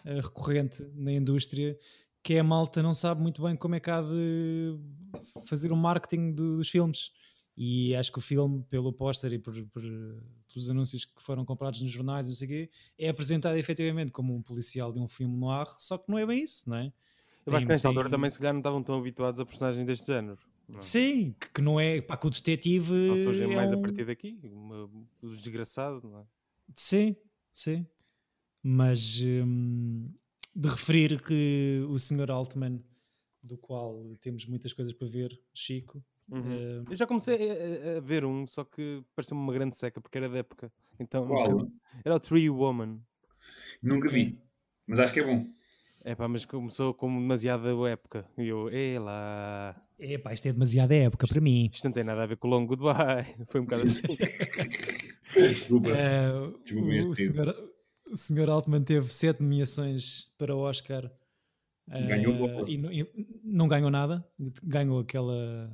eh, 0.05 0.19
recorrente 0.21 0.83
na 0.95 1.13
indústria, 1.13 1.77
que 2.23 2.33
é 2.35 2.39
a 2.39 2.43
malta 2.43 2.83
não 2.83 2.93
sabe 2.93 3.21
muito 3.21 3.41
bem 3.41 3.55
como 3.55 3.75
é 3.75 3.79
que 3.79 3.89
há 3.89 4.01
de 4.01 4.77
fazer 5.45 5.71
o 5.71 5.75
marketing 5.75 6.33
do- 6.33 6.57
dos 6.57 6.69
filmes. 6.69 7.11
E 7.59 7.95
acho 7.95 8.11
que 8.11 8.19
o 8.19 8.21
filme, 8.21 8.63
pelo 8.69 8.93
póster 8.93 9.33
e 9.33 9.39
por, 9.39 9.53
por- 9.69 9.81
pelos 9.81 10.69
anúncios 10.69 11.05
que 11.05 11.23
foram 11.23 11.43
comprados 11.43 11.81
nos 11.81 11.89
jornais, 11.89 12.27
não 12.27 12.35
sei 12.35 12.45
o 12.45 12.49
quê, 12.49 12.69
é 12.99 13.09
apresentado 13.09 13.57
efetivamente 13.57 14.11
como 14.11 14.35
um 14.35 14.43
policial 14.43 14.93
de 14.93 14.99
um 14.99 15.07
filme 15.07 15.35
noir, 15.35 15.65
só 15.79 15.97
que 15.97 16.07
não 16.11 16.19
é 16.19 16.25
bem 16.25 16.43
isso, 16.43 16.69
não 16.69 16.77
é? 16.77 16.93
Eu 17.47 17.55
acho 17.55 17.65
que 17.65 17.71
nesta 17.71 17.87
altura 17.87 18.09
também 18.09 18.29
se 18.29 18.37
calhar 18.37 18.53
não 18.53 18.59
estavam 18.59 18.83
tão 18.83 18.99
habituados 18.99 19.39
a 19.39 19.45
personagens 19.45 19.85
deste 19.85 20.05
género. 20.07 20.37
Não, 20.67 20.81
Sim, 20.81 21.33
que, 21.39 21.49
que 21.49 21.61
não 21.61 21.79
é. 21.79 22.01
Pá, 22.01 22.17
que 22.17 22.27
o 22.27 22.29
detetive. 22.29 22.93
não 22.93 23.15
surgem 23.19 23.51
é 23.51 23.55
mais 23.55 23.71
a 23.71 23.77
um- 23.77 23.81
partir 23.81 24.05
daqui. 24.05 24.37
Uma, 24.43 24.83
o 25.23 25.29
desgraçado, 25.35 26.01
não 26.09 26.19
é? 26.19 26.23
Sim, 26.75 27.15
sim. 27.53 27.87
Mas 28.61 29.21
hum, 29.21 30.11
de 30.53 30.67
referir 30.67 31.21
que 31.21 31.85
o 31.89 31.97
Sr. 31.97 32.29
Altman, 32.29 32.83
do 33.43 33.57
qual 33.57 34.03
temos 34.19 34.45
muitas 34.45 34.73
coisas 34.73 34.93
para 34.93 35.07
ver, 35.07 35.39
Chico, 35.53 36.03
Uhum. 36.29 36.51
eh, 36.51 36.83
Eu 36.89 36.95
já 36.97 37.07
comecei 37.07 37.49
a, 37.49 37.93
a- 37.93 37.97
a 37.97 37.99
ver 38.01 38.25
um, 38.25 38.45
só 38.45 38.65
que 38.65 39.01
pareceu-me 39.15 39.41
uma 39.41 39.53
grande 39.53 39.77
seca, 39.77 40.01
porque 40.01 40.17
era 40.17 40.27
da 40.27 40.39
época. 40.39 40.69
Então, 40.99 41.25
era 42.03 42.15
o 42.15 42.19
Tree 42.19 42.49
Woman. 42.49 42.99
Nunca 43.81 44.09
vi, 44.09 44.37
mas 44.85 44.99
acho 44.99 45.13
que 45.13 45.21
é 45.21 45.23
bom. 45.23 45.47
É 46.03 46.15
pá, 46.15 46.27
mas 46.27 46.45
começou 46.45 46.93
com 46.93 47.07
demasiada 47.19 47.69
época. 47.89 48.25
E 48.37 48.47
eu, 48.47 48.69
ei 48.69 48.97
lá, 48.97 49.75
epá, 49.99 50.33
isto 50.33 50.47
é 50.47 50.53
demasiada 50.53 50.95
época 50.95 51.27
para 51.27 51.41
mim. 51.41 51.69
isto 51.73 51.83
não 51.85 51.91
tem 51.91 52.03
nada 52.03 52.23
a 52.23 52.25
ver 52.25 52.37
com 52.37 52.47
o 52.47 52.51
Long 52.51 52.65
Goodbye. 52.65 53.25
Foi 53.47 53.59
um 53.61 53.65
bocado 53.65 53.83
assim. 53.83 54.01
Desculpa. 55.33 55.89
Eh, 55.89 56.31
Desculpa, 56.63 57.09
o, 57.09 57.15
senhor, 57.15 57.71
o 58.11 58.15
Sr. 58.17 58.49
Altman 58.49 58.83
teve 58.83 59.11
sete 59.13 59.41
nomeações 59.41 60.31
para 60.37 60.55
o 60.55 60.59
Oscar. 60.59 61.11
eh, 61.91 62.07
Ganhou 62.07 62.37
pouco. 62.37 62.69
e, 62.69 62.77
não- 62.77 62.91
e 62.91 63.05
não 63.43 63.67
ganhou 63.67 63.89
nada. 63.89 64.25
Ganhou 64.63 64.99
aquela 64.99 65.69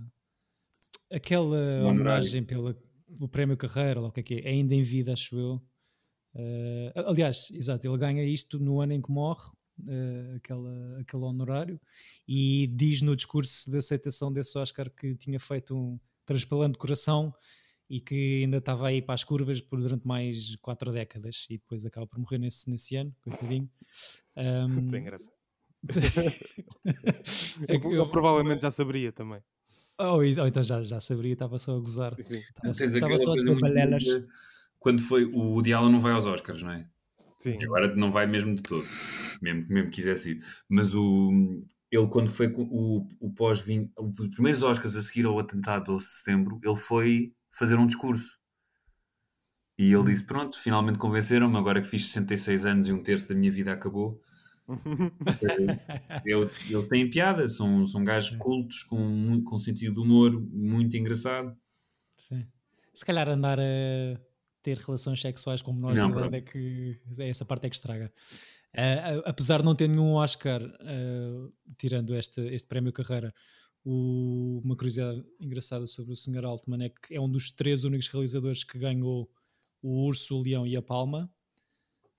aquela 1.11 1.83
homenagem 1.85 2.43
pelo 2.43 2.75
prémio 3.31 3.55
carreira, 3.55 4.01
ou 4.01 4.07
o 4.07 4.11
que 4.11 4.19
é 4.21 4.23
que 4.23 4.33
é, 4.35 4.49
ainda 4.49 4.73
em 4.73 4.81
vida, 4.81 5.13
acho 5.13 5.37
eu. 5.37 5.61
Eh, 6.35 6.91
aliás, 6.95 7.49
exato, 7.51 7.85
ele 7.87 7.97
ganha 7.97 8.23
isto 8.23 8.57
no 8.57 8.81
ano 8.81 8.93
em 8.93 9.01
que 9.01 9.11
morre, 9.11 9.51
eh, 9.87 10.35
aquela, 10.35 10.99
aquele 10.99 11.23
honorário, 11.23 11.79
e 12.27 12.67
diz 12.67 13.01
no 13.01 13.15
discurso 13.15 13.69
de 13.71 13.77
aceitação 13.77 14.31
desse 14.31 14.57
Oscar 14.57 14.89
que 14.89 15.15
tinha 15.15 15.39
feito 15.39 15.75
um 15.75 15.99
transplante 16.25 16.73
de 16.73 16.79
coração 16.79 17.33
e 17.89 17.99
que 17.99 18.43
ainda 18.43 18.57
estava 18.57 18.87
aí 18.87 19.01
para 19.01 19.13
as 19.13 19.23
curvas 19.23 19.61
por 19.61 19.79
durante 19.79 20.07
mais 20.07 20.55
quatro 20.57 20.91
décadas 20.91 21.45
e 21.49 21.57
depois 21.57 21.85
acaba 21.85 22.07
por 22.07 22.17
morrer 22.19 22.37
nesse, 22.37 22.69
nesse 22.69 22.95
ano, 22.95 23.15
coitadinho. 23.21 23.69
Um, 24.35 24.87
Tem 24.89 25.03
graça. 25.03 25.29
é 27.67 27.75
Eu, 27.75 27.91
eu 27.93 28.09
provavelmente 28.09 28.61
já 28.61 28.71
saberia 28.71 29.11
também. 29.11 29.41
Oh, 29.99 30.23
e- 30.23 30.39
oh, 30.39 30.47
então 30.47 30.63
já, 30.63 30.83
já 30.83 30.99
saberia, 30.99 31.33
estava 31.33 31.59
só 31.59 31.75
a 31.75 31.79
gozar. 31.79 32.15
Sim. 32.21 32.35
Estava 32.39 32.73
só, 32.73 32.85
estava 32.85 33.17
só 33.19 33.31
a 33.31 33.35
dizer 33.35 33.59
balelas. 33.59 34.03
Quando 34.79 35.01
foi 35.01 35.25
o 35.25 35.61
Diallo 35.61 35.89
não 35.89 35.99
vai 35.99 36.13
aos 36.13 36.25
Oscars, 36.25 36.61
não 36.61 36.71
é? 36.71 36.87
Sim. 37.39 37.57
E 37.59 37.65
agora 37.65 37.93
não 37.95 38.09
vai 38.09 38.25
mesmo 38.25 38.55
de 38.55 38.63
todo, 38.63 38.85
mesmo, 39.43 39.67
mesmo 39.69 39.89
que 39.89 39.95
quisesse 39.95 40.31
ir. 40.31 40.39
Mas 40.69 40.95
o, 40.95 41.31
ele, 41.91 42.07
quando 42.07 42.29
foi 42.29 42.47
o, 42.55 43.07
o 43.19 43.33
pós 43.33 43.59
os 43.59 44.27
primeiros 44.29 44.63
Oscars 44.63 44.95
a 44.95 45.01
seguir 45.01 45.25
ao 45.25 45.37
atentado 45.37 45.83
de 45.83 45.91
12 45.91 46.05
de 46.05 46.11
setembro, 46.11 46.59
ele 46.63 46.75
foi 46.75 47.33
fazer 47.51 47.77
um 47.77 47.85
discurso. 47.85 48.39
E 49.77 49.91
ele 49.91 50.05
disse: 50.05 50.25
Pronto, 50.25 50.59
finalmente 50.59 50.97
convenceram-me, 50.97 51.57
agora 51.57 51.81
que 51.81 51.87
fiz 51.87 52.07
66 52.07 52.65
anos 52.65 52.87
e 52.87 52.93
um 52.93 53.03
terço 53.03 53.29
da 53.29 53.35
minha 53.35 53.51
vida 53.51 53.73
acabou, 53.73 54.21
Ele, 56.25 56.49
ele 56.69 56.87
tem 56.87 57.09
piada, 57.09 57.47
são, 57.47 57.85
são 57.85 58.03
gajos 58.03 58.35
cultos 58.37 58.83
com, 58.83 59.43
com 59.43 59.59
sentido 59.59 59.93
de 59.93 59.99
humor 59.99 60.31
muito 60.51 60.95
engraçado. 60.95 61.55
Sim. 62.15 62.47
Se 62.93 63.03
calhar 63.03 63.27
andar 63.27 63.59
a 63.59 64.19
ter 64.61 64.77
relações 64.77 65.19
sexuais 65.19 65.61
com 65.61 65.73
menores 65.73 65.99
Não, 65.99 66.11
idade 66.11 66.37
é 66.37 66.41
que 66.41 66.99
essa 67.19 67.43
parte 67.43 67.65
é 67.65 67.69
que 67.69 67.75
estraga. 67.75 68.11
A- 68.75 69.29
apesar 69.29 69.59
de 69.59 69.65
não 69.65 69.75
ter 69.75 69.87
nenhum 69.87 70.13
Oscar, 70.13 70.61
ah, 70.81 71.49
tirando 71.77 72.15
este, 72.15 72.41
este 72.53 72.67
prémio 72.67 72.91
carreira, 72.91 73.33
o- 73.85 74.61
uma 74.63 74.75
curiosidade 74.75 75.23
engraçada 75.39 75.85
sobre 75.85 76.13
o 76.13 76.15
Sr. 76.15 76.45
Altman 76.45 76.85
é 76.85 76.89
que 76.89 77.13
é 77.15 77.19
um 77.21 77.29
dos 77.29 77.51
três 77.51 77.83
únicos 77.83 78.07
realizadores 78.07 78.63
que 78.63 78.77
ganhou 78.79 79.29
o 79.81 80.05
Urso, 80.05 80.37
o 80.37 80.41
Leão 80.41 80.65
e 80.65 80.75
a 80.75 80.81
Palma. 80.81 81.31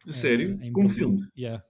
Sério? 0.09 0.59
eh, 0.61 0.67
em 0.67 0.73
Como 0.73 0.89
filme? 0.89 1.27
Yeah. 1.37 1.65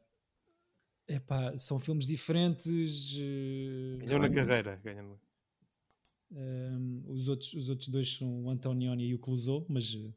Epá, 1.06 1.56
são 1.56 1.78
filmes 1.78 2.06
diferentes. 2.06 3.14
eh, 3.20 4.04
Ganhou 4.04 4.20
na 4.20 4.28
carreira. 4.30 4.76
ganhou. 4.82 5.20
Um, 6.32 7.04
os, 7.06 7.28
outros, 7.28 7.52
os 7.54 7.68
outros 7.68 7.88
dois 7.88 8.08
são 8.16 8.42
o 8.44 8.50
Antonioni 8.50 9.06
e 9.06 9.14
o 9.14 9.18
Clouseau, 9.18 9.64
mas, 9.68 9.94
eh, 9.94 10.10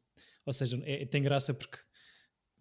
ou 0.44 0.52
seja, 0.52 0.80
é- 0.84 1.06
tem 1.06 1.22
graça 1.22 1.54
porque 1.54 1.78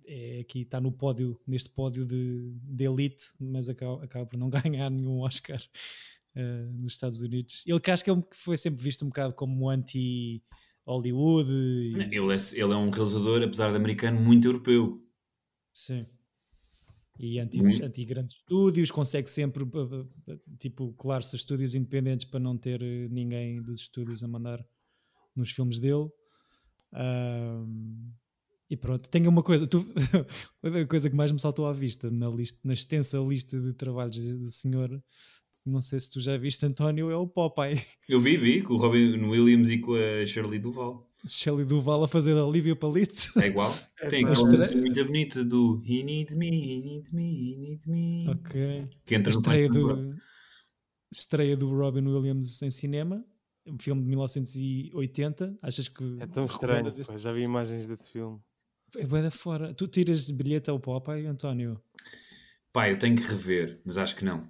é, 0.08 0.40
aqui 0.40 0.62
está 0.62 0.80
no 0.82 0.92
pódio, 0.92 1.40
neste 1.46 1.70
pódio 1.70 2.06
de, 2.06 2.52
de 2.64 2.84
elite, 2.86 3.26
mas 3.40 3.68
acaba, 3.70 4.04
acaba 4.04 4.26
por 4.26 4.38
não 4.38 4.50
ganhar 4.80 4.90
nenhum 4.90 5.20
Oscar 5.20 5.62
eh, 6.36 6.70
nos 6.74 6.94
Estados 6.94 7.22
Unidos. 7.22 7.64
Ele 7.68 7.80
que 7.80 7.92
acho 7.92 8.04
que 8.04 8.10
ele 8.12 8.24
foi 8.32 8.58
sempre 8.58 8.82
visto 8.84 9.04
um 9.04 9.10
bocado 9.10 9.34
como 9.34 9.70
anti-Hollywood. 9.70 11.50
e- 11.52 12.16
Ele 12.16 12.34
é, 12.34 12.38
ele 12.54 12.74
é 12.74 12.76
um 12.76 12.90
realizador, 12.90 13.44
apesar 13.44 13.70
de 13.72 13.76
americano, 13.78 14.20
muito 14.20 14.48
europeu. 14.48 15.04
Sim. 15.74 16.06
E 17.20 17.40
anti, 17.40 17.58
Muito. 17.60 17.84
anti 17.84 18.06
grandes 18.06 18.36
estúdios, 18.36 18.92
consegue 18.92 19.28
sempre 19.28 19.66
b- 19.66 19.86
b- 19.88 20.40
tipo, 20.60 20.94
colar-se 20.94 21.36
a 21.36 21.38
estúdios 21.38 21.74
independentes 21.74 22.28
para 22.28 22.40
não 22.40 22.56
ter 22.58 22.80
eh, 22.82 23.08
ninguém 23.10 23.62
dos 23.62 23.82
estúdios 23.82 24.24
a 24.24 24.28
mandar 24.28 24.64
nos 25.36 25.50
filmes 25.52 25.80
dele. 25.80 26.08
Ahm, 26.94 28.12
e 28.70 28.76
pronto, 28.78 29.08
tenho 29.10 29.30
uma 29.30 29.42
coisa, 29.44 29.66
tu, 29.68 29.86
a 30.64 30.86
coisa 30.88 31.10
que 31.10 31.16
mais 31.16 31.32
me 31.32 31.40
saltou 31.40 31.66
à 31.68 31.74
vista 31.74 32.10
na, 32.12 32.30
lista, 32.30 32.60
na 32.64 32.74
extensa 32.74 33.18
lista 33.20 33.60
de 33.60 33.74
trabalhos 33.74 34.18
do 34.18 34.50
senhor, 34.50 35.02
não 35.66 35.82
sei 35.82 36.00
se 36.00 36.12
tu 36.12 36.20
já 36.20 36.38
viste, 36.38 36.66
António, 36.66 37.10
é 37.12 37.16
o 37.16 37.28
Popeye. 37.28 37.82
Eu 38.08 38.20
vi, 38.22 38.38
vi, 38.38 38.62
com 38.62 38.74
o 38.74 38.78
Robin 38.78 39.18
Williams 39.26 39.70
e 39.70 39.80
com 39.80 39.94
a 39.96 40.26
Shirley 40.26 40.60
Duval. 40.60 41.06
Shelley 41.28 41.66
Duval 41.66 42.04
a 42.04 42.08
fazer 42.08 42.38
a 42.38 42.46
Olivia 42.46 42.76
Palito. 42.76 43.38
É 43.42 43.48
igual. 43.48 43.74
Tem 44.10 44.24
pá. 44.24 44.32
aquela 44.32 44.72
muito 44.76 45.04
bonita 45.06 45.44
do 45.44 45.82
He 45.86 46.04
needs 46.04 46.36
me, 46.36 46.48
he 46.48 46.82
needs 46.82 47.12
me, 47.12 47.52
he 47.54 47.58
needs 47.58 47.88
me. 47.88 48.30
ok. 48.30 48.88
Que 49.06 49.16
entra 49.16 49.34
no 49.34 49.40
estreia 49.40 49.68
Club. 49.68 50.12
do, 50.12 50.16
estreia 51.12 51.58
do 51.58 51.70
Robin 51.76 52.06
Williams 52.08 52.62
em 52.62 52.70
cinema, 52.70 53.26
um 53.66 53.78
filme 53.78 54.02
de 54.04 54.08
1980. 54.10 55.58
Achas 55.62 55.88
que 55.90 56.04
É 56.20 56.28
tão 56.28 56.46
estranho. 56.46 56.88
este- 56.88 57.18
Já 57.18 57.34
vi 57.34 57.42
imagens 57.42 57.88
desse 57.90 58.10
filme. 58.12 58.40
É 58.96 59.06
bué 59.06 59.22
da 59.22 59.32
fora. 59.32 59.74
Tu 59.74 59.88
tiras 59.88 60.30
bilhete 60.30 60.70
ao 60.70 60.80
Popeye, 60.80 61.26
António? 61.28 61.82
Pá, 62.72 62.90
eu 62.90 62.98
tenho 62.98 63.16
que 63.16 63.24
rever, 63.24 63.80
mas 63.86 63.98
acho 63.98 64.16
que 64.16 64.26
não. 64.26 64.48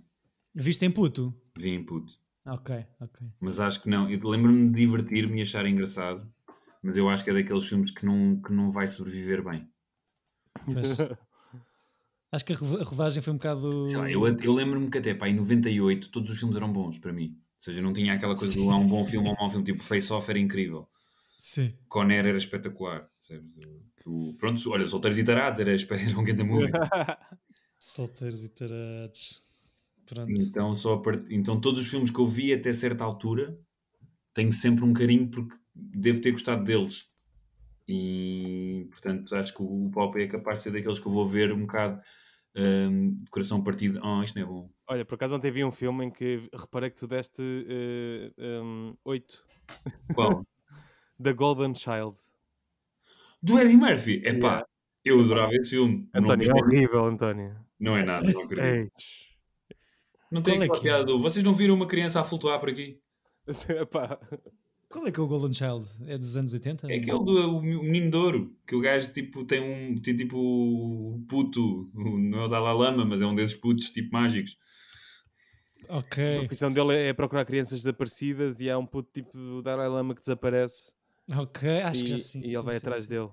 Viste 0.54 0.86
em 0.86 0.92
puto? 0.92 1.34
Vi 1.58 1.70
em 1.70 1.84
puto. 1.84 2.14
Ok, 2.46 2.86
ok. 3.02 3.28
Mas 3.40 3.60
acho 3.60 3.82
que 3.84 3.90
não. 3.90 4.10
Eu 4.10 4.20
lembro-me 4.30 4.70
de 4.70 4.76
divertir-me 4.76 5.40
e 5.40 5.44
achar 5.44 5.66
engraçado. 5.66 6.32
Mas 6.82 6.98
eu 6.98 7.10
acho 7.10 7.24
que 7.24 7.30
é 7.30 7.34
daqueles 7.34 7.66
filmes 7.68 7.92
que 7.92 8.06
não, 8.06 8.40
que 8.42 8.54
não 8.54 8.72
vai 8.72 8.88
sobreviver 8.88 9.44
bem. 9.44 9.68
Mas 10.66 10.98
acho 12.32 12.46
que 12.46 12.54
a 12.54 12.56
ro- 12.56 12.82
a 12.82 12.84
rodagem 12.84 13.22
foi 13.22 13.34
um 13.34 13.38
bocado. 13.38 13.88
Sei 13.88 13.98
lá, 13.98 14.10
eu, 14.12 14.26
eu 14.28 14.54
lembro-me 14.54 14.90
que 14.90 14.98
até 14.98 15.14
pá, 15.14 15.28
em 15.28 15.36
98 15.36 16.10
todos 16.10 16.32
os 16.32 16.40
filmes 16.40 16.56
eram 16.56 16.72
bons 16.72 16.98
para 17.00 17.12
mim. 17.12 17.36
Ou 17.38 17.62
seja, 17.62 17.82
não 17.82 17.92
tinha 17.92 18.14
aquela 18.14 18.36
coisa 18.36 18.54
de 18.54 18.60
Sim. 18.60 18.70
ah, 18.70 18.76
um 18.78 18.88
bom 18.88 19.04
filme 19.04 19.28
ou 19.28 19.34
um 19.34 19.38
mau 19.38 19.50
filme. 19.50 19.66
Tipo, 19.66 19.84
Face 19.84 20.12
Off 20.14 20.30
era 20.30 20.40
incrível. 20.40 20.88
Sim. 21.40 21.76
Conner 21.88 22.26
era 22.26 22.38
espetacular. 22.38 23.10
percebes? 23.20 23.52
O- 24.08 24.34
pronto, 24.36 24.58
olha, 24.72 24.88
Solteiros 24.88 25.18
e 25.18 25.24
Tarados 25.24 25.60
era, 25.60 25.72
era 25.76 26.20
um 26.20 26.24
grande 26.24 26.44
movie. 26.44 26.72
Solteiros 27.80 28.44
e 28.44 28.50
tarados. 28.50 29.42
Pronto. 30.06 30.32
Então, 30.42 30.78
só 30.78 30.98
part- 30.98 31.28
então 31.30 31.60
todos 31.60 31.84
os 31.84 31.90
filmes 31.90 32.10
que 32.10 32.20
eu 32.20 32.26
vi 32.26 32.54
até 32.54 32.72
certa 32.72 33.04
altura 33.04 33.58
tenho 34.34 34.52
sempre 34.52 34.86
um 34.86 34.94
carinho 34.94 35.30
porque 35.30 35.56
devo 35.76 36.22
ter 36.22 36.32
gostado 36.32 36.64
deles. 36.64 37.08
E 37.88 38.88
portanto 38.92 39.36
acho 39.36 39.54
que 39.56 39.62
o 39.64 39.90
Pop 39.92 40.22
é 40.22 40.28
capaz 40.28 40.58
de 40.58 40.64
ser 40.64 40.72
daqueles 40.72 41.00
que 41.00 41.08
eu 41.08 41.12
vou 41.12 41.26
ver 41.26 41.52
um 41.52 41.62
bocado 41.62 42.02
hum, 42.56 43.16
de 43.24 43.30
coração 43.30 43.64
partido. 43.64 44.00
Oh, 44.04 44.24
isto 44.24 44.38
não 44.38 44.46
é 44.46 44.50
bom. 44.50 44.70
Olha, 44.88 45.06
por 45.06 45.16
acaso 45.16 45.36
ontem 45.36 45.52
vi 45.52 45.64
um 45.64 45.72
filme 45.72 46.06
em 46.06 46.12
que 46.12 46.50
reparei 46.54 46.90
que 46.90 46.98
tu 46.98 47.08
deste 47.08 47.42
eh, 47.42 48.62
um, 48.62 48.96
8 49.04 49.46
Qual? 50.14 50.46
da 51.20 51.34
Golden 51.34 51.74
Child. 51.76 52.18
Do 53.42 53.60
Eddie 53.60 53.78
Murphy. 53.78 54.22
É 54.26 54.34
pá, 54.34 54.48
Yeah. 54.50 54.66
eu 55.06 55.20
adorava 55.22 55.54
esse 55.54 55.70
filme. 55.72 56.10
Não, 56.14 56.22
António, 56.24 56.50
é 56.52 56.54
horrível, 56.54 57.06
António. 57.06 57.56
não 57.80 57.96
é 57.96 58.04
nada, 58.04 58.32
não 58.32 58.42
acredito. 58.44 58.66
Ei. 58.66 58.90
Não 60.32 60.42
tem 60.42 60.56
Qual 60.56 60.64
é 60.64 60.66
aquela 60.66 60.80
é? 60.80 60.82
piada 60.82 61.06
do 61.06 61.20
Vocês 61.20 61.44
não 61.44 61.54
viram 61.54 61.76
uma 61.76 61.88
criança 61.88 62.20
a 62.20 62.24
flutuar 62.24 62.60
por 62.60 62.70
aqui? 62.70 63.00
Epá, 63.70 64.20
Qual 64.90 65.08
é 65.08 65.12
que 65.12 65.20
é 65.20 65.24
o 65.24 65.28
Golden 65.28 65.54
Child? 65.54 65.86
É 66.06 66.18
dos 66.18 66.36
anos 66.36 66.52
80? 66.54 66.88
É 66.92 66.98
aquele 66.98 67.18
do 67.24 67.58
o 67.58 67.62
menino 67.62 68.12
de 68.12 68.18
ouro, 68.18 68.56
que 68.68 68.76
o 68.76 68.82
gajo 68.82 69.14
tipo, 69.14 69.46
tem 69.46 69.62
um 69.62 70.02
tem 70.02 70.16
tipo 70.16 70.38
o 70.38 71.24
puto, 71.30 71.90
não 71.94 72.42
é 72.42 72.46
o 72.46 72.48
Dalai 72.50 72.74
Lama, 72.74 73.06
mas 73.06 73.22
é 73.22 73.26
um 73.26 73.36
desses 73.36 73.56
putos 73.56 73.90
tipo 73.92 74.12
mágicos. 74.12 74.58
A 75.88 76.00
Ok, 76.00 76.40
profissão 76.40 76.70
dele 76.72 76.94
é 76.96 77.14
procurar 77.14 77.46
crianças 77.46 77.80
desaparecidas 77.80 78.60
e 78.60 78.70
há 78.70 78.78
um 78.78 78.86
puto 78.86 79.10
tipo 79.14 79.32
do 79.38 79.62
Dalai 79.62 79.88
Lama 79.88 80.14
que 80.14 80.20
desaparece 80.20 80.92
ok, 81.30 81.82
acho 81.82 82.02
e, 82.02 82.04
que 82.04 82.10
já 82.12 82.18
sim. 82.20 82.40
e 82.40 82.50
sim, 82.50 82.56
ele 82.56 82.62
vai 82.62 82.74
sim, 82.74 82.78
atrás 82.78 83.04
sim. 83.04 83.10
dele. 83.10 83.30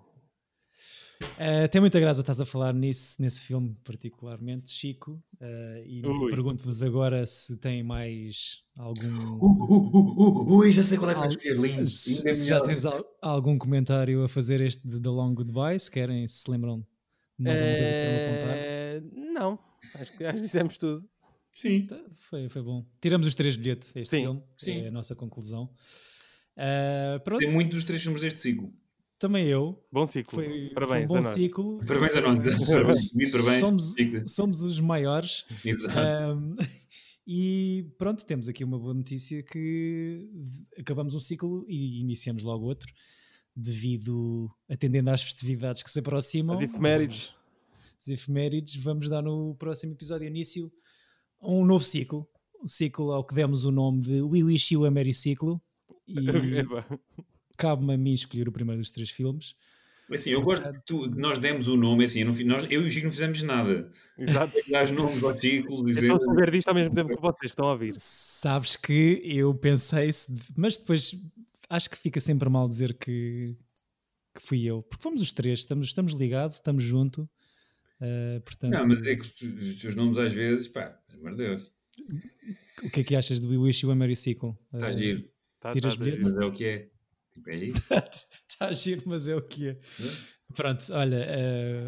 Uh, 1.22 1.68
tem 1.70 1.80
muita 1.80 1.98
graça 1.98 2.20
estás 2.20 2.40
a 2.40 2.44
falar 2.46 2.74
nisso, 2.74 3.20
nesse 3.22 3.40
filme 3.40 3.76
particularmente, 3.84 4.70
Chico. 4.70 5.12
Uh, 5.40 5.78
e 5.84 6.02
pergunto-vos 6.30 6.82
agora 6.82 7.24
se 7.24 7.56
tem 7.58 7.82
mais 7.82 8.58
algum. 8.78 9.38
Uh, 9.38 9.44
uh, 9.44 9.96
uh, 9.96 10.50
uh, 10.50 10.56
ui, 10.56 10.72
já 10.72 10.82
sei 10.82 10.98
qual 10.98 11.10
é 11.10 11.14
que 11.14 11.20
vai 11.20 11.28
Al- 11.28 11.34
escolher, 11.34 11.56
lindo. 11.58 11.86
se, 11.86 12.44
já 12.46 12.60
tens 12.60 12.84
al- 12.84 13.04
algum 13.22 13.56
comentário 13.56 14.22
a 14.24 14.28
fazer 14.28 14.60
este 14.60 14.86
de 14.86 15.00
The 15.00 15.08
Long 15.08 15.34
Goodbye, 15.34 15.78
se 15.78 15.90
querem, 15.90 16.26
se 16.28 16.38
se 16.42 16.50
lembram 16.50 16.80
de 17.38 17.44
mais 17.44 17.60
alguma 17.60 17.76
coisa 17.76 17.92
que 17.92 18.00
queiram 18.00 18.16
apontar. 18.16 18.56
Eh, 18.56 19.02
não, 19.32 19.58
acho 19.94 20.16
que, 20.16 20.24
acho 20.24 20.36
que 20.36 20.42
dissemos 20.42 20.78
tudo. 20.78 21.08
Sim. 21.52 21.86
Tá, 21.86 22.00
Foi, 22.18 22.48
foi 22.48 22.62
bom. 22.62 22.84
Tiramos 23.00 23.26
os 23.26 23.34
três 23.34 23.56
bilhetes 23.56 23.96
a 23.96 24.00
este 24.00 24.10
Sim, 24.10 24.22
filme, 24.22 24.42
sim. 24.58 24.80
é 24.82 24.88
a 24.88 24.90
nossa 24.90 25.14
conclusão. 25.14 25.72
Uh, 26.56 27.20
pronto, 27.24 27.40
Tem 27.40 27.50
muito 27.52 27.72
dos 27.72 27.84
três 27.84 28.02
filmes 28.02 28.20
deste 28.20 28.38
ciclo. 28.40 28.72
também 29.18 29.46
eu. 29.46 29.82
Bom 29.90 30.06
ciclo. 30.06 30.34
Foi, 30.34 30.70
Parabéns 30.74 31.08
foi 31.08 31.16
um 31.16 31.18
a 31.18 31.22
bom 31.22 31.28
nós. 31.28 31.34
ciclo. 31.34 31.78
Parabéns 31.86 32.16
a 32.16 32.20
nós. 32.20 32.38
Muito 33.12 33.32
parabéns. 33.32 33.60
Somos, 33.60 33.94
somos 34.26 34.62
os 34.62 34.80
maiores. 34.80 35.44
Exato. 35.64 35.98
Um, 35.98 36.54
e 37.26 37.90
pronto, 37.98 38.24
temos 38.24 38.48
aqui 38.48 38.62
uma 38.62 38.78
boa 38.78 38.94
notícia 38.94 39.42
que 39.42 40.28
acabamos 40.78 41.14
um 41.14 41.20
ciclo 41.20 41.64
e 41.68 42.00
iniciamos 42.00 42.44
logo 42.44 42.66
outro, 42.66 42.92
devido, 43.56 44.50
atendendo 44.68 45.10
às 45.10 45.22
festividades 45.22 45.82
que 45.82 45.90
se 45.90 45.98
aproximam. 45.98 46.54
As 46.56 46.62
efemérides. 46.62 47.32
As 48.00 48.08
efemérides, 48.08 48.76
vamos 48.76 49.08
dar 49.08 49.22
no 49.22 49.54
próximo 49.56 49.92
episódio 49.94 50.26
início 50.26 50.70
a 51.40 51.50
um 51.50 51.64
novo 51.64 51.84
ciclo. 51.84 52.28
Um 52.62 52.68
ciclo 52.68 53.10
ao 53.12 53.24
que 53.24 53.34
demos 53.34 53.64
o 53.64 53.70
nome 53.70 54.02
de 54.02 54.20
We 54.22 54.42
Wish 54.44 54.74
You 54.74 54.84
a 54.84 54.90
Merry 54.90 55.14
Ciclo. 55.14 55.60
E 56.06 56.14
cabe-me 57.56 57.94
a 57.94 57.96
mim 57.98 58.12
escolher 58.12 58.48
o 58.48 58.52
primeiro 58.52 58.80
dos 58.80 58.90
três 58.90 59.10
filmes. 59.10 59.54
Assim, 60.10 60.30
eu 60.30 60.42
gosto 60.42 60.70
que 60.70 60.80
tu- 60.84 61.10
que 61.10 61.16
nós 61.18 61.38
demos 61.38 61.66
o 61.66 61.76
nome, 61.78 62.04
assim, 62.04 62.20
eu, 62.20 62.26
não 62.26 62.32
fi- 62.34 62.44
nós, 62.44 62.62
eu 62.70 62.82
e 62.82 62.86
o 62.86 62.90
Chico 62.90 63.06
não 63.06 63.12
fizemos 63.12 63.40
nada. 63.42 63.90
Exato. 64.18 64.52
Dar 64.70 64.84
os 64.84 64.90
nomes 64.90 65.22
aos 65.24 65.40
ciclos, 65.40 65.82
dizer. 65.84 66.04
Então 66.04 66.20
saber 66.20 66.50
disto 66.50 66.68
ao 66.68 66.74
mesmo 66.74 66.94
tempo 66.94 67.08
que 67.14 67.20
vocês 67.22 67.36
que 67.40 67.46
estão 67.46 67.68
a 67.68 67.72
ouvir. 67.72 67.94
Sabes 67.98 68.76
que 68.76 69.22
eu 69.24 69.54
pensei, 69.54 70.12
se- 70.12 70.30
mas 70.56 70.76
depois 70.76 71.16
acho 71.70 71.88
que 71.88 71.96
fica 71.96 72.20
sempre 72.20 72.50
mal 72.50 72.68
dizer 72.68 72.92
que, 72.98 73.56
que 74.34 74.42
fui 74.42 74.62
eu, 74.64 74.82
porque 74.82 75.02
fomos 75.02 75.22
os 75.22 75.32
três, 75.32 75.60
estamos, 75.60 75.86
estamos 75.88 76.12
ligados, 76.12 76.56
estamos 76.58 76.82
junto. 76.84 77.22
uh, 78.02 78.40
portanto, 78.42 78.72
Não, 78.74 78.86
mas 78.86 79.00
é 79.06 79.16
que 79.16 79.22
os, 79.22 79.40
os 79.40 79.74
teus 79.76 79.94
nomes 79.94 80.18
às 80.18 80.32
vezes, 80.32 80.68
pá, 80.68 80.86
pelo 81.08 81.20
amor 81.20 81.30
de 81.30 81.44
Deus, 81.46 81.74
o 82.82 82.90
que 82.90 83.00
é 83.00 83.04
que 83.04 83.16
achas 83.16 83.40
do 83.40 83.48
We 83.48 83.56
Wish 83.56 83.86
You 83.86 83.90
a 83.92 83.94
Merry 83.94 84.16
Cycle? 84.16 84.52
está 84.74 84.90
Uh, 84.90 84.92
giro, 84.98 85.24
Tá, 85.64 85.70
Tiras 85.70 85.96
tá, 85.96 86.04
bilhete? 86.04 86.24
mas 86.24 86.36
é 86.36 86.44
o 86.44 86.52
que 86.52 86.64
é. 86.66 86.88
Tipo, 87.32 87.50
é. 87.50 87.54
Está 87.64 88.72
giro, 88.74 89.02
mas 89.06 89.26
é 89.26 89.34
o 89.34 89.40
que 89.40 89.70
é. 89.70 89.78
Pronto, 90.54 90.84
olha, 90.92 91.26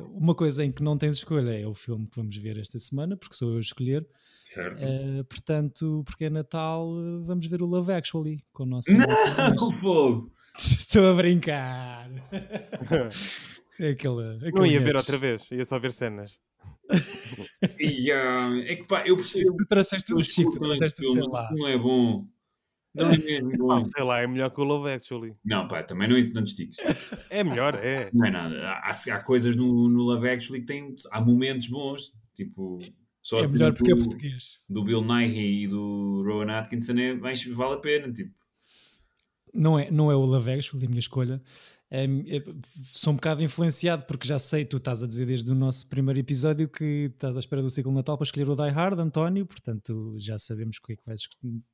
uh, 0.00 0.16
uma 0.16 0.34
coisa 0.34 0.64
em 0.64 0.72
que 0.72 0.82
não 0.82 0.96
tens 0.96 1.16
escolha 1.16 1.60
é 1.60 1.66
o 1.66 1.74
filme 1.74 2.06
que 2.06 2.16
vamos 2.16 2.34
ver 2.38 2.58
esta 2.58 2.78
semana, 2.78 3.18
porque 3.18 3.36
sou 3.36 3.50
eu 3.50 3.58
a 3.58 3.60
escolher. 3.60 4.08
Certo. 4.48 4.82
Uh, 4.82 5.24
portanto, 5.24 6.02
porque 6.06 6.24
é 6.24 6.30
Natal, 6.30 6.88
uh, 6.88 7.22
vamos 7.26 7.46
ver 7.46 7.60
o 7.60 7.66
Love 7.66 7.92
Actually 7.92 8.38
com 8.50 8.62
o 8.62 8.66
nosso. 8.66 8.88
Não, 8.90 9.70
fogo! 9.70 10.32
Estou 10.56 11.10
a 11.10 11.14
brincar. 11.14 12.08
É 13.78 13.90
aquela, 13.90 14.38
Não 14.38 14.48
aquele 14.48 14.68
ia 14.70 14.80
ver 14.80 14.96
outra 14.96 15.18
vez, 15.18 15.42
ia 15.50 15.66
só 15.66 15.78
ver 15.78 15.92
cenas. 15.92 16.32
E, 17.78 18.10
ah, 18.12 18.50
é 18.64 18.76
que 18.76 18.84
pá, 18.84 19.02
eu 19.04 19.16
percebo. 19.16 19.56
Tu 19.56 19.66
trouxeste 19.66 20.14
o 20.14 20.22
Chico, 20.22 20.52
tu 20.52 20.60
trouxeste 20.60 21.04
o 21.04 21.14
não 21.14 21.68
é 21.68 21.76
bom. 21.76 22.26
Não 23.58 23.84
sei 23.84 24.02
lá, 24.04 24.20
é 24.20 24.26
melhor 24.26 24.50
que 24.50 24.60
o 24.60 24.64
Love 24.64 24.90
Actually. 24.90 25.34
Não, 25.44 25.68
pá, 25.68 25.82
também 25.82 26.08
não, 26.08 26.16
não 26.16 26.42
te 26.44 26.48
estiques. 26.48 26.76
É 27.30 27.44
melhor, 27.44 27.74
é. 27.82 28.10
Não 28.12 28.26
é 28.26 28.30
nada. 28.30 28.54
Há, 28.62 28.90
há 28.90 29.24
coisas 29.24 29.54
no, 29.56 29.88
no 29.88 30.02
Love 30.02 30.28
Actually 30.28 30.60
que 30.60 30.66
têm. 30.66 30.94
Há 31.10 31.20
momentos 31.20 31.68
bons. 31.68 32.12
Tipo, 32.34 32.78
só 33.22 33.40
É 33.40 33.46
melhor 33.48 33.72
porque 33.74 33.92
é 33.92 33.94
do, 33.94 34.02
português. 34.02 34.58
do 34.68 34.84
Bill 34.84 35.02
Nighy 35.02 35.64
e 35.64 35.68
do 35.68 36.22
Rowan 36.24 36.52
Atkinson 36.52 36.92
é, 36.98 37.14
mais, 37.14 37.44
vale 37.46 37.74
a 37.74 37.78
pena. 37.78 38.12
Tipo, 38.12 38.32
Não 39.54 39.78
é, 39.78 39.90
não 39.90 40.10
é 40.10 40.16
o 40.16 40.20
Love 40.24 40.52
Actually, 40.52 40.86
a 40.86 40.88
minha 40.88 41.00
escolha. 41.00 41.42
É, 41.88 42.04
é, 42.04 42.42
sou 42.82 43.12
um 43.12 43.16
bocado 43.16 43.40
influenciado 43.42 44.04
porque 44.06 44.26
já 44.26 44.40
sei, 44.40 44.64
tu 44.64 44.78
estás 44.78 45.04
a 45.04 45.06
dizer 45.06 45.24
desde 45.24 45.48
o 45.52 45.54
nosso 45.54 45.88
primeiro 45.88 46.18
episódio 46.18 46.68
que 46.68 47.10
estás 47.14 47.36
à 47.36 47.38
espera 47.40 47.62
do 47.62 47.70
ciclo 47.70 47.92
de 47.92 47.96
Natal 47.96 48.18
para 48.18 48.24
escolher 48.24 48.48
o 48.48 48.56
Die 48.56 48.70
Hard, 48.70 48.98
António, 48.98 49.46
portanto 49.46 50.16
já 50.18 50.36
sabemos 50.36 50.78
o 50.78 50.82
que 50.82 50.94
é 50.94 50.96
que 50.96 51.06
vais 51.06 51.20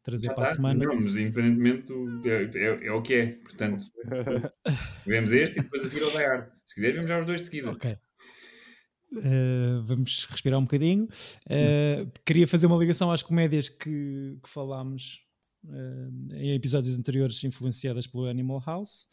trazer 0.03 0.27
já 0.27 0.35
para 0.35 0.45
a 0.45 0.47
semana. 0.49 0.85
Não, 0.85 1.01
mas 1.01 1.17
independentemente 1.17 1.87
do- 1.87 2.29
é, 2.29 2.45
é, 2.55 2.87
é 2.89 2.93
o 2.93 3.01
que 3.01 3.15
é. 3.15 3.27
Portanto, 3.43 3.85
vemos 5.07 5.33
este 5.33 5.61
e 5.61 5.63
depois 5.63 5.83
a 5.83 5.89
seguir 5.89 6.05
ao 6.05 6.11
Die 6.11 6.19
Hard. 6.19 6.47
Se 6.67 6.75
quiseres, 6.75 6.95
vemos 6.95 7.09
já 7.11 7.19
os 7.19 7.25
dois 7.25 7.41
de 7.41 7.47
seguida. 7.47 7.71
Ok. 7.71 7.97
Uh, 9.15 9.83
vamos 9.83 10.27
respirar 10.31 10.59
um 10.59 10.65
bocadinho. 10.65 11.05
Uh, 11.47 12.11
queria 12.25 12.47
fazer 12.47 12.67
uma 12.67 12.77
ligação 12.77 13.11
às 13.11 13.23
comédias 13.23 13.69
que, 13.69 14.39
que 14.43 14.49
falámos 14.49 15.21
uh, 15.65 16.35
em 16.35 16.55
episódios 16.55 16.99
anteriores, 16.99 17.43
influenciadas 17.45 18.07
pelo 18.07 18.27
Animal 18.27 18.63
House. 18.67 19.07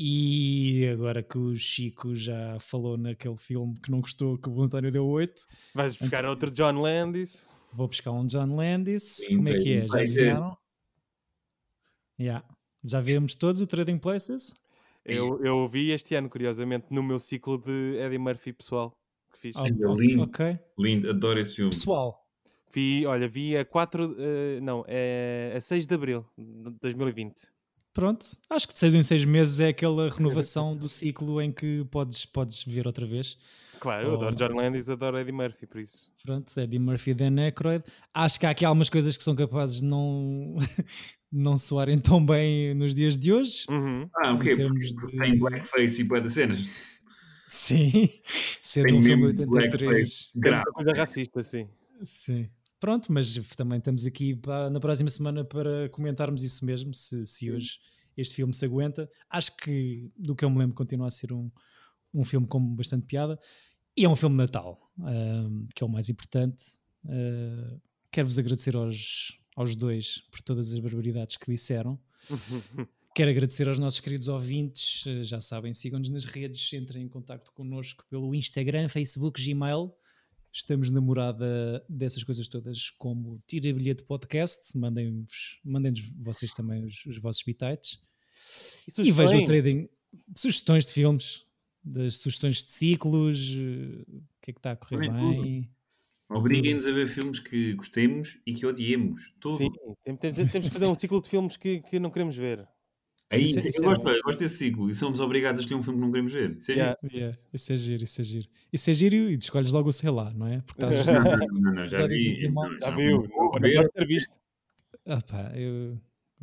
E 0.00 0.86
agora 0.92 1.24
que 1.24 1.36
o 1.36 1.56
Chico 1.56 2.14
já 2.14 2.56
falou 2.60 2.96
naquele 2.96 3.36
filme 3.36 3.74
que 3.82 3.90
não 3.90 4.00
gostou, 4.00 4.38
que 4.38 4.48
o 4.48 4.62
António 4.62 4.92
deu 4.92 5.04
8, 5.04 5.44
Vais 5.74 5.96
buscar 5.96 6.24
outro 6.24 6.52
John 6.52 6.80
Landis. 6.80 7.48
vou 7.72 7.88
buscar 7.88 8.12
um 8.12 8.24
John 8.24 8.54
Landis. 8.54 9.02
Sim, 9.02 9.36
Como 9.38 9.48
é 9.48 9.54
que 9.54 9.72
é? 9.78 9.88
Já 9.88 9.98
viram? 10.04 10.56
Yeah. 12.20 12.44
Já 12.84 13.00
vimos 13.00 13.34
todos 13.34 13.60
o 13.60 13.66
Trading 13.66 13.98
Places? 13.98 14.54
Eu, 15.04 15.44
eu 15.44 15.68
vi 15.68 15.90
este 15.90 16.14
ano, 16.14 16.28
curiosamente, 16.30 16.86
no 16.90 17.02
meu 17.02 17.18
ciclo 17.18 17.58
de 17.58 17.96
Eddie 17.98 18.18
Murphy 18.18 18.52
pessoal. 18.52 18.96
Que 19.32 19.38
fiz. 19.38 19.56
Oh, 19.56 19.64
É 19.64 19.68
lindo. 19.70 20.22
ok. 20.22 20.58
Lindo, 20.78 21.10
adoro 21.10 21.40
esse 21.40 21.56
filme. 21.56 21.70
Pessoal, 21.70 22.24
Vi, 22.70 23.04
olha, 23.06 23.26
vi 23.26 23.56
a 23.56 23.64
4, 23.64 24.14
eh, 24.18 24.60
não, 24.60 24.84
é 24.86 25.54
a 25.56 25.60
6 25.60 25.86
de 25.86 25.94
Abril 25.94 26.24
de 26.36 26.70
2020. 26.82 27.34
Pronto, 27.98 28.24
acho 28.48 28.68
que 28.68 28.74
de 28.74 28.78
seis 28.78 28.94
em 28.94 29.02
seis 29.02 29.24
meses 29.24 29.58
é 29.58 29.66
aquela 29.70 30.08
renovação 30.08 30.76
do 30.76 30.88
ciclo 30.88 31.42
em 31.42 31.50
que 31.50 31.84
podes, 31.90 32.24
podes 32.24 32.62
ver 32.62 32.86
outra 32.86 33.04
vez. 33.04 33.36
Claro, 33.80 34.06
eu 34.06 34.14
adoro 34.14 34.36
John 34.36 34.54
Landis, 34.56 34.88
adoro 34.88 35.18
Eddie 35.18 35.32
Murphy, 35.32 35.66
por 35.66 35.80
isso. 35.80 36.00
Pronto, 36.22 36.56
Eddie 36.60 36.78
Murphy 36.78 37.10
e 37.10 37.14
Dan 37.14 37.40
Aykroyd. 37.42 37.82
Acho 38.14 38.38
que 38.38 38.46
há 38.46 38.50
aqui 38.50 38.64
algumas 38.64 38.88
coisas 38.88 39.16
que 39.16 39.24
são 39.24 39.34
capazes 39.34 39.80
de 39.80 39.84
não, 39.84 40.54
não 41.32 41.56
soarem 41.56 41.98
tão 41.98 42.24
bem 42.24 42.72
nos 42.72 42.94
dias 42.94 43.18
de 43.18 43.32
hoje. 43.32 43.64
Uhum. 43.68 44.08
Ah, 44.14 44.32
o 44.32 44.38
quê? 44.38 44.52
Em 44.52 44.64
Porque 44.64 44.78
de- 44.78 45.18
tem 45.18 45.36
blackface 45.36 46.00
e 46.00 46.04
bué 46.04 46.20
das 46.20 46.34
cenas. 46.34 46.68
Sim, 47.48 48.08
sendo 48.62 48.84
Tem 48.84 48.94
um 48.96 49.02
filme 49.02 49.32
de 49.32 49.42
83. 49.42 49.48
blackface 49.50 50.32
Tem 50.32 50.40
grave. 50.40 50.64
coisa 50.72 50.92
racista, 50.92 51.42
sim. 51.42 51.68
Sim. 52.04 52.48
Pronto, 52.80 53.12
mas 53.12 53.34
também 53.56 53.78
estamos 53.78 54.04
aqui 54.06 54.34
pa- 54.36 54.70
na 54.70 54.78
próxima 54.78 55.10
semana 55.10 55.44
para 55.44 55.88
comentarmos 55.90 56.42
isso 56.44 56.64
mesmo, 56.64 56.94
se, 56.94 57.26
se 57.26 57.50
hoje 57.50 57.78
este 58.16 58.34
filme 58.36 58.54
se 58.54 58.64
aguenta. 58.64 59.10
Acho 59.28 59.56
que, 59.56 60.10
do 60.16 60.34
que 60.34 60.44
eu 60.44 60.50
me 60.50 60.58
lembro, 60.58 60.74
continua 60.76 61.08
a 61.08 61.10
ser 61.10 61.32
um, 61.32 61.50
um 62.14 62.24
filme 62.24 62.46
com 62.46 62.60
bastante 62.74 63.06
piada. 63.06 63.38
E 63.96 64.04
é 64.04 64.08
um 64.08 64.14
filme 64.16 64.34
de 64.36 64.42
Natal, 64.42 64.90
ahm, 65.00 65.66
que 65.74 65.82
é 65.82 65.86
o 65.86 65.88
mais 65.88 66.08
importante. 66.08 66.64
Ah, 67.04 67.76
Quero-vos 68.12 68.38
agradecer 68.38 68.74
aos, 68.76 69.36
aos 69.56 69.74
dois 69.74 70.22
por 70.30 70.40
todas 70.40 70.72
as 70.72 70.78
barbaridades 70.78 71.36
que 71.36 71.50
disseram. 71.50 71.98
Quero 73.14 73.30
agradecer 73.30 73.66
aos 73.68 73.78
nossos 73.80 73.98
queridos 74.00 74.28
ouvintes, 74.28 75.04
eh, 75.06 75.24
já 75.24 75.40
sabem, 75.40 75.72
sigam-nos 75.74 76.08
nas 76.10 76.24
redes, 76.24 76.72
entrem 76.72 77.02
em 77.04 77.08
contato 77.08 77.50
connosco 77.52 78.04
pelo 78.08 78.32
Instagram, 78.34 78.88
Facebook, 78.88 79.42
Gmail. 79.44 79.92
Estamos 80.52 80.90
na 80.90 81.00
morada 81.00 81.84
dessas 81.88 82.24
coisas 82.24 82.48
todas, 82.48 82.90
como 82.90 83.40
Tira 83.46 83.72
Bilhete 83.72 84.02
Podcast. 84.02 84.76
Mandem-nos 84.76 85.60
vocês 86.18 86.52
também 86.52 86.84
os, 86.84 87.04
os 87.06 87.18
vossos 87.18 87.42
bitites. 87.42 88.00
E 88.96 89.08
E 89.08 89.12
vejam 89.12 89.40
o 89.40 89.44
trading, 89.44 89.88
sugestões 90.34 90.86
de 90.86 90.92
filmes, 90.92 91.44
das 91.84 92.18
sugestões 92.18 92.64
de 92.64 92.70
ciclos, 92.70 93.38
eh, 93.56 94.04
o 94.08 94.22
que 94.42 94.50
é 94.50 94.52
que 94.54 94.58
está 94.58 94.72
a 94.72 94.76
correr 94.76 95.06
Também 95.08 95.42
bem. 95.42 95.70
Obriguem-nos 96.30 96.86
a 96.86 96.92
ver 96.92 97.06
filmes 97.06 97.40
que 97.40 97.72
gostemos 97.74 98.38
e 98.46 98.54
que 98.54 98.66
odiemos. 98.66 99.34
Tudo. 99.40 99.56
Sim, 99.58 99.70
tem- 100.04 100.16
tem- 100.16 100.32
temos 100.48 100.68
que 100.68 100.70
fazer 100.74 100.86
um 100.86 100.98
ciclo 100.98 101.20
de 101.22 101.28
filmes 101.28 101.56
que, 101.56 101.80
que 101.82 101.98
não 101.98 102.10
queremos 102.10 102.36
ver. 102.36 102.66
Aí, 103.30 103.42
Isso 103.44 103.58
é- 103.58 103.68
isso 103.68 103.78
eu 103.78 103.84
é 103.84 103.86
gosto, 103.88 104.06
olha, 104.06 104.22
gosto 104.22 104.38
desse 104.40 104.56
ciclo 104.56 104.88
e 104.88 104.94
somos 104.94 105.20
obrigados 105.20 105.58
a 105.58 105.62
escolher 105.62 105.78
um 105.80 105.82
filme 105.82 105.98
que 105.98 106.04
não 106.04 106.10
queremos 106.10 106.32
ver. 106.32 106.56
Isso 106.56 106.72
é 106.72 106.74
Yeah. 106.76 106.96
Yeah, 107.12 107.38
isso 107.52 107.72
é 107.72 107.76
giro, 107.76 108.04
isso 108.04 108.20
é 108.20 108.24
giro. 108.24 108.48
Isso 108.72 108.90
é 108.90 108.94
giro 108.94 109.16
e 109.16 109.34
escolhes 109.34 109.70
logo 109.70 109.88
o 109.90 109.92
sei 109.92 110.10
lá, 110.10 110.32
não 110.32 110.46
é? 110.46 110.60
Porque 110.62 110.82
estás 110.82 111.04
giro. 111.04 111.22
Não, 111.22 111.36
não, 111.36 111.46
não, 111.60 111.74
não, 111.74 111.86
já 111.88 111.98
Já 111.98 112.06
vi. 112.06 112.44
isso, 112.44 112.54
mal. 112.54 112.70
não, 112.70 112.80
Já 112.80 112.90
viu? 112.90 113.16
Não 113.22 113.28
podes 113.50 113.88
ter 113.92 114.06
visto. 114.06 114.40
Ah 115.06 115.20
pá, 115.20 115.52
eu... 115.54 115.98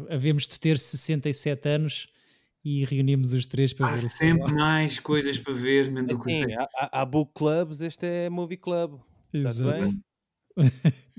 Havemos 0.10 0.48
de 0.48 0.60
ter 0.60 0.78
67 0.78 1.68
anos 1.70 2.08
e 2.64 2.84
reunimos 2.86 3.32
os 3.34 3.46
três 3.46 3.72
para 3.74 3.88
Há 3.88 3.96
ver 3.96 4.06
o 4.06 4.10
sempre 4.10 4.52
mais 4.54 5.00
coisas 5.00 5.40
para 5.40 5.54
ver, 5.54 5.90
menos 5.92 6.10
do 6.18 6.22
que 6.24 6.30
Sim, 6.46 6.54
há, 6.54 6.64
há- 6.76 7.02
há 7.02 7.06
book 7.06 7.32
clubs, 7.34 7.80
este 7.82 8.06
é 8.06 8.30
movie 8.30 8.58
club. 8.58 9.00
Exato. 9.34 9.86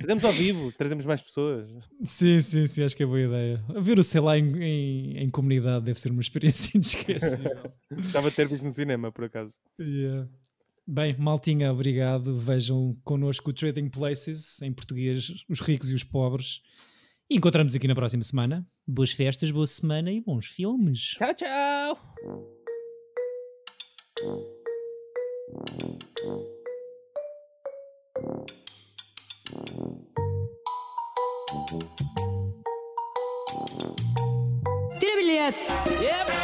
Fazemos 0.01 0.25
ao 0.25 0.33
vivo, 0.33 0.73
trazemos 0.73 1.05
mais 1.05 1.21
pessoas. 1.23 1.69
Sim, 2.05 2.41
sim, 2.41 2.67
sim, 2.67 2.83
acho 2.85 2.97
que 2.97 3.03
é 3.03 3.07
boa 3.07 3.21
ideia. 3.21 3.65
Ver 3.81 3.99
o 3.99 4.03
sei 4.03 4.21
lá 4.21 4.39
em, 4.39 4.63
em, 4.63 5.19
em 5.19 5.31
comunidade 5.31 5.85
deve 5.85 6.01
ser 6.01 6.11
uma 6.11 6.21
experiência 6.21 6.77
inesquecível. 6.77 7.73
Gostava 7.93 8.31
de 8.31 8.37
ter 8.37 8.49
visto 8.49 8.65
no 8.65 8.73
cinema, 8.73 9.13
por 9.13 9.25
acaso. 9.25 9.55
Yeah. 9.81 10.29
Bem, 10.87 11.17
maltinha, 11.19 11.73
obrigado. 11.73 12.39
Vejam 12.39 12.95
connosco 13.05 13.51
o 13.51 13.53
Trading 13.53 13.89
Places, 13.89 14.63
em 14.63 14.73
português, 14.73 15.45
os 15.49 15.61
ricos 15.61 15.91
e 15.91 15.95
os 15.95 16.05
pobres. 16.05 16.61
E 17.29 17.37
encontramos 17.37 17.75
aqui 17.75 17.89
na 17.89 17.95
próxima 17.95 18.23
semana. 18.23 18.65
Boas 18.87 19.11
festas, 19.11 19.51
boa 19.51 19.67
semana 19.67 20.13
e 20.13 20.21
bons 20.21 20.47
filmes. 20.47 21.17
Tchau, 21.19 21.35
tchau! 21.35 21.99
Yep! 35.47 36.36